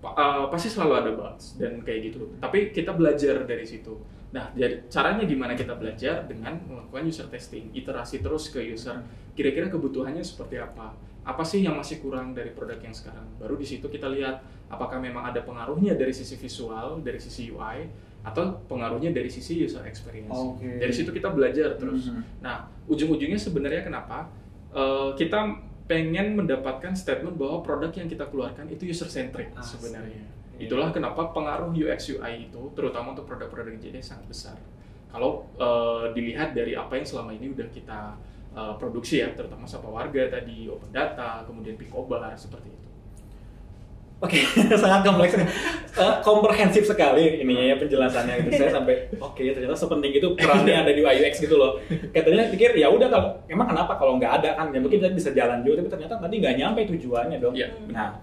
uh, 0.05 0.47
pasti 0.53 0.69
selalu 0.69 0.93
ada 1.01 1.11
bugs 1.17 1.57
dan 1.57 1.81
kayak 1.81 2.13
gitu. 2.13 2.37
Tapi 2.39 2.71
kita 2.71 2.93
belajar 2.93 3.49
dari 3.49 3.65
situ. 3.65 3.97
Nah, 4.35 4.51
jadi 4.53 4.85
caranya 4.91 5.23
gimana 5.25 5.55
kita 5.55 5.79
belajar 5.79 6.27
dengan 6.27 6.59
melakukan 6.67 7.07
user 7.07 7.31
testing, 7.31 7.71
iterasi 7.73 8.19
terus 8.21 8.51
ke 8.51 8.61
user. 8.61 8.99
Kira-kira 9.33 9.71
kebutuhannya 9.71 10.23
seperti 10.27 10.59
apa? 10.59 10.93
Apa 11.25 11.41
sih 11.47 11.65
yang 11.65 11.79
masih 11.79 12.03
kurang 12.05 12.35
dari 12.37 12.53
produk 12.53 12.77
yang 12.83 12.93
sekarang? 12.93 13.25
Baru 13.39 13.57
di 13.57 13.65
situ 13.65 13.87
kita 13.87 14.11
lihat 14.11 14.45
apakah 14.69 14.99
memang 14.99 15.31
ada 15.31 15.41
pengaruhnya 15.41 15.95
dari 15.95 16.13
sisi 16.13 16.35
visual, 16.37 17.01
dari 17.01 17.17
sisi 17.23 17.49
UI, 17.49 17.89
atau 18.27 18.59
pengaruhnya 18.67 19.15
dari 19.15 19.31
sisi 19.31 19.57
user 19.57 19.87
experience. 19.87 20.35
Oke. 20.35 20.83
Dari 20.83 20.93
situ 20.93 21.15
kita 21.15 21.31
belajar 21.31 21.79
terus. 21.79 22.11
Mhm. 22.11 22.43
Nah, 22.43 22.67
ujung-ujungnya 22.91 23.39
sebenarnya 23.39 23.87
kenapa 23.87 24.29
Eh, 24.75 25.11
kita 25.15 25.55
pengen 25.85 26.33
mendapatkan 26.33 26.97
statement 26.97 27.37
bahwa 27.37 27.61
produk 27.61 27.93
yang 27.93 28.09
kita 28.09 28.25
keluarkan 28.33 28.65
itu 28.73 28.89
user 28.89 29.09
centric 29.09 29.53
Asik. 29.53 29.77
sebenarnya. 29.81 30.25
Iya. 30.57 30.71
Itulah 30.71 30.89
kenapa 30.95 31.35
pengaruh 31.35 31.75
UX 31.77 32.15
UI 32.15 32.49
itu 32.49 32.63
terutama 32.73 33.13
untuk 33.13 33.29
produk-produk 33.29 33.77
jadi 33.77 34.01
sangat 34.01 34.27
besar. 34.31 34.57
Kalau 35.13 35.47
eh, 35.61 36.11
dilihat 36.17 36.57
dari 36.57 36.73
apa 36.75 36.97
yang 36.97 37.07
selama 37.07 37.37
ini 37.37 37.53
udah 37.53 37.69
kita 37.69 38.17
eh, 38.57 38.75
produksi 38.81 39.21
ya, 39.21 39.29
terutama 39.37 39.69
Sapa 39.69 39.87
Warga 39.91 40.41
tadi, 40.41 40.71
Open 40.73 40.89
Data, 40.89 41.45
kemudian 41.45 41.77
Picobar 41.77 42.33
seperti 42.35 42.73
itu. 42.73 42.84
Oke, 44.23 44.39
sangat 44.83 45.03
kompleks, 45.03 45.35
Eh, 45.95 46.15
komprehensif 46.27 46.91
sekali 46.91 47.39
ini 47.39 47.71
ya 47.71 47.79
penjelasannya 47.79 48.51
gitu. 48.51 48.67
Saya 48.67 48.75
sampai 48.75 49.07
oke 49.15 49.39
ternyata 49.39 49.79
sepenting 49.79 50.19
itu 50.19 50.27
perannya 50.35 50.75
ada 50.83 50.91
di 50.91 51.07
UX 51.07 51.39
gitu 51.39 51.55
loh. 51.55 51.79
Katanya 52.11 52.51
pikir 52.51 52.75
ya 52.75 52.91
udah 52.91 53.07
kalau 53.07 53.31
emang 53.47 53.71
kenapa 53.71 53.95
kalau 53.95 54.19
nggak 54.19 54.43
ada 54.43 54.59
kan 54.59 54.75
ya 54.75 54.83
mungkin 54.83 54.99
kita 54.99 55.15
bisa 55.15 55.31
jalan 55.31 55.63
juga 55.63 55.87
tapi 55.87 55.95
ternyata 55.95 56.19
tadi 56.19 56.43
nggak 56.43 56.55
nyampe 56.59 56.81
tujuannya 56.91 57.39
dong. 57.39 57.55
Iya. 57.55 57.71
Nah, 57.95 58.19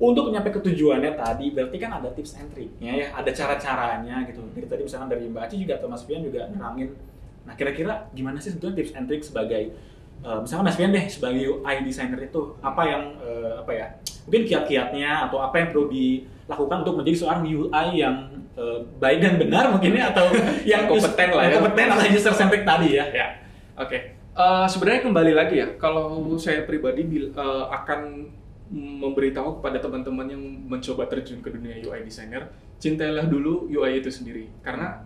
untuk 0.00 0.32
nyampe 0.32 0.48
ke 0.48 0.64
tujuannya 0.64 1.12
tadi 1.12 1.52
berarti 1.52 1.76
kan 1.76 2.00
ada 2.00 2.08
tips 2.16 2.40
and 2.40 2.48
triknya 2.56 2.92
ya, 2.96 3.06
ada 3.12 3.28
cara-caranya 3.28 4.24
gitu. 4.32 4.40
Jadi 4.56 4.64
tadi 4.64 4.82
misalkan 4.88 5.08
dari 5.12 5.28
Mbak 5.28 5.42
Aci 5.44 5.56
juga 5.60 5.76
atau 5.76 5.92
Mas 5.92 6.08
Fian 6.08 6.24
juga 6.24 6.48
nerangin. 6.48 6.96
Nah, 7.44 7.52
kira-kira 7.52 8.08
gimana 8.16 8.40
sih 8.40 8.48
sebetulnya 8.56 8.80
tips 8.80 8.96
and 8.96 9.12
trik 9.12 9.20
sebagai 9.20 9.76
eh, 10.20 10.38
misalkan 10.44 10.64
Mas 10.68 10.76
Fian 10.76 10.92
deh 10.92 11.04
sebagai 11.08 11.42
UI 11.58 11.76
designer 11.84 12.20
itu 12.24 12.56
apa 12.60 12.82
yang 12.86 13.02
eh, 13.20 13.52
apa 13.60 13.72
ya? 13.72 13.86
Mungkin 14.28 14.42
kiat-kiatnya 14.46 15.26
atau 15.28 15.40
apa 15.42 15.56
yang 15.58 15.68
perlu 15.72 15.88
dilakukan 15.90 16.86
untuk 16.86 17.00
menjadi 17.00 17.16
seorang 17.24 17.42
UI 17.46 17.86
yang 17.98 18.16
eh, 18.56 18.78
baik 19.00 19.18
dan 19.24 19.34
benar 19.40 19.64
mungkin 19.72 19.96
ya 19.96 20.12
atau 20.12 20.26
yang 20.72 20.84
Kompeten 20.86 21.28
lah 21.34 21.44
ya. 21.48 21.58
kompeten 21.58 21.86
atau 21.90 22.06
user 22.08 22.34
centric 22.36 22.62
tadi 22.62 23.00
ya. 23.00 23.04
Ya, 23.10 23.28
oke. 23.76 23.98
Eh, 24.30 24.66
sebenarnya 24.70 25.02
kembali 25.04 25.32
lagi 25.34 25.56
ya, 25.60 25.68
kalau 25.76 26.22
saya 26.40 26.64
pribadi 26.64 27.04
eh, 27.28 27.64
akan 27.68 28.30
memberitahu 28.70 29.58
kepada 29.58 29.82
teman-teman 29.82 30.30
yang 30.30 30.42
mencoba 30.70 31.10
terjun 31.10 31.42
ke 31.42 31.50
dunia 31.50 31.74
UI 31.82 32.06
designer, 32.06 32.46
cintailah 32.78 33.26
dulu 33.26 33.66
UI 33.66 33.98
itu 33.98 34.08
sendiri. 34.08 34.46
Karena 34.62 35.02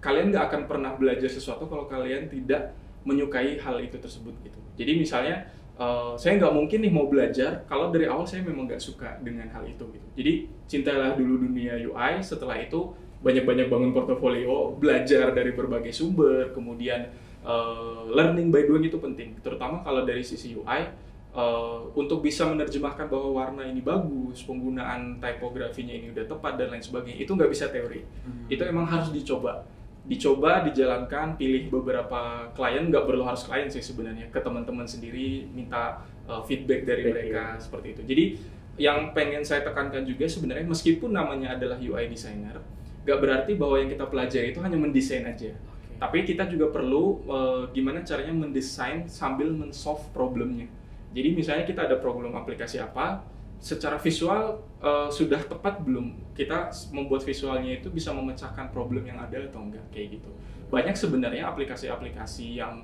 kalian 0.00 0.32
nggak 0.32 0.44
akan 0.48 0.60
pernah 0.66 0.96
belajar 0.96 1.28
sesuatu 1.28 1.68
kalau 1.68 1.86
kalian 1.86 2.26
tidak 2.32 2.72
menyukai 3.02 3.58
hal 3.58 3.76
itu 3.82 3.98
tersebut 3.98 4.34
gitu. 4.46 4.58
Jadi 4.78 4.92
misalnya 4.98 5.36
eh, 5.76 6.12
saya 6.16 6.38
nggak 6.38 6.54
mungkin 6.54 6.78
nih 6.84 6.92
mau 6.92 7.06
belajar 7.10 7.66
kalau 7.66 7.90
dari 7.90 8.06
awal 8.06 8.24
saya 8.24 8.46
memang 8.46 8.70
nggak 8.70 8.82
suka 8.82 9.18
dengan 9.20 9.50
hal 9.50 9.66
itu 9.66 9.84
gitu. 9.90 10.06
Jadi 10.18 10.32
cintailah 10.70 11.18
dulu 11.18 11.44
dunia 11.48 11.76
UI, 11.76 12.22
setelah 12.22 12.56
itu 12.58 12.94
banyak-banyak 13.22 13.70
bangun 13.70 13.94
portofolio, 13.94 14.74
belajar 14.74 15.30
dari 15.30 15.54
berbagai 15.54 15.94
sumber, 15.94 16.50
kemudian 16.50 17.10
eh, 17.42 18.00
learning 18.10 18.50
by 18.50 18.66
doing 18.66 18.86
itu 18.86 18.98
penting, 18.98 19.38
terutama 19.42 19.82
kalau 19.86 20.02
dari 20.02 20.26
sisi 20.26 20.54
UI 20.58 20.90
eh, 21.32 21.78
untuk 21.94 22.22
bisa 22.22 22.50
menerjemahkan 22.50 23.06
bahwa 23.06 23.30
warna 23.46 23.62
ini 23.62 23.78
bagus, 23.78 24.42
penggunaan 24.42 25.22
tipografinya 25.22 25.94
ini 25.94 26.10
udah 26.10 26.26
tepat 26.26 26.58
dan 26.58 26.74
lain 26.74 26.82
sebagainya, 26.82 27.22
itu 27.22 27.30
nggak 27.34 27.50
bisa 27.50 27.70
teori, 27.70 28.02
itu 28.50 28.62
emang 28.66 28.90
harus 28.90 29.14
dicoba, 29.14 29.62
dicoba, 30.02 30.66
dijalankan, 30.66 31.38
pilih 31.38 31.70
beberapa 31.70 32.50
klien, 32.58 32.90
nggak 32.90 33.06
perlu 33.06 33.22
harus 33.22 33.46
klien 33.46 33.70
sih 33.70 33.82
sebenarnya, 33.82 34.26
ke 34.34 34.42
teman-teman 34.42 34.82
sendiri 34.82 35.46
minta 35.54 36.02
eh, 36.26 36.42
feedback 36.46 36.82
dari 36.82 37.06
Feedback, 37.06 37.14
mereka 37.14 37.44
iya. 37.54 37.62
seperti 37.62 37.86
itu. 37.94 38.02
Jadi 38.02 38.24
yang 38.82 39.14
pengen 39.14 39.46
saya 39.46 39.62
tekankan 39.62 40.02
juga 40.02 40.26
sebenarnya 40.26 40.66
meskipun 40.66 41.12
namanya 41.14 41.54
adalah 41.54 41.78
UI 41.78 42.10
designer, 42.10 42.58
nggak 43.06 43.18
berarti 43.18 43.52
bahwa 43.54 43.76
yang 43.78 43.90
kita 43.94 44.04
pelajari 44.10 44.48
itu 44.50 44.60
hanya 44.64 44.78
mendesain 44.78 45.22
aja. 45.22 45.52
Tapi 46.02 46.26
kita 46.26 46.50
juga 46.50 46.74
perlu 46.74 47.22
eh, 47.30 47.62
gimana 47.70 48.02
caranya 48.02 48.34
mendesain 48.34 49.06
sambil 49.06 49.54
men-solve 49.54 50.02
problemnya. 50.10 50.66
Jadi 51.14 51.28
misalnya 51.36 51.62
kita 51.68 51.86
ada 51.86 52.00
problem 52.02 52.34
aplikasi 52.34 52.82
apa, 52.82 53.22
secara 53.62 53.96
visual 54.02 54.58
eh, 54.82 55.08
sudah 55.08 55.38
tepat 55.46 55.78
belum? 55.86 56.34
Kita 56.34 56.74
membuat 56.90 57.22
visualnya 57.22 57.78
itu 57.78 57.88
bisa 57.94 58.10
memecahkan 58.10 58.74
problem 58.74 59.06
yang 59.06 59.22
ada 59.22 59.38
atau 59.38 59.62
enggak 59.62 59.86
kayak 59.94 60.18
gitu. 60.18 60.30
Banyak 60.74 60.98
sebenarnya 60.98 61.46
aplikasi-aplikasi 61.46 62.58
yang 62.58 62.82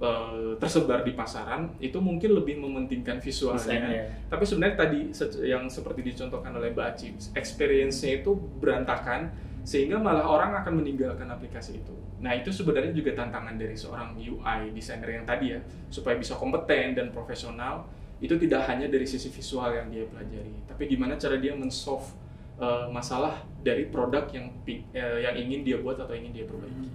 eh, 0.00 0.56
tersebar 0.56 1.04
di 1.04 1.12
pasaran 1.12 1.76
itu 1.76 2.00
mungkin 2.00 2.32
lebih 2.32 2.56
mementingkan 2.56 3.20
visualnya. 3.20 3.60
Desainnya. 3.60 4.04
Tapi 4.32 4.44
sebenarnya 4.48 4.76
tadi 4.80 5.00
yang 5.44 5.68
seperti 5.68 6.00
dicontohkan 6.00 6.56
oleh 6.56 6.72
Mbak 6.72 6.86
Aci, 6.96 7.08
experience-nya 7.36 8.24
itu 8.24 8.32
berantakan 8.34 9.28
sehingga 9.64 9.96
malah 9.96 10.28
orang 10.28 10.52
akan 10.60 10.84
meninggalkan 10.84 11.24
aplikasi 11.28 11.80
itu. 11.80 11.96
Nah, 12.20 12.36
itu 12.36 12.52
sebenarnya 12.52 12.92
juga 12.92 13.16
tantangan 13.16 13.56
dari 13.56 13.76
seorang 13.76 14.16
UI 14.16 14.72
designer 14.72 15.20
yang 15.20 15.28
tadi 15.28 15.56
ya, 15.56 15.60
supaya 15.88 16.16
bisa 16.16 16.36
kompeten 16.36 16.96
dan 16.96 17.12
profesional. 17.12 17.88
Itu 18.24 18.40
tidak 18.40 18.64
hanya 18.72 18.88
dari 18.88 19.04
sisi 19.04 19.28
visual 19.28 19.68
yang 19.68 19.92
dia 19.92 20.08
pelajari, 20.08 20.64
tapi 20.64 20.88
gimana 20.88 21.20
cara 21.20 21.36
dia 21.36 21.52
men-solve 21.52 22.08
eh, 22.56 22.88
masalah 22.88 23.44
dari 23.60 23.92
produk 23.92 24.24
yang 24.32 24.48
eh, 24.64 25.20
yang 25.20 25.36
ingin 25.36 25.60
dia 25.60 25.76
buat 25.84 26.00
atau 26.00 26.16
ingin 26.16 26.32
dia 26.32 26.48
perbaiki. 26.48 26.88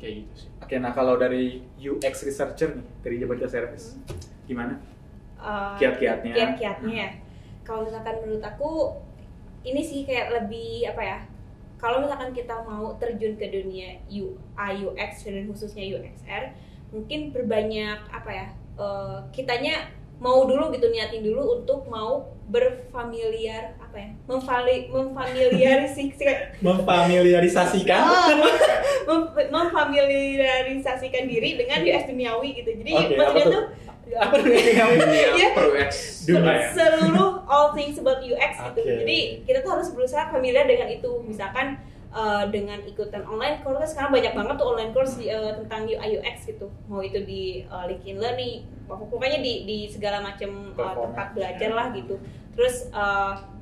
Kayak 0.00 0.12
gitu 0.24 0.32
sih. 0.32 0.48
Oke, 0.64 0.76
nah 0.80 0.96
kalau 0.96 1.20
dari 1.20 1.60
UX 1.76 2.24
researcher 2.24 2.72
nih 2.72 2.88
dari 3.04 3.16
Jabarta 3.20 3.48
Service, 3.48 4.00
gimana? 4.48 4.80
Uh, 5.36 5.76
Kiat-kiatnya. 5.76 6.32
kiat-kiatnya 6.32 6.94
ya. 6.96 7.10
Kalau 7.60 7.84
misalkan 7.84 8.24
menurut 8.24 8.40
aku 8.40 8.96
ini 9.68 9.84
sih 9.84 10.08
kayak 10.08 10.32
lebih 10.32 10.88
apa 10.88 11.02
ya? 11.04 11.18
Kalau 11.76 12.00
misalkan 12.00 12.32
kita 12.32 12.64
mau 12.64 12.96
terjun 12.96 13.36
ke 13.36 13.52
dunia 13.52 14.00
UI 14.08 14.72
UX 14.88 15.28
dan 15.28 15.44
khususnya 15.44 15.84
UXR, 15.84 16.56
mungkin 16.88 17.36
berbanyak 17.36 18.00
apa 18.08 18.32
ya? 18.32 18.48
eh, 18.76 19.18
kitanya 19.32 19.88
mau 20.16 20.44
dulu 20.44 20.72
gitu 20.72 20.88
niatin 20.88 21.20
dulu 21.20 21.60
untuk 21.60 21.84
mau 21.86 22.32
berfamiliar 22.46 23.76
apa 23.76 23.96
ya? 23.96 24.10
Memfali, 24.24 24.88
memfamiliarisasikan 24.88 26.36
Memfamiliarisasikan. 26.66 28.00
Oh, 28.00 28.30
mem- 29.06 29.50
memfamiliarisasikan 29.50 31.24
diri 31.26 31.56
dengan 31.56 31.78
UX 31.82 32.02
duniawi 32.06 32.48
gitu. 32.54 32.70
Jadi 32.76 32.90
Oke, 32.92 33.04
apa 33.04 33.14
maksudnya 33.18 33.44
tuh? 33.44 33.52
tuh 33.52 33.64
apa 34.16 34.34
dunia 34.40 34.84
Dunia 34.94 35.48
pro 35.52 35.66
UX 35.74 35.92
Dunia. 36.22 36.54
ya. 36.54 36.68
seluruh 36.72 37.42
all 37.44 37.74
things 37.74 37.98
about 37.98 38.22
UX 38.22 38.52
gitu. 38.72 38.80
Jadi 39.02 39.18
kita 39.42 39.58
tuh 39.60 39.74
harus 39.74 39.90
berusaha 39.90 40.30
familiar 40.30 40.64
dengan 40.64 40.86
itu. 40.88 41.10
Misalkan 41.22 41.76
uh, 42.16 42.44
dengan 42.48 42.80
ikutan 42.88 43.22
online 43.28 43.60
course. 43.60 43.84
Kan 43.84 43.88
sekarang 43.92 44.10
banyak 44.16 44.32
banget 44.32 44.54
tuh 44.56 44.66
online 44.72 44.92
course 44.96 45.20
di, 45.20 45.28
uh, 45.28 45.52
tentang 45.60 45.84
UI 45.84 46.08
UX 46.16 46.48
gitu. 46.48 46.72
Mau 46.88 47.04
itu 47.04 47.20
di 47.22 47.68
uh, 47.68 47.84
LinkedIn 47.84 48.16
Learning 48.16 48.64
pokoknya 48.86 49.42
di 49.42 49.66
di 49.66 49.78
segala 49.90 50.22
macam 50.22 50.72
uh, 50.78 50.94
tempat 50.96 51.36
belajar 51.36 51.70
lah 51.76 51.86
gitu. 51.92 52.16
Terus 52.56 52.88
uh, 52.96 53.55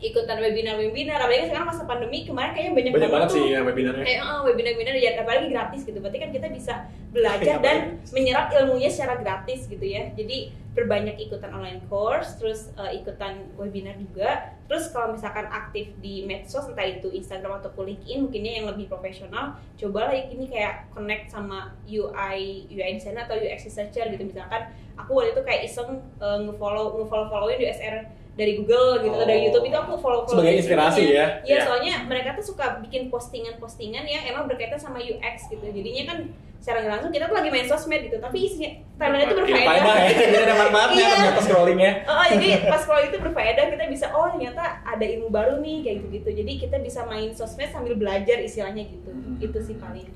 ikutan 0.00 0.40
webinar-webinar 0.40 1.20
apalagi 1.20 1.52
sekarang 1.52 1.68
masa 1.68 1.84
pandemi 1.84 2.24
kemarin 2.24 2.56
kayaknya 2.56 2.72
banyak, 2.72 2.92
banyak 2.96 3.12
banget 3.12 3.30
sih 3.36 3.44
ya 3.52 3.60
webinarnya. 3.60 4.04
Kayak 4.08 4.20
uh, 4.24 4.40
webinar-webinar 4.48 4.94
ya 4.96 5.10
apalagi 5.20 5.46
gratis 5.52 5.80
gitu. 5.84 5.98
Berarti 6.00 6.18
kan 6.18 6.30
kita 6.32 6.48
bisa 6.48 6.74
belajar 7.12 7.56
dan 7.64 7.78
menyerap 8.16 8.48
ilmunya 8.56 8.88
secara 8.88 9.20
gratis 9.20 9.68
gitu 9.68 9.84
ya. 9.84 10.08
Jadi 10.16 10.56
berbanyak 10.70 11.18
ikutan 11.18 11.50
online 11.50 11.82
course 11.90 12.38
terus 12.40 12.72
uh, 12.80 12.88
ikutan 12.88 13.44
webinar 13.60 14.00
juga. 14.00 14.56
Terus 14.70 14.88
kalau 14.88 15.12
misalkan 15.12 15.44
aktif 15.52 15.92
di 16.00 16.24
medsos 16.24 16.64
entah 16.64 16.86
itu 16.88 17.12
Instagram 17.12 17.60
atau 17.60 17.68
LinkedIn 17.76 18.24
mungkinnya 18.24 18.52
yang 18.62 18.66
lebih 18.72 18.88
profesional 18.88 19.60
cobalah 19.76 20.16
ini 20.16 20.48
kayak 20.48 20.88
connect 20.96 21.28
sama 21.28 21.76
UI 21.84 22.70
UI 22.72 22.90
designer 22.96 23.28
atau 23.28 23.36
UX 23.36 23.68
researcher 23.68 24.08
gitu. 24.08 24.24
Misalkan 24.24 24.72
aku 24.96 25.20
waktu 25.20 25.36
itu 25.36 25.42
kayak 25.44 25.62
iseng 25.68 26.00
uh, 26.22 26.38
ngefollow 26.40 26.96
ngefollow 27.04 27.28
followin 27.28 27.60
USR 27.60 28.19
dari 28.40 28.56
Google 28.56 29.04
gitu 29.04 29.16
oh. 29.20 29.28
dari 29.28 29.40
YouTube 29.44 29.68
itu 29.68 29.76
aku 29.76 30.00
follow 30.00 30.24
follow 30.24 30.40
sebagai 30.40 30.64
inspirasi 30.64 31.02
ya. 31.12 31.26
Iya, 31.44 31.52
ya. 31.52 31.60
soalnya 31.68 31.94
mereka 32.08 32.32
tuh 32.40 32.44
suka 32.56 32.80
bikin 32.80 33.12
postingan-postingan 33.12 34.08
yang 34.08 34.24
emang 34.24 34.48
berkaitan 34.48 34.80
sama 34.80 34.96
UX 34.96 35.52
gitu. 35.52 35.60
Jadinya 35.68 36.04
kan 36.08 36.18
secara 36.60 36.84
langsung 36.88 37.12
kita 37.12 37.24
tuh 37.28 37.36
lagi 37.40 37.48
main 37.52 37.68
sosmed 37.68 38.00
gitu, 38.04 38.16
tapi 38.20 38.36
isinya 38.44 38.70
timeline 39.00 39.28
itu 39.28 39.36
berfaedah. 39.36 39.64
Faedah 39.64 39.96
ya, 39.96 40.10
jadi 40.12 40.36
ada 40.44 40.54
manfaatnya 40.60 41.00
iya. 41.00 41.12
ternyata 41.16 41.40
scrollingnya. 41.44 41.92
Oh, 42.04 42.24
jadi 42.36 42.48
pas 42.68 42.80
scroll 42.84 43.04
itu 43.08 43.16
berfaedah 43.16 43.64
kita 43.72 43.84
bisa 43.88 44.06
oh 44.12 44.28
ternyata 44.32 44.64
ada 44.84 45.04
ilmu 45.04 45.28
baru 45.28 45.60
nih 45.60 45.76
kayak 45.84 45.96
gitu 46.00 46.08
gitu. 46.20 46.28
Jadi 46.40 46.52
kita 46.64 46.76
bisa 46.80 47.00
main 47.08 47.32
sosmed 47.36 47.68
sambil 47.68 47.96
belajar 47.96 48.40
istilahnya 48.40 48.88
gitu. 48.88 49.12
Hmm. 49.12 49.36
Itu 49.36 49.58
sih 49.60 49.76
paling. 49.76 50.08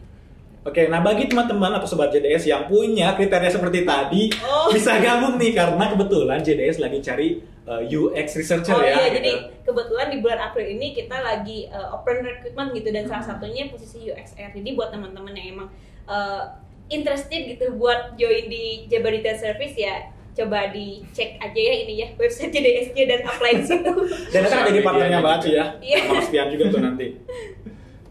Oke, 0.64 0.88
nah 0.88 1.04
bagi 1.04 1.28
teman-teman 1.28 1.76
atau 1.76 1.84
sobat 1.84 2.08
JDS 2.08 2.48
yang 2.48 2.64
punya 2.64 3.12
kriteria 3.12 3.52
seperti 3.52 3.84
tadi, 3.84 4.32
oh. 4.40 4.72
bisa 4.72 4.96
gabung 4.96 5.36
nih 5.36 5.52
karena 5.52 5.92
kebetulan 5.92 6.40
JDS 6.40 6.80
lagi 6.80 7.04
cari 7.04 7.28
uh, 7.68 7.80
eh, 7.80 7.96
UX 7.96 8.36
researcher 8.36 8.76
oh, 8.76 8.82
ya. 8.84 8.94
Iya, 8.94 8.96
gitu. 8.96 9.16
jadi 9.20 9.32
kebetulan 9.64 10.08
di 10.12 10.18
bulan 10.20 10.40
April 10.50 10.66
ini 10.68 10.92
kita 10.92 11.16
lagi 11.20 11.68
uh, 11.72 11.96
open 11.96 12.24
recruitment 12.24 12.70
gitu 12.76 12.88
dan 12.92 13.04
salah 13.08 13.24
satunya 13.24 13.68
posisi 13.72 14.08
UXR. 14.08 14.52
Jadi 14.52 14.70
buat 14.76 14.92
teman-teman 14.92 15.32
yang 15.36 15.48
emang 15.58 15.68
uh, 16.08 16.60
interested 16.92 17.48
gitu 17.48 17.74
buat 17.80 18.16
join 18.20 18.46
di 18.52 18.84
Jabar 18.92 19.12
Retail 19.12 19.40
Service 19.40 19.76
ya 19.76 20.12
coba 20.34 20.74
dicek 20.74 21.38
aja 21.38 21.60
ya 21.62 21.74
ini 21.86 21.94
ya 22.02 22.08
website 22.18 22.50
JDSJ 22.50 22.98
dan 23.06 23.20
apply 23.22 23.52
di 23.62 23.64
situ. 23.64 23.92
dan 24.34 24.40
akan 24.50 24.66
jadi 24.66 24.80
partnernya 24.82 25.18
Mbak 25.22 25.42
ya. 25.46 25.64
Iya. 25.78 25.98
Mas 26.10 26.28
Pian 26.28 26.50
juga 26.50 26.64
tuh 26.74 26.82
nanti. 26.82 27.06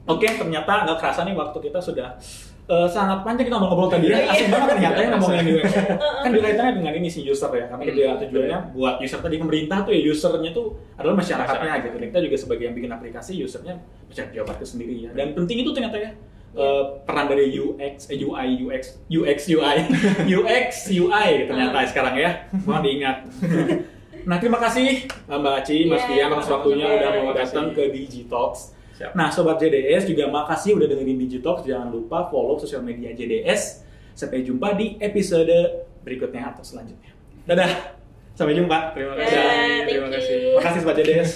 Oke, 0.04 0.28
okay, 0.28 0.36
ternyata 0.36 0.84
nggak 0.84 1.00
kerasa 1.00 1.24
nih 1.24 1.36
waktu 1.36 1.58
kita 1.64 1.80
sudah 1.80 2.20
uh, 2.68 2.88
sangat 2.88 3.24
panjang 3.26 3.46
kita 3.50 3.56
ngobrol-ngobrol 3.60 3.92
tadi 3.92 4.12
ya. 4.12 4.30
Asik 4.32 4.48
banget 4.48 4.68
ternyata 4.76 5.00
ya 5.00 5.08
ngomongin 5.16 5.46
UX. 5.60 5.72
kan 6.00 6.30
kaitannya 6.32 6.74
dengan 6.80 6.94
ini 6.96 7.10
si 7.12 7.20
user 7.28 7.52
ya. 7.52 7.66
Karena 7.68 7.84
dia 7.92 8.10
tujuannya 8.20 8.60
buat 8.76 8.96
user 9.04 9.20
tadi 9.20 9.36
pemerintah 9.40 9.78
tuh 9.84 9.92
ya 9.92 10.02
usernya 10.08 10.52
tuh 10.56 10.68
adalah 10.96 11.16
masyarakatnya 11.20 11.74
gitu. 11.90 11.98
Kita 12.00 12.20
juga 12.24 12.36
sebagai 12.40 12.64
yang 12.72 12.76
bikin 12.76 12.92
aplikasi 12.92 13.32
usernya 13.44 13.76
bisa 14.08 14.28
jawab 14.32 14.56
ke 14.56 14.66
sendiri 14.66 15.10
ya. 15.10 15.12
Dan 15.12 15.36
penting 15.36 15.64
itu 15.64 15.72
ternyata 15.76 15.98
ya. 16.00 16.12
Uh, 16.54 17.02
peran 17.02 17.26
dari 17.26 17.50
UX, 17.58 18.14
eh, 18.14 18.22
UI, 18.22 18.62
UX, 18.62 19.02
UX, 19.10 19.50
UI, 19.50 19.90
UX, 20.30 20.86
UI 21.02 21.50
ternyata 21.50 21.82
sekarang 21.90 22.14
ya, 22.14 22.46
mohon 22.62 22.86
diingat. 22.86 23.26
nah 24.30 24.38
terima 24.38 24.62
kasih 24.62 25.10
Mbak 25.26 25.66
Aci, 25.66 25.90
Mas 25.90 26.06
Dian 26.06 26.30
atas 26.30 26.54
waktunya 26.54 26.86
udah 26.86 27.10
mau 27.26 27.34
datang 27.34 27.74
ke 27.74 27.90
Digitalks. 27.90 28.73
Siap. 28.94 29.18
Nah, 29.18 29.34
sobat 29.34 29.58
JDS 29.58 30.06
juga 30.06 30.30
makasih 30.30 30.78
udah 30.78 30.86
dengerin 30.86 31.18
Digitalk. 31.26 31.66
Jangan 31.66 31.90
lupa 31.90 32.30
follow 32.30 32.62
sosial 32.62 32.86
media 32.86 33.10
JDS. 33.14 33.82
Sampai 34.14 34.46
jumpa 34.46 34.78
di 34.78 35.02
episode 35.02 35.90
berikutnya 36.06 36.54
atau 36.54 36.62
selanjutnya. 36.62 37.10
Dadah. 37.50 37.98
Sampai 38.38 38.54
jumpa. 38.54 38.94
Terima 38.94 39.18
kasih. 39.18 39.38
Yeah, 39.38 39.86
terima 39.90 40.10
kasih. 40.14 40.38
Makasih 40.58 40.80
sobat 40.86 40.96
JDS. 41.02 41.32